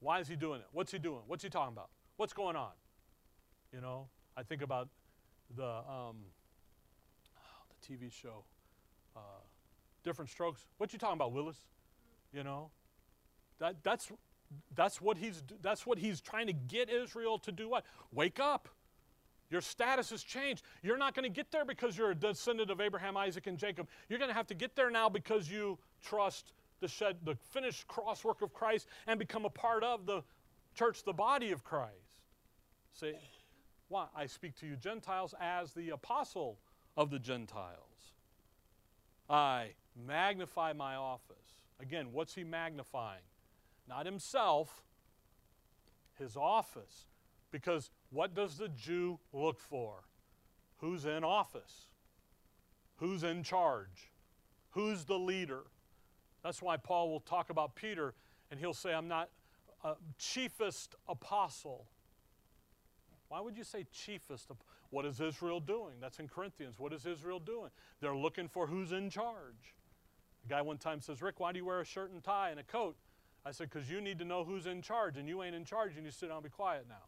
Why 0.00 0.20
is 0.20 0.28
he 0.28 0.36
doing 0.36 0.60
it? 0.60 0.66
What's 0.72 0.92
he 0.92 0.98
doing? 0.98 1.22
What's 1.26 1.42
he 1.42 1.48
talking 1.48 1.72
about? 1.72 1.90
What's 2.16 2.32
going 2.32 2.56
on? 2.56 2.72
You 3.72 3.80
know, 3.80 4.08
I 4.36 4.42
think 4.42 4.62
about 4.62 4.88
the, 5.56 5.66
um, 5.66 6.16
the 7.68 7.94
TV 7.94 8.12
show, 8.12 8.44
uh, 9.16 9.20
Diff'rent 10.04 10.30
Strokes. 10.30 10.66
What 10.78 10.92
you 10.92 10.98
talking 10.98 11.16
about, 11.16 11.32
Willis? 11.32 11.56
You 12.32 12.44
know, 12.44 12.70
that, 13.58 13.76
that's, 13.82 14.10
that's, 14.74 15.00
what 15.00 15.18
he's, 15.18 15.42
that's 15.62 15.86
what 15.86 15.98
he's 15.98 16.20
trying 16.20 16.46
to 16.46 16.52
get 16.52 16.90
Israel 16.90 17.38
to 17.38 17.52
do 17.52 17.68
what? 17.68 17.84
Wake 18.12 18.38
up. 18.38 18.68
Your 19.50 19.60
status 19.62 20.10
has 20.10 20.22
changed. 20.22 20.62
You're 20.82 20.98
not 20.98 21.14
going 21.14 21.24
to 21.24 21.34
get 21.34 21.50
there 21.50 21.64
because 21.64 21.96
you're 21.96 22.10
a 22.10 22.14
descendant 22.14 22.70
of 22.70 22.80
Abraham, 22.80 23.16
Isaac, 23.16 23.46
and 23.46 23.56
Jacob. 23.56 23.88
You're 24.08 24.18
going 24.18 24.30
to 24.30 24.34
have 24.34 24.46
to 24.48 24.54
get 24.54 24.76
there 24.76 24.90
now 24.90 25.08
because 25.08 25.50
you 25.50 25.78
trust 26.02 26.52
the, 26.80 26.88
shed, 26.88 27.16
the 27.24 27.34
finished 27.34 27.86
cross 27.86 28.24
work 28.24 28.42
of 28.42 28.52
Christ 28.52 28.86
and 29.06 29.18
become 29.18 29.44
a 29.44 29.50
part 29.50 29.82
of 29.82 30.06
the 30.06 30.22
church, 30.74 31.04
the 31.04 31.12
body 31.12 31.50
of 31.50 31.64
Christ. 31.64 32.22
See, 32.92 33.14
why? 33.88 34.06
I 34.14 34.26
speak 34.26 34.56
to 34.60 34.66
you 34.66 34.76
Gentiles 34.76 35.34
as 35.40 35.72
the 35.72 35.90
apostle 35.90 36.58
of 36.96 37.10
the 37.10 37.18
Gentiles. 37.18 38.12
I 39.28 39.70
magnify 40.06 40.72
my 40.72 40.96
office. 40.96 41.36
Again, 41.80 42.08
what's 42.12 42.34
he 42.34 42.44
magnifying? 42.44 43.22
Not 43.88 44.06
himself, 44.06 44.82
his 46.18 46.36
office. 46.36 47.06
Because 47.50 47.90
what 48.10 48.34
does 48.34 48.58
the 48.58 48.68
Jew 48.68 49.18
look 49.32 49.58
for? 49.58 50.04
Who's 50.78 51.06
in 51.06 51.24
office? 51.24 51.86
Who's 52.96 53.22
in 53.22 53.42
charge? 53.42 54.10
Who's 54.70 55.04
the 55.04 55.18
leader? 55.18 55.62
That's 56.42 56.62
why 56.62 56.76
Paul 56.76 57.10
will 57.10 57.20
talk 57.20 57.50
about 57.50 57.74
Peter 57.74 58.14
and 58.50 58.58
he'll 58.58 58.74
say, 58.74 58.92
I'm 58.94 59.08
not 59.08 59.30
a 59.84 59.94
chiefest 60.18 60.94
apostle. 61.08 61.86
Why 63.28 63.40
would 63.40 63.56
you 63.56 63.64
say 63.64 63.86
chiefest? 63.92 64.46
What 64.90 65.04
is 65.04 65.20
Israel 65.20 65.60
doing? 65.60 65.94
That's 66.00 66.18
in 66.18 66.28
Corinthians. 66.28 66.78
What 66.78 66.92
is 66.92 67.04
Israel 67.04 67.38
doing? 67.38 67.70
They're 68.00 68.16
looking 68.16 68.48
for 68.48 68.66
who's 68.66 68.92
in 68.92 69.10
charge. 69.10 69.74
A 70.46 70.48
guy 70.48 70.62
one 70.62 70.78
time 70.78 71.00
says, 71.00 71.20
Rick, 71.20 71.40
why 71.40 71.52
do 71.52 71.58
you 71.58 71.64
wear 71.64 71.80
a 71.80 71.84
shirt 71.84 72.10
and 72.10 72.24
tie 72.24 72.50
and 72.50 72.58
a 72.58 72.62
coat? 72.62 72.96
I 73.44 73.50
said, 73.50 73.70
because 73.70 73.90
you 73.90 74.00
need 74.00 74.18
to 74.18 74.24
know 74.24 74.44
who's 74.44 74.66
in 74.66 74.82
charge, 74.82 75.16
and 75.16 75.28
you 75.28 75.42
ain't 75.42 75.54
in 75.54 75.64
charge, 75.64 75.96
and 75.96 76.04
you 76.04 76.10
sit 76.10 76.28
down 76.28 76.38
and 76.38 76.44
be 76.44 76.50
quiet 76.50 76.86
now. 76.88 77.04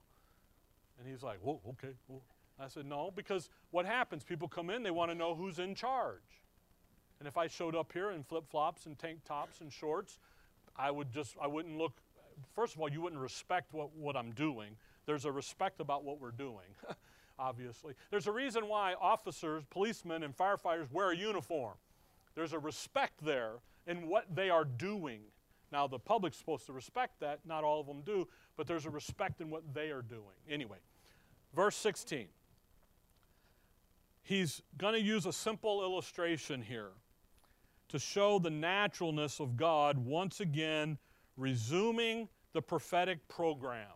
And 0.98 1.08
he's 1.08 1.22
like, 1.22 1.38
whoa, 1.40 1.60
okay. 1.70 1.94
Whoa. 2.06 2.22
I 2.58 2.68
said, 2.68 2.86
no, 2.86 3.10
because 3.14 3.48
what 3.70 3.86
happens? 3.86 4.22
People 4.22 4.46
come 4.46 4.68
in, 4.68 4.82
they 4.82 4.90
want 4.90 5.10
to 5.10 5.14
know 5.14 5.34
who's 5.34 5.58
in 5.58 5.74
charge. 5.74 6.20
And 7.20 7.28
if 7.28 7.36
I 7.36 7.46
showed 7.46 7.76
up 7.76 7.92
here 7.92 8.10
in 8.10 8.24
flip 8.24 8.44
flops 8.50 8.86
and 8.86 8.98
tank 8.98 9.20
tops 9.26 9.60
and 9.60 9.70
shorts, 9.70 10.18
I 10.74 10.90
would 10.90 11.12
just, 11.12 11.36
I 11.40 11.46
wouldn't 11.46 11.76
look, 11.76 11.92
first 12.54 12.74
of 12.74 12.80
all, 12.80 12.90
you 12.90 13.02
wouldn't 13.02 13.20
respect 13.20 13.74
what, 13.74 13.94
what 13.94 14.16
I'm 14.16 14.32
doing. 14.32 14.70
There's 15.04 15.26
a 15.26 15.32
respect 15.32 15.80
about 15.80 16.02
what 16.02 16.18
we're 16.18 16.30
doing, 16.30 16.66
obviously. 17.38 17.92
There's 18.10 18.26
a 18.26 18.32
reason 18.32 18.68
why 18.68 18.94
officers, 18.94 19.64
policemen, 19.68 20.22
and 20.22 20.34
firefighters 20.34 20.90
wear 20.90 21.10
a 21.10 21.16
uniform. 21.16 21.74
There's 22.34 22.54
a 22.54 22.58
respect 22.58 23.22
there 23.22 23.56
in 23.86 24.08
what 24.08 24.34
they 24.34 24.48
are 24.48 24.64
doing. 24.64 25.20
Now, 25.70 25.86
the 25.86 25.98
public's 25.98 26.38
supposed 26.38 26.64
to 26.66 26.72
respect 26.72 27.20
that. 27.20 27.40
Not 27.44 27.64
all 27.64 27.80
of 27.80 27.86
them 27.86 28.00
do, 28.00 28.28
but 28.56 28.66
there's 28.66 28.86
a 28.86 28.90
respect 28.90 29.42
in 29.42 29.50
what 29.50 29.74
they 29.74 29.90
are 29.90 30.02
doing. 30.02 30.22
Anyway, 30.48 30.78
verse 31.54 31.76
16. 31.76 32.28
He's 34.22 34.62
going 34.78 34.94
to 34.94 35.00
use 35.00 35.26
a 35.26 35.32
simple 35.32 35.82
illustration 35.82 36.62
here 36.62 36.90
to 37.90 37.98
show 37.98 38.38
the 38.38 38.50
naturalness 38.50 39.40
of 39.40 39.56
God 39.56 39.98
once 39.98 40.40
again 40.40 40.98
resuming 41.36 42.28
the 42.52 42.62
prophetic 42.62 43.26
program. 43.28 43.88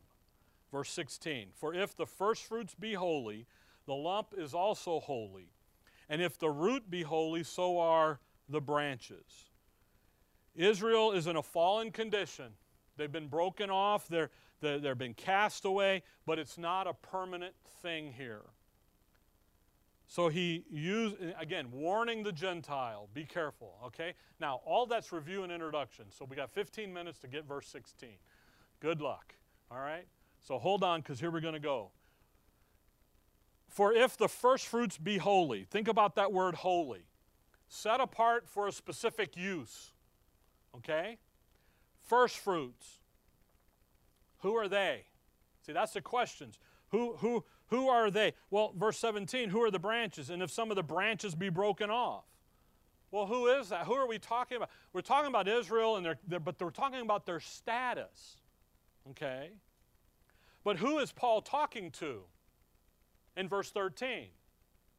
Verse 0.72 0.90
16 0.90 1.48
For 1.54 1.74
if 1.74 1.96
the 1.96 2.06
firstfruits 2.06 2.74
be 2.74 2.94
holy, 2.94 3.46
the 3.86 3.94
lump 3.94 4.34
is 4.36 4.54
also 4.54 5.00
holy. 5.00 5.50
And 6.08 6.20
if 6.20 6.38
the 6.38 6.50
root 6.50 6.90
be 6.90 7.02
holy, 7.02 7.44
so 7.44 7.78
are 7.78 8.20
the 8.48 8.60
branches. 8.60 9.50
Israel 10.54 11.12
is 11.12 11.26
in 11.26 11.36
a 11.36 11.42
fallen 11.42 11.90
condition. 11.90 12.52
They've 12.96 13.10
been 13.10 13.28
broken 13.28 13.70
off, 13.70 14.06
they're, 14.08 14.30
they're, 14.60 14.78
they've 14.78 14.98
been 14.98 15.14
cast 15.14 15.64
away, 15.64 16.02
but 16.26 16.38
it's 16.38 16.58
not 16.58 16.86
a 16.86 16.94
permanent 16.94 17.54
thing 17.82 18.12
here. 18.12 18.42
So 20.06 20.28
he 20.28 20.64
used, 20.70 21.16
eh, 21.20 21.32
again, 21.40 21.68
warning 21.72 22.22
the 22.22 22.32
Gentile, 22.32 23.08
be 23.14 23.24
careful, 23.24 23.74
okay? 23.86 24.14
Now, 24.40 24.60
all 24.64 24.86
that's 24.86 25.12
review 25.12 25.42
and 25.42 25.50
introduction. 25.50 26.06
So 26.10 26.24
we 26.24 26.36
got 26.36 26.50
15 26.50 26.92
minutes 26.92 27.18
to 27.20 27.28
get 27.28 27.44
verse 27.44 27.66
16. 27.68 28.10
Good 28.80 29.00
luck, 29.00 29.34
all 29.70 29.78
right? 29.78 30.06
So 30.40 30.58
hold 30.58 30.84
on, 30.84 31.00
because 31.00 31.20
here 31.20 31.30
we're 31.30 31.40
going 31.40 31.54
to 31.54 31.60
go. 31.60 31.90
For 33.68 33.92
if 33.92 34.16
the 34.16 34.28
first 34.28 34.66
fruits 34.66 34.98
be 34.98 35.18
holy, 35.18 35.64
think 35.64 35.88
about 35.88 36.14
that 36.16 36.32
word 36.32 36.54
holy, 36.56 37.06
set 37.66 38.00
apart 38.00 38.48
for 38.48 38.68
a 38.68 38.72
specific 38.72 39.36
use, 39.36 39.92
okay? 40.76 41.18
First 42.04 42.38
fruits, 42.38 42.98
who 44.38 44.54
are 44.54 44.68
they? 44.68 45.06
See, 45.66 45.72
that's 45.72 45.92
the 45.92 46.02
questions. 46.02 46.58
Who, 46.90 47.16
who, 47.16 47.44
who 47.74 47.88
are 47.88 48.10
they? 48.10 48.34
Well, 48.50 48.72
verse 48.76 48.98
17, 48.98 49.48
who 49.48 49.60
are 49.62 49.70
the 49.70 49.80
branches? 49.80 50.30
And 50.30 50.42
if 50.42 50.50
some 50.50 50.70
of 50.70 50.76
the 50.76 50.82
branches 50.82 51.34
be 51.34 51.48
broken 51.48 51.90
off? 51.90 52.24
Well, 53.10 53.26
who 53.26 53.48
is 53.48 53.70
that? 53.70 53.86
Who 53.86 53.94
are 53.94 54.06
we 54.06 54.18
talking 54.18 54.58
about? 54.58 54.70
We're 54.92 55.00
talking 55.00 55.28
about 55.28 55.48
Israel, 55.48 55.96
and 55.96 56.06
they're, 56.06 56.40
but 56.40 56.60
we're 56.60 56.70
talking 56.70 57.00
about 57.00 57.26
their 57.26 57.40
status. 57.40 58.36
Okay? 59.10 59.50
But 60.62 60.76
who 60.78 60.98
is 60.98 61.10
Paul 61.12 61.42
talking 61.42 61.90
to 61.92 62.20
in 63.36 63.48
verse 63.48 63.70
13? 63.70 64.26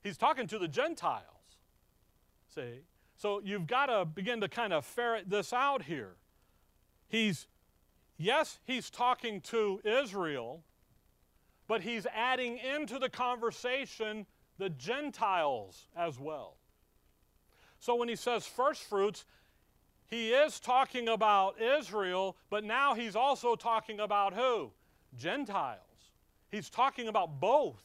He's 0.04 0.18
talking 0.18 0.46
to 0.48 0.60
the 0.60 0.68
Gentiles. 0.68 1.24
See? 2.54 2.82
So 3.18 3.42
you've 3.44 3.68
got 3.68 3.86
to 3.86 4.06
begin 4.06 4.42
to 4.42 4.50
kind 4.50 4.74
of 4.74 4.86
ferret 4.86 5.30
this 5.30 5.54
out 5.54 5.84
here. 5.84 6.16
He's, 7.08 7.48
yes, 8.18 8.60
he's 8.66 8.90
talking 8.90 9.40
to 9.42 9.80
Israel, 9.86 10.64
but 11.68 11.82
he's 11.82 12.06
adding 12.14 12.58
into 12.58 13.00
the 13.00 13.10
conversation 13.10 14.26
the 14.58 14.70
Gentiles 14.70 15.88
as 15.96 16.20
well. 16.20 16.58
So 17.80 17.96
when 17.96 18.08
he 18.08 18.16
says 18.16 18.46
first 18.48 18.84
fruits, 18.84 19.26
he 20.08 20.30
is 20.30 20.60
talking 20.60 21.10
about 21.10 21.60
Israel, 21.60 22.38
but 22.50 22.64
now 22.64 22.94
he's 22.94 23.16
also 23.16 23.56
talking 23.56 24.00
about 24.00 24.34
who? 24.34 24.72
Gentiles. 25.16 25.80
He's 26.52 26.70
talking 26.70 27.08
about 27.08 27.40
both 27.40 27.84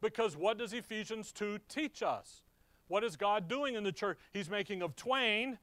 because 0.00 0.36
what 0.36 0.58
does 0.58 0.72
Ephesians 0.72 1.32
2 1.32 1.58
teach 1.68 2.02
us? 2.02 2.42
What 2.88 3.04
is 3.04 3.16
God 3.16 3.48
doing 3.48 3.76
in 3.76 3.84
the 3.84 3.92
church? 3.92 4.18
He's 4.32 4.50
making 4.50 4.82
of 4.82 4.96
twain, 4.96 5.58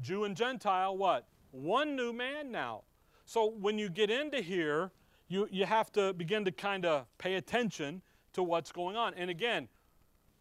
Jew 0.00 0.24
and 0.24 0.36
Gentile, 0.36 0.96
what? 0.96 1.26
One 1.50 1.96
new 1.96 2.12
man 2.12 2.50
now. 2.50 2.82
So 3.24 3.50
when 3.50 3.78
you 3.78 3.88
get 3.88 4.10
into 4.10 4.40
here, 4.40 4.90
you, 5.34 5.48
you 5.50 5.66
have 5.66 5.90
to 5.92 6.12
begin 6.12 6.44
to 6.44 6.52
kind 6.52 6.86
of 6.86 7.06
pay 7.18 7.34
attention 7.34 8.02
to 8.34 8.42
what's 8.42 8.70
going 8.70 8.96
on. 8.96 9.14
And 9.14 9.30
again, 9.30 9.68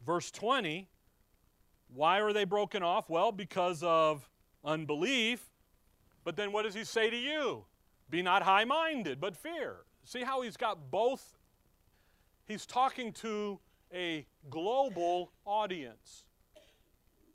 verse 0.06 0.30
20, 0.30 0.88
why 1.92 2.22
are 2.22 2.32
they 2.32 2.44
broken 2.44 2.84
off? 2.84 3.10
Well, 3.10 3.32
because 3.32 3.82
of 3.82 4.30
unbelief. 4.64 5.50
But 6.24 6.36
then 6.36 6.52
what 6.52 6.64
does 6.64 6.76
he 6.76 6.84
say 6.84 7.10
to 7.10 7.18
you? 7.18 7.66
Be 8.12 8.22
not 8.22 8.44
high 8.44 8.66
minded, 8.66 9.20
but 9.20 9.36
fear. 9.36 9.78
See 10.04 10.22
how 10.22 10.44
he's 10.44 10.58
got 10.58 10.92
both? 10.92 11.38
He's 12.46 12.68
talking 12.68 13.14
to 13.14 13.60
a 13.92 14.28
global 14.50 15.32
audience. 15.44 16.26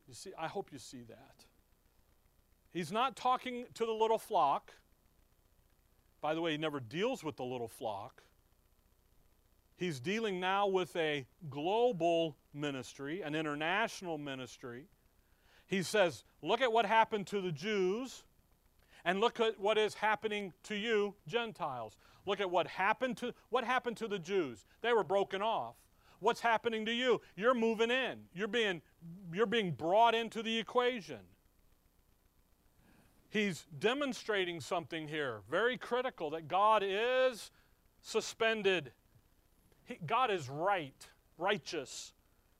You 0.06 0.14
see, 0.14 0.30
I 0.38 0.46
hope 0.46 0.70
you 0.72 0.78
see 0.78 1.02
that. 1.08 1.44
He's 2.70 2.92
not 2.92 3.16
talking 3.16 3.66
to 3.74 3.84
the 3.84 3.92
little 3.92 4.18
flock. 4.18 4.72
By 6.20 6.34
the 6.34 6.40
way, 6.40 6.52
he 6.52 6.58
never 6.58 6.80
deals 6.80 7.22
with 7.22 7.36
the 7.36 7.44
little 7.44 7.68
flock. 7.68 8.22
He's 9.76 10.00
dealing 10.00 10.40
now 10.40 10.66
with 10.66 10.94
a 10.96 11.26
global 11.48 12.36
ministry, 12.52 13.22
an 13.22 13.36
international 13.36 14.18
ministry. 14.18 14.86
He 15.66 15.82
says, 15.84 16.24
Look 16.42 16.60
at 16.60 16.72
what 16.72 16.84
happened 16.84 17.28
to 17.28 17.40
the 17.40 17.52
Jews, 17.52 18.24
and 19.04 19.20
look 19.20 19.38
at 19.38 19.60
what 19.60 19.78
is 19.78 19.94
happening 19.94 20.52
to 20.64 20.74
you, 20.74 21.14
Gentiles. 21.28 21.96
Look 22.26 22.40
at 22.40 22.50
what 22.50 22.66
happened 22.66 23.16
to 23.18 23.32
what 23.50 23.64
happened 23.64 23.96
to 23.98 24.08
the 24.08 24.18
Jews. 24.18 24.66
They 24.82 24.92
were 24.92 25.04
broken 25.04 25.42
off. 25.42 25.76
What's 26.18 26.40
happening 26.40 26.84
to 26.86 26.92
you? 26.92 27.20
You're 27.36 27.54
moving 27.54 27.92
in. 27.92 28.24
You're 28.34 28.48
being, 28.48 28.82
you're 29.32 29.46
being 29.46 29.70
brought 29.70 30.16
into 30.16 30.42
the 30.42 30.58
equation 30.58 31.20
he's 33.30 33.66
demonstrating 33.78 34.60
something 34.60 35.08
here, 35.08 35.40
very 35.50 35.76
critical, 35.76 36.30
that 36.30 36.48
God 36.48 36.82
is 36.84 37.50
suspended. 38.02 38.92
He, 39.84 39.98
God 40.06 40.30
is 40.30 40.48
right, 40.48 41.06
righteous, 41.36 42.12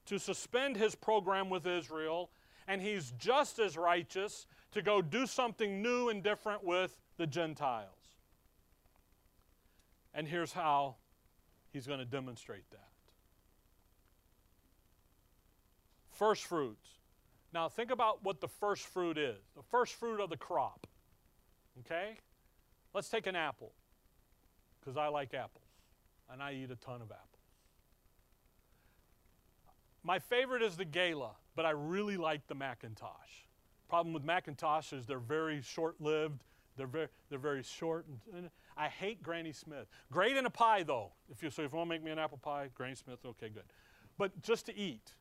to 0.06 0.18
suspend 0.18 0.76
his 0.76 0.94
program 0.94 1.50
with 1.50 1.66
Israel, 1.66 2.30
and 2.66 2.82
he's 2.82 3.12
just 3.18 3.58
as 3.58 3.76
righteous 3.76 4.46
to 4.72 4.82
go 4.82 5.00
do 5.00 5.26
something 5.26 5.82
new 5.82 6.08
and 6.08 6.22
different 6.22 6.64
with 6.64 6.98
the 7.16 7.26
Gentiles. 7.26 7.88
And 10.14 10.26
here's 10.26 10.52
how 10.52 10.96
he's 11.72 11.86
going 11.86 12.00
to 12.00 12.04
demonstrate 12.04 12.68
that. 12.70 12.88
First 16.12 16.44
fruits. 16.44 16.97
Now, 17.52 17.68
think 17.68 17.90
about 17.90 18.22
what 18.22 18.40
the 18.40 18.48
first 18.48 18.86
fruit 18.86 19.16
is 19.16 19.38
the 19.56 19.62
first 19.62 19.94
fruit 19.94 20.20
of 20.20 20.30
the 20.30 20.36
crop. 20.36 20.86
Okay? 21.80 22.18
Let's 22.94 23.08
take 23.08 23.26
an 23.26 23.36
apple, 23.36 23.72
because 24.80 24.96
I 24.96 25.08
like 25.08 25.34
apples, 25.34 25.64
and 26.30 26.42
I 26.42 26.52
eat 26.54 26.70
a 26.70 26.76
ton 26.76 27.02
of 27.02 27.10
apples. 27.10 27.24
My 30.02 30.18
favorite 30.18 30.62
is 30.62 30.76
the 30.76 30.84
Gala, 30.84 31.32
but 31.54 31.66
I 31.66 31.70
really 31.70 32.16
like 32.16 32.46
the 32.46 32.54
McIntosh. 32.54 33.46
Problem 33.88 34.12
with 34.14 34.24
McIntosh 34.24 34.92
is 34.92 35.06
they're 35.06 35.18
very 35.18 35.60
short 35.62 36.00
lived, 36.00 36.44
they're 36.76 36.86
very, 36.86 37.08
they're 37.28 37.38
very 37.38 37.62
short. 37.62 38.06
And, 38.34 38.50
I 38.76 38.86
hate 38.86 39.22
Granny 39.24 39.52
Smith. 39.52 39.88
Great 40.12 40.36
in 40.36 40.46
a 40.46 40.50
pie, 40.50 40.84
though. 40.84 41.10
If 41.28 41.42
you, 41.42 41.50
so 41.50 41.62
if 41.62 41.72
you 41.72 41.78
want 41.78 41.90
to 41.90 41.94
make 41.96 42.04
me 42.04 42.12
an 42.12 42.18
apple 42.18 42.38
pie, 42.38 42.68
Granny 42.74 42.94
Smith, 42.94 43.18
okay, 43.26 43.48
good. 43.48 43.64
But 44.16 44.40
just 44.40 44.66
to 44.66 44.76
eat. 44.76 45.14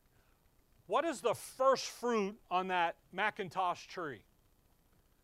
What 0.88 1.04
is 1.04 1.20
the 1.20 1.34
first 1.34 1.84
fruit 1.84 2.34
on 2.50 2.68
that 2.68 2.96
McIntosh 3.14 3.86
tree? 3.86 4.22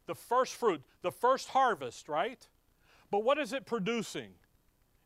The 0.06 0.14
first 0.14 0.54
fruit, 0.54 0.82
the 1.00 1.10
first 1.10 1.48
harvest, 1.48 2.06
right? 2.06 2.46
But 3.10 3.24
what 3.24 3.38
is 3.38 3.54
it 3.54 3.64
producing? 3.64 4.28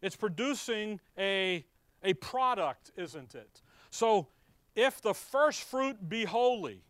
It's 0.03 0.17
producing 0.17 0.99
a, 1.17 1.65
a 2.03 2.15
product, 2.15 2.91
isn't 2.97 3.37
it? 3.37 3.63
So 3.91 4.27
if 4.75 5.01
the 5.01 5.15
first 5.15 5.63
fruit 5.63 6.09
be 6.09 6.25
holy, 6.25 6.83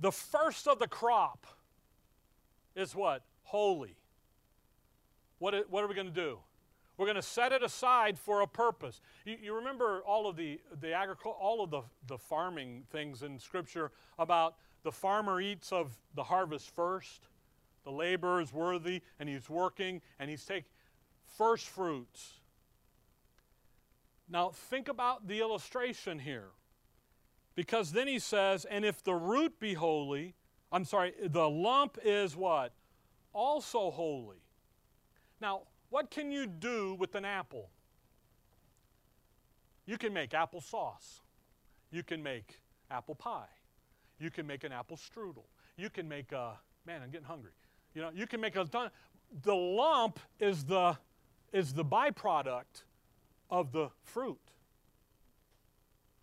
the 0.00 0.10
first 0.10 0.66
of 0.66 0.80
the 0.80 0.88
crop 0.88 1.46
is 2.74 2.96
what? 2.96 3.22
Holy. 3.44 3.96
What, 5.38 5.70
what 5.70 5.84
are 5.84 5.86
we 5.86 5.94
going 5.94 6.08
to 6.08 6.12
do? 6.12 6.38
We're 6.96 7.06
going 7.06 7.16
to 7.16 7.22
set 7.22 7.52
it 7.52 7.62
aside 7.62 8.18
for 8.18 8.42
a 8.42 8.46
purpose. 8.46 9.00
You, 9.24 9.36
you 9.42 9.54
remember 9.54 10.02
all 10.06 10.28
of 10.28 10.36
the, 10.36 10.60
the 10.80 10.88
agricul- 10.88 11.34
all 11.38 11.62
of 11.62 11.70
the, 11.70 11.82
the 12.06 12.18
farming 12.18 12.84
things 12.90 13.22
in 13.22 13.38
Scripture 13.38 13.90
about 14.18 14.56
the 14.84 14.92
farmer 14.92 15.40
eats 15.40 15.72
of 15.72 15.96
the 16.14 16.24
harvest 16.24 16.74
first. 16.74 17.28
The 17.84 17.90
laborer 17.90 18.40
is 18.40 18.52
worthy, 18.52 19.02
and 19.18 19.28
he's 19.28 19.50
working, 19.50 20.00
and 20.18 20.30
he's 20.30 20.44
taking 20.44 20.64
first 21.36 21.66
fruits. 21.66 22.34
Now, 24.28 24.50
think 24.50 24.88
about 24.88 25.26
the 25.26 25.40
illustration 25.40 26.18
here. 26.18 26.50
Because 27.54 27.92
then 27.92 28.08
he 28.08 28.18
says, 28.18 28.64
and 28.64 28.84
if 28.84 29.02
the 29.02 29.14
root 29.14 29.60
be 29.60 29.74
holy, 29.74 30.34
I'm 30.72 30.84
sorry, 30.84 31.12
the 31.22 31.48
lump 31.48 31.98
is 32.04 32.36
what? 32.36 32.72
Also 33.32 33.90
holy. 33.90 34.42
Now, 35.40 35.62
what 35.94 36.10
can 36.10 36.32
you 36.32 36.44
do 36.44 36.96
with 36.98 37.14
an 37.14 37.24
apple? 37.24 37.70
You 39.86 39.96
can 39.96 40.12
make 40.12 40.34
apple 40.34 40.60
sauce. 40.60 41.20
You 41.92 42.02
can 42.02 42.20
make 42.20 42.58
apple 42.90 43.14
pie. 43.14 43.54
You 44.18 44.28
can 44.28 44.44
make 44.44 44.64
an 44.64 44.72
apple 44.72 44.96
strudel. 44.96 45.44
You 45.76 45.90
can 45.90 46.08
make 46.08 46.32
a, 46.32 46.58
man, 46.84 47.00
I'm 47.00 47.12
getting 47.12 47.28
hungry. 47.28 47.52
You 47.94 48.02
know, 48.02 48.10
you 48.12 48.26
can 48.26 48.40
make 48.40 48.56
a 48.56 48.64
ton. 48.64 48.90
The 49.44 49.54
lump 49.54 50.18
is 50.40 50.64
the, 50.64 50.96
is 51.52 51.72
the 51.72 51.84
byproduct 51.84 52.82
of 53.48 53.70
the 53.70 53.88
fruit. 54.02 54.40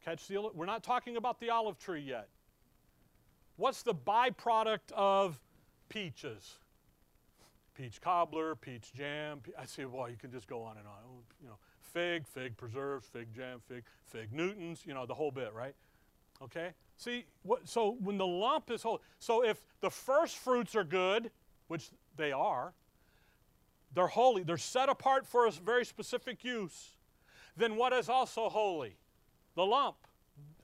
Catch 0.04 0.28
the, 0.28 0.50
we're 0.54 0.66
not 0.66 0.84
talking 0.84 1.16
about 1.16 1.40
the 1.40 1.50
olive 1.50 1.80
tree 1.80 2.02
yet. 2.02 2.28
What's 3.56 3.84
the 3.84 3.96
byproduct 3.96 4.92
of 4.94 5.40
peaches? 5.88 6.58
Peach 7.76 8.02
cobbler, 8.02 8.56
peach 8.56 8.94
jam. 8.94 9.42
I 9.58 9.66
say, 9.66 9.86
well, 9.86 10.10
you 10.10 10.18
can 10.18 10.32
just 10.32 10.48
go 10.48 10.62
on 10.64 10.78
and 10.78 10.88
on. 10.88 10.94
You 11.42 11.50
know, 11.50 11.58
fig, 11.80 12.28
fig 12.28 12.58
preserves, 12.58 13.08
fig 13.08 13.34
jam, 13.34 13.62
fig, 13.68 13.84
fig 14.06 14.34
Newtons, 14.34 14.84
you 14.86 14.94
know, 14.94 15.06
the 15.06 15.14
whole 15.14 15.32
bit, 15.32 15.54
right? 15.54 15.76
Okay? 16.42 16.72
See, 16.98 17.26
what, 17.44 17.68
so 17.68 17.98
when 18.02 18.18
the 18.18 18.28
lump 18.28 18.70
is 18.72 18.84
whole, 18.84 19.02
so 19.20 19.44
if 19.44 19.64
the 19.80 19.90
first 19.90 20.38
fruits 20.38 20.76
are 20.76 20.84
good, 20.84 21.32
which 21.68 21.90
they 22.18 22.32
are, 22.32 22.74
they're 23.94 24.08
holy, 24.08 24.44
they're 24.44 24.58
set 24.58 24.90
apart 24.90 25.26
for 25.26 25.48
a 25.48 25.52
very 25.52 25.86
specific 25.86 26.44
use, 26.44 26.92
then 27.56 27.76
what 27.76 27.94
is 27.94 28.10
also 28.10 28.50
holy? 28.50 28.98
the 29.56 29.66
lump. 29.66 29.98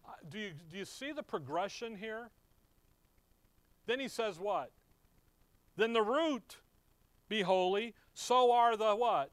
Uh, 0.05 0.11
do 0.29 0.39
you, 0.39 0.51
do 0.69 0.77
you 0.77 0.85
see 0.85 1.11
the 1.11 1.23
progression 1.23 1.95
here? 1.95 2.29
Then 3.85 3.99
he 3.99 4.07
says 4.07 4.39
what? 4.39 4.71
Then 5.75 5.93
the 5.93 6.01
root 6.01 6.57
be 7.29 7.41
holy, 7.41 7.93
so 8.13 8.51
are 8.51 8.75
the 8.77 8.95
what? 8.95 9.31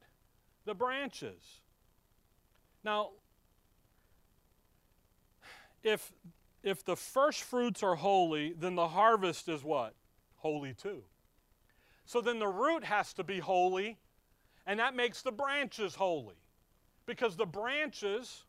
The 0.65 0.75
branches. 0.75 1.61
Now, 2.83 3.11
if, 5.83 6.13
if 6.63 6.85
the 6.85 6.97
first 6.97 7.43
fruits 7.43 7.83
are 7.83 7.95
holy, 7.95 8.53
then 8.53 8.75
the 8.75 8.89
harvest 8.89 9.49
is 9.49 9.63
what? 9.63 9.95
Holy 10.37 10.75
too. 10.75 11.05
So 12.05 12.21
then 12.21 12.39
the 12.39 12.49
root 12.49 12.85
has 12.85 13.13
to 13.15 13.25
be 13.25 13.39
holy, 13.39 13.99
and 14.67 14.79
that 14.81 14.95
makes 14.95 15.23
the 15.23 15.33
branches 15.33 15.95
holy. 15.95 16.37
Because 17.07 17.37
the 17.37 17.47
branches 17.47 18.45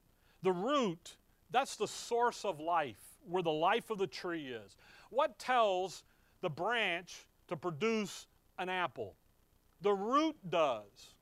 the 0.46 0.52
root, 0.52 1.18
that's 1.50 1.76
the 1.76 1.88
source 1.88 2.46
of 2.46 2.60
life, 2.60 3.00
where 3.28 3.44
the 3.44 3.52
life 3.52 3.90
of 3.90 3.98
the 3.98 4.08
tree 4.08 4.48
is. 4.48 4.78
What 5.10 5.40
tells 5.40 6.04
the 6.42 6.50
branch 6.50 7.26
to 7.48 7.58
produce 7.58 8.28
an 8.60 8.70
apple? 8.70 9.16
The 9.86 9.94
root 9.94 10.36
does. 10.50 11.14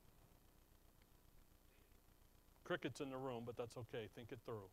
Crickets 2.64 3.02
in 3.02 3.10
the 3.10 3.18
room, 3.18 3.42
but 3.44 3.58
that's 3.58 3.76
okay. 3.76 4.08
Think 4.14 4.32
it 4.32 4.38
through. 4.46 4.70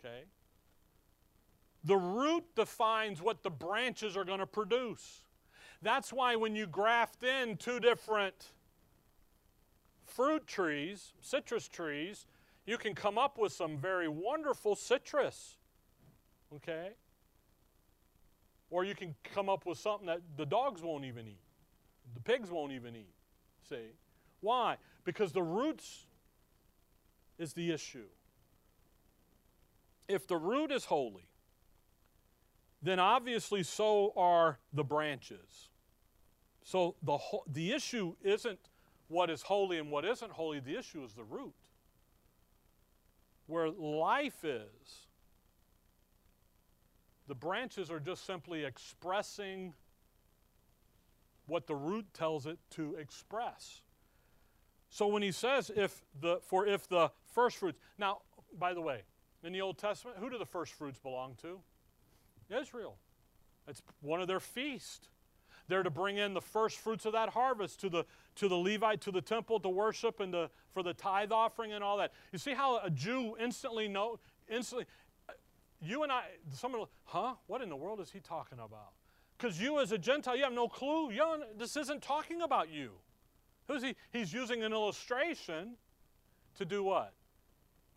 Okay? 0.00 0.24
The 1.84 1.96
root 1.96 2.42
defines 2.56 3.22
what 3.22 3.44
the 3.44 3.50
branches 3.50 4.16
are 4.16 4.24
going 4.24 4.40
to 4.40 4.46
produce. 4.46 5.22
That's 5.80 6.12
why 6.12 6.34
when 6.34 6.56
you 6.56 6.66
graft 6.66 7.22
in 7.22 7.56
two 7.56 7.78
different 7.78 8.34
fruit 10.04 10.48
trees, 10.48 11.12
citrus 11.20 11.68
trees, 11.68 12.26
you 12.66 12.78
can 12.78 12.96
come 12.96 13.16
up 13.16 13.38
with 13.38 13.52
some 13.52 13.78
very 13.78 14.08
wonderful 14.08 14.74
citrus. 14.74 15.58
Okay? 16.52 16.94
Or 18.70 18.84
you 18.84 18.96
can 18.96 19.14
come 19.22 19.48
up 19.48 19.66
with 19.66 19.78
something 19.78 20.08
that 20.08 20.22
the 20.36 20.46
dogs 20.46 20.82
won't 20.82 21.04
even 21.04 21.28
eat, 21.28 21.38
the 22.14 22.20
pigs 22.20 22.50
won't 22.50 22.72
even 22.72 22.96
eat. 22.96 23.14
See? 23.68 23.92
Why? 24.40 24.76
Because 25.04 25.32
the 25.32 25.42
roots 25.42 26.06
is 27.38 27.52
the 27.52 27.72
issue. 27.72 28.06
If 30.08 30.26
the 30.26 30.36
root 30.36 30.70
is 30.72 30.86
holy, 30.86 31.28
then 32.82 32.98
obviously 32.98 33.62
so 33.62 34.12
are 34.16 34.58
the 34.72 34.84
branches. 34.84 35.68
So 36.62 36.94
the, 37.02 37.18
the 37.46 37.72
issue 37.72 38.14
isn't 38.22 38.58
what 39.08 39.30
is 39.30 39.42
holy 39.42 39.78
and 39.78 39.90
what 39.90 40.04
isn't 40.04 40.30
holy, 40.30 40.60
the 40.60 40.76
issue 40.76 41.02
is 41.02 41.14
the 41.14 41.24
root 41.24 41.54
where 43.46 43.70
life 43.70 44.44
is. 44.44 45.06
The 47.26 47.34
branches 47.34 47.90
are 47.90 48.00
just 48.00 48.24
simply 48.24 48.64
expressing 48.64 49.74
what 51.48 51.66
the 51.66 51.74
root 51.74 52.06
tells 52.14 52.46
it 52.46 52.58
to 52.70 52.94
express. 52.94 53.82
So 54.90 55.08
when 55.08 55.22
he 55.22 55.32
says 55.32 55.70
if 55.74 56.04
the 56.20 56.38
for 56.46 56.66
if 56.66 56.88
the 56.88 57.10
first 57.34 57.56
fruits 57.56 57.78
now 57.98 58.18
by 58.58 58.72
the 58.72 58.80
way 58.80 59.02
in 59.42 59.52
the 59.52 59.60
Old 59.60 59.78
Testament 59.78 60.18
who 60.20 60.30
do 60.30 60.38
the 60.38 60.46
first 60.46 60.72
fruits 60.72 60.98
belong 60.98 61.34
to? 61.42 61.58
Israel. 62.50 62.96
It's 63.66 63.82
one 64.00 64.20
of 64.20 64.28
their 64.28 64.40
feasts. 64.40 65.08
They're 65.68 65.82
to 65.82 65.90
bring 65.90 66.16
in 66.16 66.32
the 66.32 66.40
first 66.40 66.78
fruits 66.78 67.04
of 67.04 67.12
that 67.12 67.28
harvest 67.28 67.80
to 67.80 67.90
the, 67.90 68.06
to 68.36 68.48
the 68.48 68.56
Levite, 68.56 69.02
to 69.02 69.10
the 69.10 69.20
temple 69.20 69.60
to 69.60 69.68
worship 69.68 70.20
and 70.20 70.32
to, 70.32 70.50
for 70.72 70.82
the 70.82 70.94
tithe 70.94 71.30
offering 71.30 71.72
and 71.72 71.84
all 71.84 71.98
that. 71.98 72.12
You 72.32 72.38
see 72.38 72.54
how 72.54 72.80
a 72.82 72.88
Jew 72.88 73.36
instantly 73.38 73.86
know, 73.86 74.18
instantly, 74.48 74.86
you 75.80 76.02
and 76.02 76.10
I, 76.10 76.22
someone, 76.52 76.86
huh? 77.04 77.34
What 77.46 77.60
in 77.60 77.68
the 77.68 77.76
world 77.76 78.00
is 78.00 78.10
he 78.10 78.20
talking 78.20 78.58
about? 78.58 78.92
Because 79.38 79.60
you 79.60 79.78
as 79.78 79.92
a 79.92 79.98
Gentile, 79.98 80.36
you 80.36 80.42
have 80.44 80.52
no 80.52 80.68
clue. 80.68 81.12
You 81.12 81.44
this 81.56 81.76
isn't 81.76 82.02
talking 82.02 82.42
about 82.42 82.68
you. 82.68 82.90
Who's 83.68 83.82
he? 83.82 83.94
He's 84.10 84.32
using 84.32 84.64
an 84.64 84.72
illustration 84.72 85.76
to 86.56 86.64
do 86.64 86.82
what? 86.82 87.14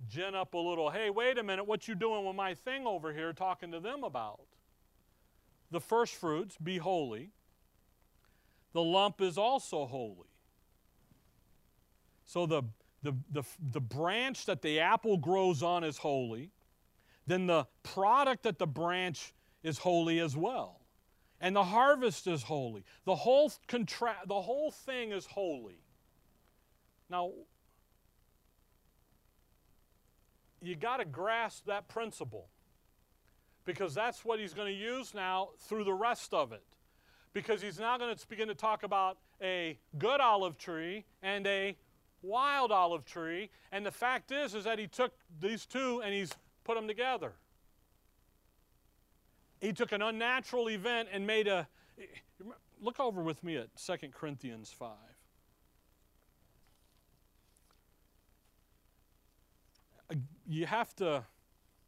Gin 0.08 0.36
up 0.36 0.54
a 0.54 0.58
little, 0.58 0.90
hey, 0.90 1.10
wait 1.10 1.38
a 1.38 1.44
minute, 1.44 1.66
what 1.66 1.88
you 1.88 1.96
doing 1.96 2.26
with 2.26 2.36
my 2.36 2.54
thing 2.54 2.86
over 2.88 3.14
here 3.14 3.34
talking 3.34 3.72
to 3.72 3.80
them 3.80 4.04
about? 4.04 4.42
The 5.70 5.80
first 5.80 6.16
fruits, 6.16 6.58
be 6.58 6.78
holy 6.78 7.32
the 8.74 8.82
lump 8.82 9.22
is 9.22 9.38
also 9.38 9.86
holy. 9.86 10.28
So 12.26 12.46
the, 12.46 12.64
the, 13.04 13.14
the, 13.32 13.44
the 13.72 13.82
branch 13.82 14.46
that 14.46 14.62
the 14.62 14.80
apple 14.80 15.18
grows 15.18 15.62
on 15.62 15.84
is 15.84 15.98
holy. 15.98 16.52
Then 17.28 17.48
the 17.48 17.68
product 17.84 18.44
that 18.44 18.58
the 18.58 18.68
branch 18.68 19.34
is 19.64 19.78
holy 19.78 20.20
as 20.20 20.36
well. 20.38 20.81
And 21.42 21.56
the 21.56 21.64
harvest 21.64 22.28
is 22.28 22.44
holy. 22.44 22.86
The 23.06 23.16
whole, 23.16 23.52
contra- 23.68 24.22
the 24.28 24.42
whole 24.42 24.72
thing 24.72 25.12
is 25.12 25.26
holy. 25.26 25.80
Now, 27.10 27.32
you 30.62 30.76
got 30.76 30.98
to 30.98 31.06
grasp 31.06 31.66
that 31.66 31.88
principle 31.88 32.48
because 33.66 33.96
that's 33.96 34.24
what 34.24 34.40
he's 34.40 34.54
going 34.54 34.68
to 34.68 34.80
use 34.80 35.14
now 35.14 35.50
through 35.58 35.84
the 35.84 35.94
rest 35.94 36.34
of 36.34 36.52
it 36.52 36.64
because 37.34 37.62
he's 37.62 37.80
now 37.80 37.98
going 37.98 38.16
to 38.16 38.28
begin 38.28 38.48
to 38.48 38.56
talk 38.56 38.84
about 38.84 39.18
a 39.42 39.80
good 39.98 40.20
olive 40.20 40.58
tree 40.58 41.06
and 41.24 41.48
a 41.48 41.76
wild 42.22 42.72
olive 42.72 43.04
tree. 43.04 43.50
And 43.72 43.86
the 43.86 43.92
fact 43.92 44.32
is, 44.32 44.54
is 44.54 44.66
that 44.66 44.78
he 44.78 44.88
took 44.88 45.14
these 45.40 45.66
two 45.66 46.02
and 46.04 46.14
he's 46.14 46.32
put 46.64 46.76
them 46.76 46.88
together. 46.88 47.34
He 49.62 49.72
took 49.74 49.92
an 49.92 50.02
unnatural 50.02 50.70
event 50.70 51.10
and 51.14 51.26
made 51.26 51.48
a. 51.48 51.68
Look 52.82 53.00
over 53.00 53.22
with 53.22 53.44
me 53.44 53.58
at 53.58 53.68
2 53.78 53.94
Corinthians 54.12 54.72
5. 54.72 54.90
You 60.48 60.66
have 60.66 60.96
to 60.96 61.24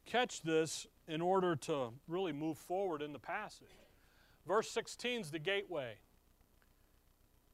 catch 0.06 0.44
this 0.44 0.86
in 1.08 1.20
order 1.20 1.56
to 1.56 1.90
really 2.08 2.32
move 2.32 2.60
forward 2.60 3.02
in 3.02 3.12
the 3.12 3.20
passage. 3.20 3.68
Verse 4.48 4.70
16 4.70 5.22
is 5.22 5.32
the 5.32 5.40
gateway. 5.40 5.96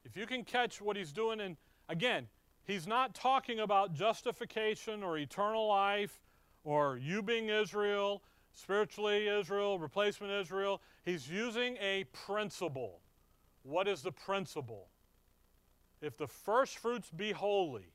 If 0.04 0.16
you 0.16 0.26
can 0.26 0.44
catch 0.44 0.82
what 0.82 0.96
he's 0.96 1.12
doing, 1.12 1.40
and 1.40 1.56
again, 1.88 2.28
he's 2.64 2.86
not 2.86 3.14
talking 3.14 3.60
about 3.60 3.94
justification 3.94 5.02
or 5.02 5.16
eternal 5.16 5.66
life 5.66 6.20
or 6.62 6.98
you 6.98 7.22
being 7.22 7.48
Israel, 7.48 8.22
spiritually 8.60 9.28
Israel, 9.28 9.78
replacement 9.78 10.32
Israel. 10.32 10.80
He's 11.04 11.28
using 11.28 11.76
a 11.80 12.04
principle. 12.12 13.00
What 13.62 13.88
is 13.88 14.02
the 14.02 14.12
principle? 14.12 14.88
If 16.00 16.16
the 16.16 16.26
first 16.26 16.78
fruits 16.78 17.10
be 17.10 17.32
holy, 17.32 17.92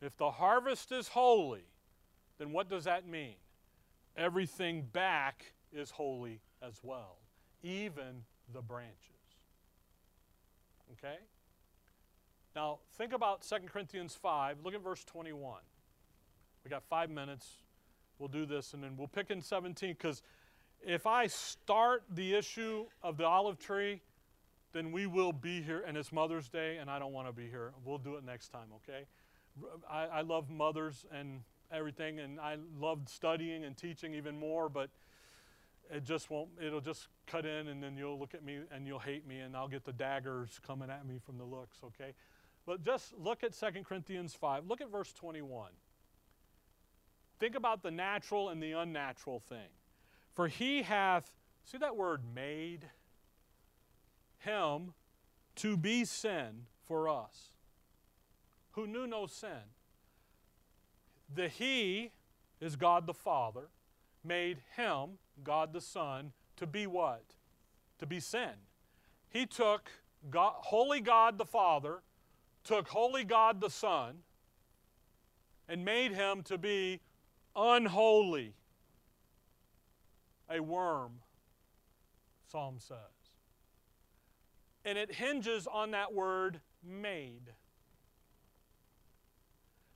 if 0.00 0.16
the 0.16 0.30
harvest 0.30 0.92
is 0.92 1.08
holy, 1.08 1.64
then 2.38 2.52
what 2.52 2.68
does 2.68 2.84
that 2.84 3.06
mean? 3.06 3.34
Everything 4.16 4.82
back 4.92 5.52
is 5.72 5.90
holy 5.90 6.40
as 6.62 6.80
well, 6.82 7.18
even 7.62 8.24
the 8.52 8.62
branches. 8.62 8.96
Okay? 10.92 11.18
Now, 12.56 12.78
think 12.96 13.12
about 13.12 13.42
2 13.42 13.56
Corinthians 13.66 14.14
5. 14.14 14.58
Look 14.64 14.74
at 14.74 14.82
verse 14.82 15.04
21. 15.04 15.60
We 16.64 16.70
got 16.70 16.82
five 16.84 17.10
minutes. 17.10 17.46
We'll 18.20 18.28
do 18.28 18.44
this, 18.44 18.74
and 18.74 18.84
then 18.84 18.96
we'll 18.96 19.08
pick 19.08 19.30
in 19.30 19.40
17 19.40 19.96
because 19.98 20.22
if 20.82 21.06
I 21.06 21.26
start 21.26 22.04
the 22.10 22.34
issue 22.34 22.84
of 23.02 23.16
the 23.16 23.24
olive 23.24 23.58
tree, 23.58 24.02
then 24.72 24.92
we 24.92 25.06
will 25.06 25.32
be 25.32 25.62
here, 25.62 25.82
and 25.86 25.96
it's 25.96 26.12
Mother's 26.12 26.48
Day, 26.48 26.76
and 26.76 26.90
I 26.90 26.98
don't 26.98 27.12
want 27.12 27.26
to 27.28 27.32
be 27.32 27.48
here. 27.48 27.72
We'll 27.84 27.98
do 27.98 28.16
it 28.16 28.24
next 28.24 28.48
time, 28.50 28.68
okay? 28.76 29.06
I, 29.90 30.04
I 30.04 30.20
love 30.20 30.48
mothers 30.50 31.06
and 31.12 31.40
everything, 31.72 32.20
and 32.20 32.38
I 32.38 32.56
love 32.78 33.00
studying 33.06 33.64
and 33.64 33.76
teaching 33.76 34.14
even 34.14 34.38
more, 34.38 34.68
but 34.68 34.90
it 35.90 36.04
just 36.04 36.30
won't, 36.30 36.50
it'll 36.64 36.80
just 36.80 37.08
cut 37.26 37.46
in, 37.46 37.68
and 37.68 37.82
then 37.82 37.96
you'll 37.96 38.18
look 38.18 38.34
at 38.34 38.44
me 38.44 38.60
and 38.70 38.86
you'll 38.86 39.00
hate 39.00 39.26
me, 39.26 39.40
and 39.40 39.56
I'll 39.56 39.68
get 39.68 39.84
the 39.84 39.92
daggers 39.92 40.60
coming 40.64 40.90
at 40.90 41.06
me 41.06 41.18
from 41.24 41.36
the 41.38 41.44
looks, 41.44 41.78
okay? 41.84 42.12
But 42.66 42.84
just 42.84 43.18
look 43.18 43.42
at 43.42 43.58
2 43.58 43.82
Corinthians 43.82 44.34
5. 44.34 44.66
Look 44.66 44.80
at 44.80 44.90
verse 44.90 45.12
21. 45.12 45.70
Think 47.40 47.56
about 47.56 47.82
the 47.82 47.90
natural 47.90 48.50
and 48.50 48.62
the 48.62 48.72
unnatural 48.72 49.40
thing. 49.40 49.68
For 50.34 50.46
he 50.46 50.82
hath, 50.82 51.34
see 51.64 51.78
that 51.78 51.96
word 51.96 52.20
made? 52.34 52.84
Him 54.38 54.92
to 55.56 55.76
be 55.76 56.04
sin 56.04 56.66
for 56.82 57.08
us, 57.08 57.50
who 58.72 58.86
knew 58.86 59.06
no 59.06 59.26
sin. 59.26 59.68
The 61.34 61.48
He 61.48 62.12
is 62.60 62.76
God 62.76 63.06
the 63.06 63.14
Father, 63.14 63.68
made 64.24 64.58
Him, 64.76 65.18
God 65.44 65.72
the 65.72 65.80
Son, 65.80 66.32
to 66.56 66.66
be 66.66 66.86
what? 66.86 67.24
To 67.98 68.06
be 68.06 68.20
sin. 68.20 68.52
He 69.28 69.46
took 69.46 69.90
God, 70.30 70.54
Holy 70.56 71.00
God 71.00 71.38
the 71.38 71.44
Father, 71.44 72.02
took 72.64 72.88
Holy 72.88 73.24
God 73.24 73.60
the 73.60 73.70
Son, 73.70 74.16
and 75.68 75.84
made 75.84 76.12
Him 76.12 76.42
to 76.44 76.58
be 76.58 77.00
unholy, 77.60 78.54
a 80.48 80.60
worm, 80.60 81.12
Psalm 82.50 82.76
says. 82.78 82.96
And 84.84 84.96
it 84.96 85.14
hinges 85.14 85.66
on 85.66 85.90
that 85.90 86.14
word 86.14 86.60
made. 86.82 87.52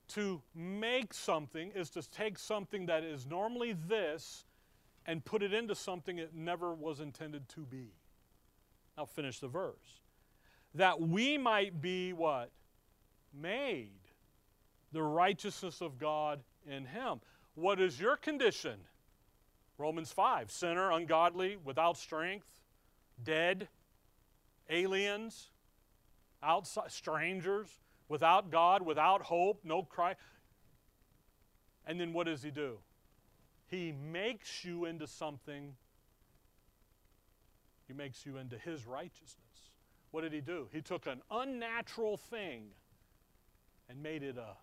To 0.08 0.42
make 0.54 1.14
something 1.14 1.72
is 1.74 1.90
to 1.90 2.08
take 2.08 2.38
something 2.38 2.86
that 2.86 3.02
is 3.02 3.26
normally 3.26 3.74
this 3.88 4.44
and 5.06 5.24
put 5.24 5.42
it 5.42 5.52
into 5.52 5.74
something 5.74 6.18
it 6.18 6.34
never 6.34 6.74
was 6.74 7.00
intended 7.00 7.48
to 7.50 7.60
be. 7.60 7.92
I'll 8.96 9.06
finish 9.06 9.40
the 9.40 9.48
verse. 9.48 10.00
That 10.74 11.00
we 11.00 11.38
might 11.38 11.80
be 11.80 12.12
what? 12.12 12.50
Made 13.32 13.90
the 14.92 15.02
righteousness 15.02 15.80
of 15.80 15.98
God 15.98 16.40
in 16.66 16.84
Him. 16.84 17.20
What 17.54 17.80
is 17.80 18.00
your 18.00 18.16
condition? 18.16 18.80
Romans 19.78 20.12
5 20.12 20.50
sinner, 20.50 20.90
ungodly, 20.92 21.56
without 21.64 21.96
strength, 21.96 22.46
dead, 23.22 23.68
aliens, 24.68 25.50
outside, 26.42 26.90
strangers, 26.90 27.68
without 28.08 28.50
God, 28.50 28.82
without 28.82 29.22
hope, 29.22 29.60
no 29.64 29.82
Christ. 29.82 30.18
And 31.86 32.00
then 32.00 32.12
what 32.12 32.26
does 32.26 32.42
he 32.42 32.50
do? 32.50 32.78
He 33.66 33.92
makes 33.92 34.64
you 34.64 34.84
into 34.84 35.06
something. 35.06 35.74
He 37.86 37.92
makes 37.92 38.24
you 38.24 38.38
into 38.38 38.56
his 38.58 38.86
righteousness. 38.86 39.70
What 40.10 40.22
did 40.22 40.32
he 40.32 40.40
do? 40.40 40.68
He 40.72 40.80
took 40.80 41.06
an 41.06 41.20
unnatural 41.30 42.16
thing 42.16 42.68
and 43.88 44.02
made 44.02 44.22
it 44.22 44.36
a 44.36 44.56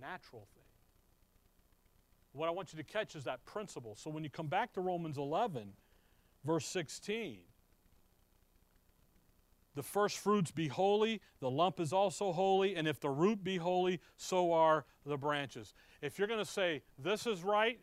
natural 0.00 0.46
thing. 0.54 0.57
What 2.38 2.48
I 2.48 2.52
want 2.52 2.72
you 2.72 2.76
to 2.76 2.84
catch 2.84 3.16
is 3.16 3.24
that 3.24 3.44
principle. 3.44 3.96
So 3.96 4.10
when 4.10 4.22
you 4.22 4.30
come 4.30 4.46
back 4.46 4.72
to 4.74 4.80
Romans 4.80 5.18
11, 5.18 5.72
verse 6.44 6.66
16, 6.66 7.38
the 9.74 9.82
first 9.82 10.18
fruits 10.18 10.52
be 10.52 10.68
holy, 10.68 11.20
the 11.40 11.50
lump 11.50 11.80
is 11.80 11.92
also 11.92 12.30
holy, 12.30 12.76
and 12.76 12.86
if 12.86 13.00
the 13.00 13.10
root 13.10 13.42
be 13.42 13.56
holy, 13.56 14.00
so 14.16 14.52
are 14.52 14.84
the 15.04 15.16
branches. 15.16 15.74
If 16.00 16.16
you're 16.16 16.28
going 16.28 16.38
to 16.38 16.44
say, 16.44 16.82
this 16.96 17.26
is 17.26 17.42
right, 17.42 17.80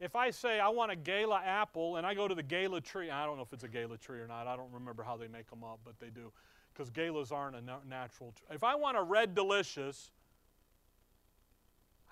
if 0.00 0.16
I 0.16 0.30
say 0.30 0.58
I 0.58 0.70
want 0.70 0.90
a 0.90 0.96
gala 0.96 1.40
apple 1.44 1.94
and 1.96 2.04
I 2.04 2.14
go 2.14 2.26
to 2.26 2.34
the 2.34 2.42
gala 2.42 2.80
tree, 2.80 3.10
I 3.10 3.24
don't 3.24 3.36
know 3.36 3.44
if 3.44 3.52
it's 3.52 3.62
a 3.62 3.68
gala 3.68 3.96
tree 3.96 4.18
or 4.18 4.26
not, 4.26 4.48
I 4.48 4.56
don't 4.56 4.72
remember 4.72 5.04
how 5.04 5.16
they 5.16 5.28
make 5.28 5.48
them 5.48 5.62
up, 5.62 5.78
but 5.84 6.00
they 6.00 6.10
do, 6.10 6.32
because 6.72 6.90
galas 6.90 7.30
aren't 7.30 7.54
a 7.54 7.62
natural 7.88 8.32
tree. 8.32 8.56
If 8.56 8.64
I 8.64 8.74
want 8.74 8.96
a 8.96 9.02
red 9.02 9.36
delicious, 9.36 10.10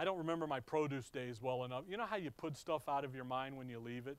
I 0.02 0.04
don't 0.04 0.18
remember 0.18 0.48
my 0.48 0.58
produce 0.58 1.08
days 1.10 1.40
well 1.40 1.62
enough. 1.62 1.84
You 1.88 1.96
know 1.96 2.06
how 2.06 2.16
you 2.16 2.32
put 2.32 2.56
stuff 2.56 2.88
out 2.88 3.04
of 3.04 3.14
your 3.14 3.22
mind 3.24 3.56
when 3.56 3.68
you 3.68 3.78
leave 3.78 4.08
it? 4.08 4.16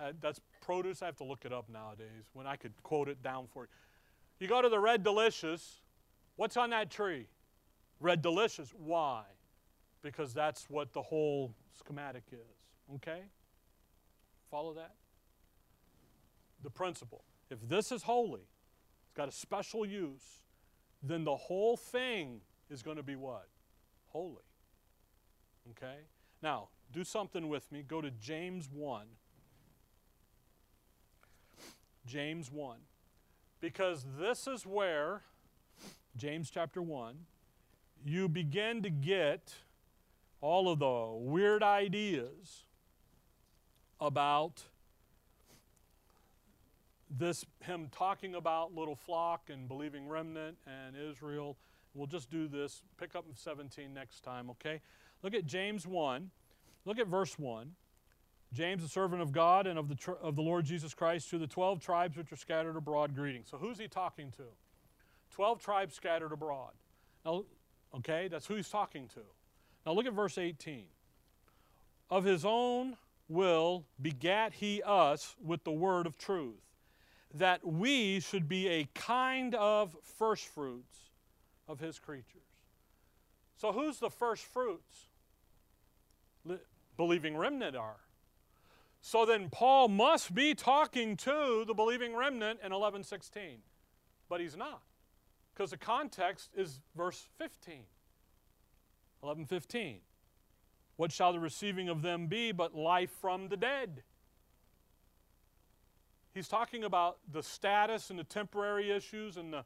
Uh, 0.00 0.12
that's 0.18 0.40
produce. 0.62 1.02
I 1.02 1.04
have 1.04 1.16
to 1.16 1.24
look 1.24 1.44
it 1.44 1.52
up 1.52 1.68
nowadays 1.68 2.30
when 2.32 2.46
I 2.46 2.56
could 2.56 2.72
quote 2.82 3.10
it 3.10 3.22
down 3.22 3.46
for 3.52 3.64
you. 3.64 3.68
You 4.40 4.48
go 4.48 4.62
to 4.62 4.70
the 4.70 4.78
Red 4.78 5.04
Delicious. 5.04 5.82
What's 6.36 6.56
on 6.56 6.70
that 6.70 6.90
tree? 6.90 7.26
Red 8.00 8.22
Delicious. 8.22 8.72
Why? 8.78 9.24
Because 10.00 10.32
that's 10.32 10.70
what 10.70 10.94
the 10.94 11.02
whole 11.02 11.52
schematic 11.78 12.22
is. 12.32 12.94
Okay? 12.94 13.20
Follow 14.50 14.72
that? 14.72 14.94
The 16.62 16.70
principle. 16.70 17.24
If 17.50 17.58
this 17.68 17.92
is 17.92 18.02
holy, 18.04 18.40
it's 19.04 19.12
got 19.14 19.28
a 19.28 19.32
special 19.32 19.84
use, 19.84 20.40
then 21.02 21.24
the 21.24 21.36
whole 21.36 21.76
thing 21.76 22.40
is 22.70 22.82
going 22.82 22.96
to 22.96 23.02
be 23.02 23.16
what? 23.16 23.48
Holy. 24.06 24.40
Okay? 25.70 25.96
Now, 26.42 26.68
do 26.92 27.04
something 27.04 27.48
with 27.48 27.70
me. 27.72 27.84
Go 27.86 28.00
to 28.00 28.10
James 28.10 28.68
1. 28.72 29.06
James 32.06 32.50
1. 32.50 32.78
Because 33.60 34.04
this 34.18 34.46
is 34.46 34.64
where, 34.64 35.22
James 36.16 36.50
chapter 36.50 36.80
1, 36.80 37.16
you 38.04 38.28
begin 38.28 38.82
to 38.82 38.90
get 38.90 39.54
all 40.40 40.70
of 40.70 40.78
the 40.78 41.08
weird 41.18 41.62
ideas 41.62 42.64
about 44.00 44.62
this 47.10 47.44
him 47.60 47.88
talking 47.90 48.34
about 48.34 48.74
little 48.74 48.96
flock 48.96 49.48
and 49.48 49.68
believing 49.68 50.08
remnant 50.08 50.58
and 50.66 50.96
Israel. 50.96 51.56
We'll 51.94 52.06
just 52.06 52.30
do 52.30 52.46
this. 52.46 52.82
Pick 52.98 53.16
up 53.16 53.24
17 53.34 53.94
next 53.94 54.20
time, 54.22 54.50
okay? 54.50 54.80
Look 55.26 55.34
at 55.34 55.44
James 55.44 55.88
1. 55.88 56.30
Look 56.84 57.00
at 57.00 57.08
verse 57.08 57.36
1. 57.36 57.72
James, 58.52 58.84
a 58.84 58.88
servant 58.88 59.20
of 59.20 59.32
God 59.32 59.66
and 59.66 59.76
of 59.76 59.88
the, 59.88 60.12
of 60.22 60.36
the 60.36 60.40
Lord 60.40 60.64
Jesus 60.64 60.94
Christ, 60.94 61.30
to 61.30 61.38
the 61.38 61.48
12 61.48 61.80
tribes 61.80 62.16
which 62.16 62.30
are 62.30 62.36
scattered 62.36 62.76
abroad, 62.76 63.12
greeting. 63.12 63.42
So 63.44 63.56
who's 63.56 63.76
he 63.76 63.88
talking 63.88 64.30
to? 64.36 64.44
12 65.32 65.60
tribes 65.60 65.96
scattered 65.96 66.30
abroad. 66.30 66.70
Now, 67.24 67.42
okay, 67.96 68.28
that's 68.28 68.46
who 68.46 68.54
he's 68.54 68.68
talking 68.68 69.08
to. 69.14 69.20
Now 69.84 69.94
look 69.94 70.06
at 70.06 70.12
verse 70.12 70.38
18. 70.38 70.84
Of 72.08 72.22
his 72.22 72.44
own 72.44 72.96
will 73.28 73.84
begat 74.00 74.52
he 74.52 74.80
us 74.86 75.34
with 75.42 75.64
the 75.64 75.72
word 75.72 76.06
of 76.06 76.16
truth, 76.16 76.62
that 77.34 77.66
we 77.66 78.20
should 78.20 78.48
be 78.48 78.68
a 78.68 78.88
kind 78.94 79.56
of 79.56 79.96
firstfruits 80.04 81.10
of 81.66 81.80
his 81.80 81.98
creatures. 81.98 82.42
So 83.56 83.72
who's 83.72 83.98
the 83.98 84.10
firstfruits? 84.10 84.84
fruits? 84.84 85.06
Believing 86.96 87.36
remnant 87.36 87.76
are. 87.76 88.00
So 89.00 89.24
then 89.24 89.50
Paul 89.50 89.88
must 89.88 90.34
be 90.34 90.54
talking 90.54 91.16
to 91.18 91.64
the 91.66 91.74
believing 91.74 92.16
remnant 92.16 92.60
in 92.62 92.72
11:16. 92.72 93.62
But 94.28 94.40
he's 94.40 94.56
not. 94.56 94.82
Because 95.54 95.70
the 95.70 95.76
context 95.76 96.50
is 96.54 96.80
verse 96.94 97.28
15. 97.38 97.86
11:15. 99.22 100.00
What 100.96 101.12
shall 101.12 101.32
the 101.32 101.40
receiving 101.40 101.88
of 101.88 102.02
them 102.02 102.26
be 102.26 102.52
but 102.52 102.74
life 102.74 103.10
from 103.10 103.48
the 103.48 103.56
dead? 103.56 104.02
He's 106.32 106.48
talking 106.48 106.84
about 106.84 107.18
the 107.30 107.42
status 107.42 108.10
and 108.10 108.18
the 108.18 108.24
temporary 108.24 108.90
issues 108.90 109.36
and 109.36 109.52
the 109.52 109.64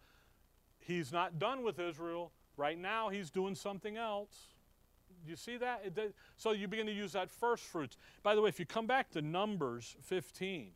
he's 0.78 1.12
not 1.12 1.38
done 1.38 1.62
with 1.62 1.78
Israel. 1.78 2.32
Right 2.56 2.78
now, 2.78 3.08
he's 3.08 3.30
doing 3.30 3.54
something 3.54 3.96
else. 3.96 4.54
You 5.26 5.36
see 5.36 5.56
that? 5.58 5.94
Does- 5.94 6.12
so 6.36 6.52
you 6.52 6.68
begin 6.68 6.86
to 6.86 6.92
use 6.92 7.12
that 7.12 7.30
first 7.30 7.64
fruits. 7.64 7.96
By 8.22 8.34
the 8.34 8.42
way, 8.42 8.48
if 8.48 8.58
you 8.58 8.66
come 8.66 8.86
back 8.86 9.10
to 9.10 9.22
Numbers 9.22 9.96
15, 10.02 10.72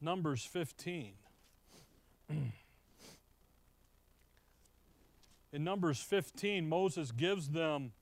Numbers 0.00 0.44
15. 0.46 1.12
In 5.52 5.64
Numbers 5.64 6.00
15, 6.00 6.66
Moses 6.68 7.10
gives 7.12 7.48
them 7.50 7.92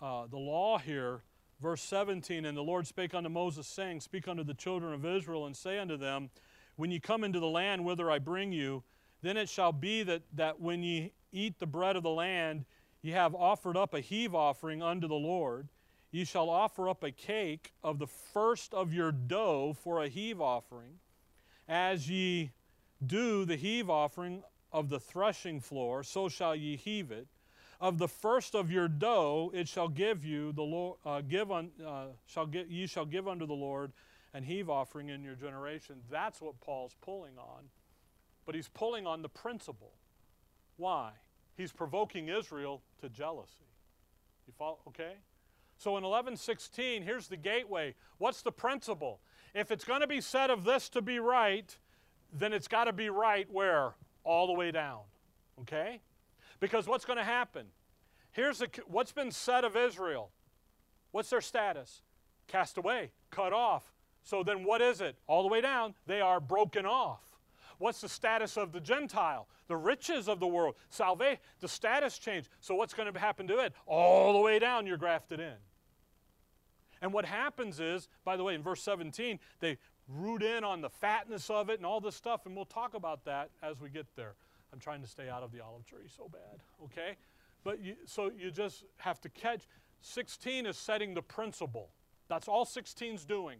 uh, 0.00 0.26
the 0.26 0.38
law 0.38 0.78
here. 0.78 1.20
Verse 1.60 1.82
17 1.82 2.46
And 2.46 2.56
the 2.56 2.62
Lord 2.62 2.86
spake 2.86 3.12
unto 3.14 3.28
Moses, 3.28 3.66
saying, 3.66 4.00
Speak 4.00 4.26
unto 4.26 4.42
the 4.42 4.54
children 4.54 4.94
of 4.94 5.04
Israel, 5.04 5.44
and 5.44 5.54
say 5.54 5.78
unto 5.78 5.98
them, 5.98 6.30
When 6.76 6.90
ye 6.90 6.98
come 6.98 7.24
into 7.24 7.40
the 7.40 7.46
land 7.46 7.84
whither 7.84 8.10
I 8.10 8.18
bring 8.18 8.52
you, 8.52 8.82
then 9.20 9.36
it 9.36 9.50
shall 9.50 9.72
be 9.72 10.02
that, 10.04 10.22
that 10.34 10.60
when 10.60 10.82
ye 10.82 11.12
eat 11.30 11.58
the 11.58 11.66
bread 11.66 11.96
of 11.96 12.02
the 12.02 12.10
land, 12.10 12.64
ye 13.02 13.10
have 13.12 13.34
offered 13.34 13.76
up 13.76 13.92
a 13.92 14.00
heave 14.00 14.34
offering 14.34 14.82
unto 14.82 15.08
the 15.08 15.14
Lord. 15.14 15.68
Ye 16.12 16.24
shall 16.24 16.50
offer 16.50 16.88
up 16.88 17.02
a 17.02 17.10
cake 17.10 17.72
of 17.82 17.98
the 17.98 18.06
first 18.06 18.74
of 18.74 18.92
your 18.92 19.12
dough 19.12 19.74
for 19.82 20.02
a 20.02 20.08
heave 20.08 20.40
offering, 20.40 20.98
as 21.66 22.08
ye 22.08 22.52
do 23.04 23.44
the 23.44 23.56
heave 23.56 23.88
offering 23.90 24.42
of 24.70 24.88
the 24.88 25.00
threshing 25.00 25.60
floor, 25.60 26.02
so 26.02 26.28
shall 26.28 26.54
ye 26.54 26.76
heave 26.76 27.10
it. 27.10 27.26
Of 27.80 27.98
the 27.98 28.08
first 28.08 28.54
of 28.54 28.70
your 28.70 28.88
dough, 28.88 29.50
it 29.52 29.66
shall 29.66 29.88
give 29.88 30.24
you 30.24 30.52
the 30.52 30.62
Lord. 30.62 30.98
Uh, 31.04 31.20
give 31.20 31.50
un, 31.50 31.70
uh, 31.84 32.06
shall 32.26 32.46
get 32.46 32.68
ye 32.68 32.86
shall 32.86 33.06
give 33.06 33.26
unto 33.26 33.46
the 33.46 33.54
Lord 33.54 33.92
an 34.34 34.44
heave 34.44 34.70
offering 34.70 35.08
in 35.08 35.24
your 35.24 35.34
generation. 35.34 35.96
That's 36.10 36.40
what 36.40 36.60
Paul's 36.60 36.94
pulling 37.00 37.38
on, 37.38 37.64
but 38.46 38.54
he's 38.54 38.68
pulling 38.68 39.06
on 39.06 39.22
the 39.22 39.28
principle. 39.28 39.92
Why? 40.76 41.12
He's 41.56 41.72
provoking 41.72 42.28
Israel 42.28 42.82
to 43.00 43.08
jealousy. 43.08 43.68
You 44.46 44.52
follow? 44.58 44.78
Okay. 44.88 45.14
So 45.76 45.96
in 45.96 46.04
11:16, 46.04 47.02
here's 47.02 47.28
the 47.28 47.36
gateway. 47.36 47.94
What's 48.18 48.42
the 48.42 48.52
principle? 48.52 49.20
If 49.54 49.70
it's 49.70 49.84
going 49.84 50.00
to 50.00 50.06
be 50.06 50.20
said 50.20 50.50
of 50.50 50.64
this 50.64 50.88
to 50.90 51.02
be 51.02 51.18
right, 51.18 51.76
then 52.32 52.52
it's 52.52 52.68
got 52.68 52.84
to 52.84 52.92
be 52.92 53.10
right 53.10 53.50
where? 53.50 53.94
All 54.24 54.46
the 54.46 54.54
way 54.54 54.70
down. 54.70 55.00
Okay? 55.60 56.00
Because 56.60 56.86
what's 56.86 57.04
going 57.04 57.18
to 57.18 57.24
happen? 57.24 57.66
Here's 58.30 58.58
the, 58.58 58.68
what's 58.86 59.12
been 59.12 59.30
said 59.30 59.64
of 59.64 59.76
Israel. 59.76 60.30
What's 61.10 61.28
their 61.28 61.42
status? 61.42 62.02
Cast 62.46 62.78
away, 62.78 63.10
cut 63.30 63.52
off. 63.52 63.92
So 64.22 64.42
then 64.42 64.64
what 64.64 64.80
is 64.80 65.00
it? 65.00 65.16
All 65.26 65.42
the 65.42 65.48
way 65.48 65.60
down, 65.60 65.94
they 66.06 66.20
are 66.20 66.40
broken 66.40 66.86
off. 66.86 67.20
What's 67.82 68.00
the 68.00 68.08
status 68.08 68.56
of 68.56 68.70
the 68.70 68.78
Gentile? 68.78 69.48
The 69.66 69.76
riches 69.76 70.28
of 70.28 70.38
the 70.38 70.46
world. 70.46 70.76
Salvation, 70.88 71.38
the 71.58 71.66
status 71.66 72.16
change. 72.16 72.48
So 72.60 72.76
what's 72.76 72.94
going 72.94 73.12
to 73.12 73.18
happen 73.18 73.48
to 73.48 73.58
it? 73.58 73.72
All 73.86 74.32
the 74.32 74.38
way 74.38 74.60
down, 74.60 74.86
you're 74.86 74.96
grafted 74.96 75.40
in. 75.40 75.56
And 77.00 77.12
what 77.12 77.24
happens 77.24 77.80
is, 77.80 78.06
by 78.24 78.36
the 78.36 78.44
way, 78.44 78.54
in 78.54 78.62
verse 78.62 78.84
17, 78.84 79.40
they 79.58 79.78
root 80.06 80.44
in 80.44 80.62
on 80.62 80.80
the 80.80 80.90
fatness 80.90 81.50
of 81.50 81.70
it 81.70 81.80
and 81.80 81.84
all 81.84 82.00
this 82.00 82.14
stuff, 82.14 82.46
and 82.46 82.54
we'll 82.54 82.66
talk 82.66 82.94
about 82.94 83.24
that 83.24 83.50
as 83.64 83.80
we 83.80 83.90
get 83.90 84.06
there. 84.14 84.36
I'm 84.72 84.78
trying 84.78 85.02
to 85.02 85.08
stay 85.08 85.28
out 85.28 85.42
of 85.42 85.50
the 85.50 85.60
olive 85.60 85.84
tree 85.84 86.06
so 86.16 86.28
bad, 86.32 86.60
okay? 86.84 87.16
But 87.64 87.80
you, 87.80 87.96
so 88.06 88.30
you 88.38 88.52
just 88.52 88.84
have 88.98 89.20
to 89.22 89.28
catch. 89.28 89.62
16 90.02 90.66
is 90.66 90.76
setting 90.76 91.14
the 91.14 91.22
principle. 91.22 91.88
That's 92.28 92.46
all 92.46 92.64
16's 92.64 93.24
doing. 93.24 93.58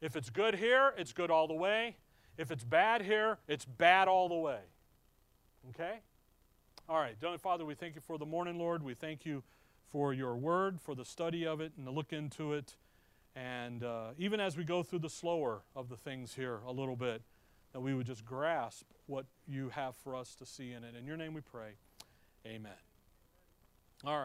If 0.00 0.16
it's 0.16 0.28
good 0.28 0.56
here, 0.56 0.92
it's 0.98 1.12
good 1.12 1.30
all 1.30 1.46
the 1.46 1.54
way. 1.54 1.98
If 2.36 2.50
it's 2.50 2.64
bad 2.64 3.02
here, 3.02 3.38
it's 3.46 3.64
bad 3.64 4.08
all 4.08 4.28
the 4.28 4.34
way. 4.34 4.60
Okay? 5.70 6.00
All 6.88 6.98
right. 6.98 7.16
Father, 7.40 7.64
we 7.64 7.74
thank 7.74 7.94
you 7.94 8.00
for 8.00 8.18
the 8.18 8.26
morning, 8.26 8.58
Lord. 8.58 8.82
We 8.82 8.94
thank 8.94 9.24
you 9.24 9.42
for 9.90 10.12
your 10.12 10.36
word, 10.36 10.80
for 10.80 10.94
the 10.94 11.04
study 11.04 11.46
of 11.46 11.60
it, 11.60 11.72
and 11.76 11.86
the 11.86 11.90
look 11.90 12.12
into 12.12 12.52
it. 12.52 12.76
And 13.36 13.82
uh, 13.82 14.10
even 14.18 14.40
as 14.40 14.56
we 14.56 14.64
go 14.64 14.82
through 14.82 15.00
the 15.00 15.10
slower 15.10 15.62
of 15.74 15.88
the 15.88 15.96
things 15.96 16.34
here 16.34 16.60
a 16.66 16.72
little 16.72 16.96
bit, 16.96 17.22
that 17.72 17.80
we 17.80 17.94
would 17.94 18.06
just 18.06 18.24
grasp 18.24 18.84
what 19.06 19.26
you 19.46 19.70
have 19.70 19.96
for 19.96 20.14
us 20.14 20.34
to 20.36 20.46
see 20.46 20.72
in 20.72 20.84
it. 20.84 20.94
In 20.96 21.06
your 21.06 21.16
name 21.16 21.34
we 21.34 21.40
pray. 21.40 21.72
Amen. 22.46 22.72
All 24.04 24.16
right. 24.16 24.22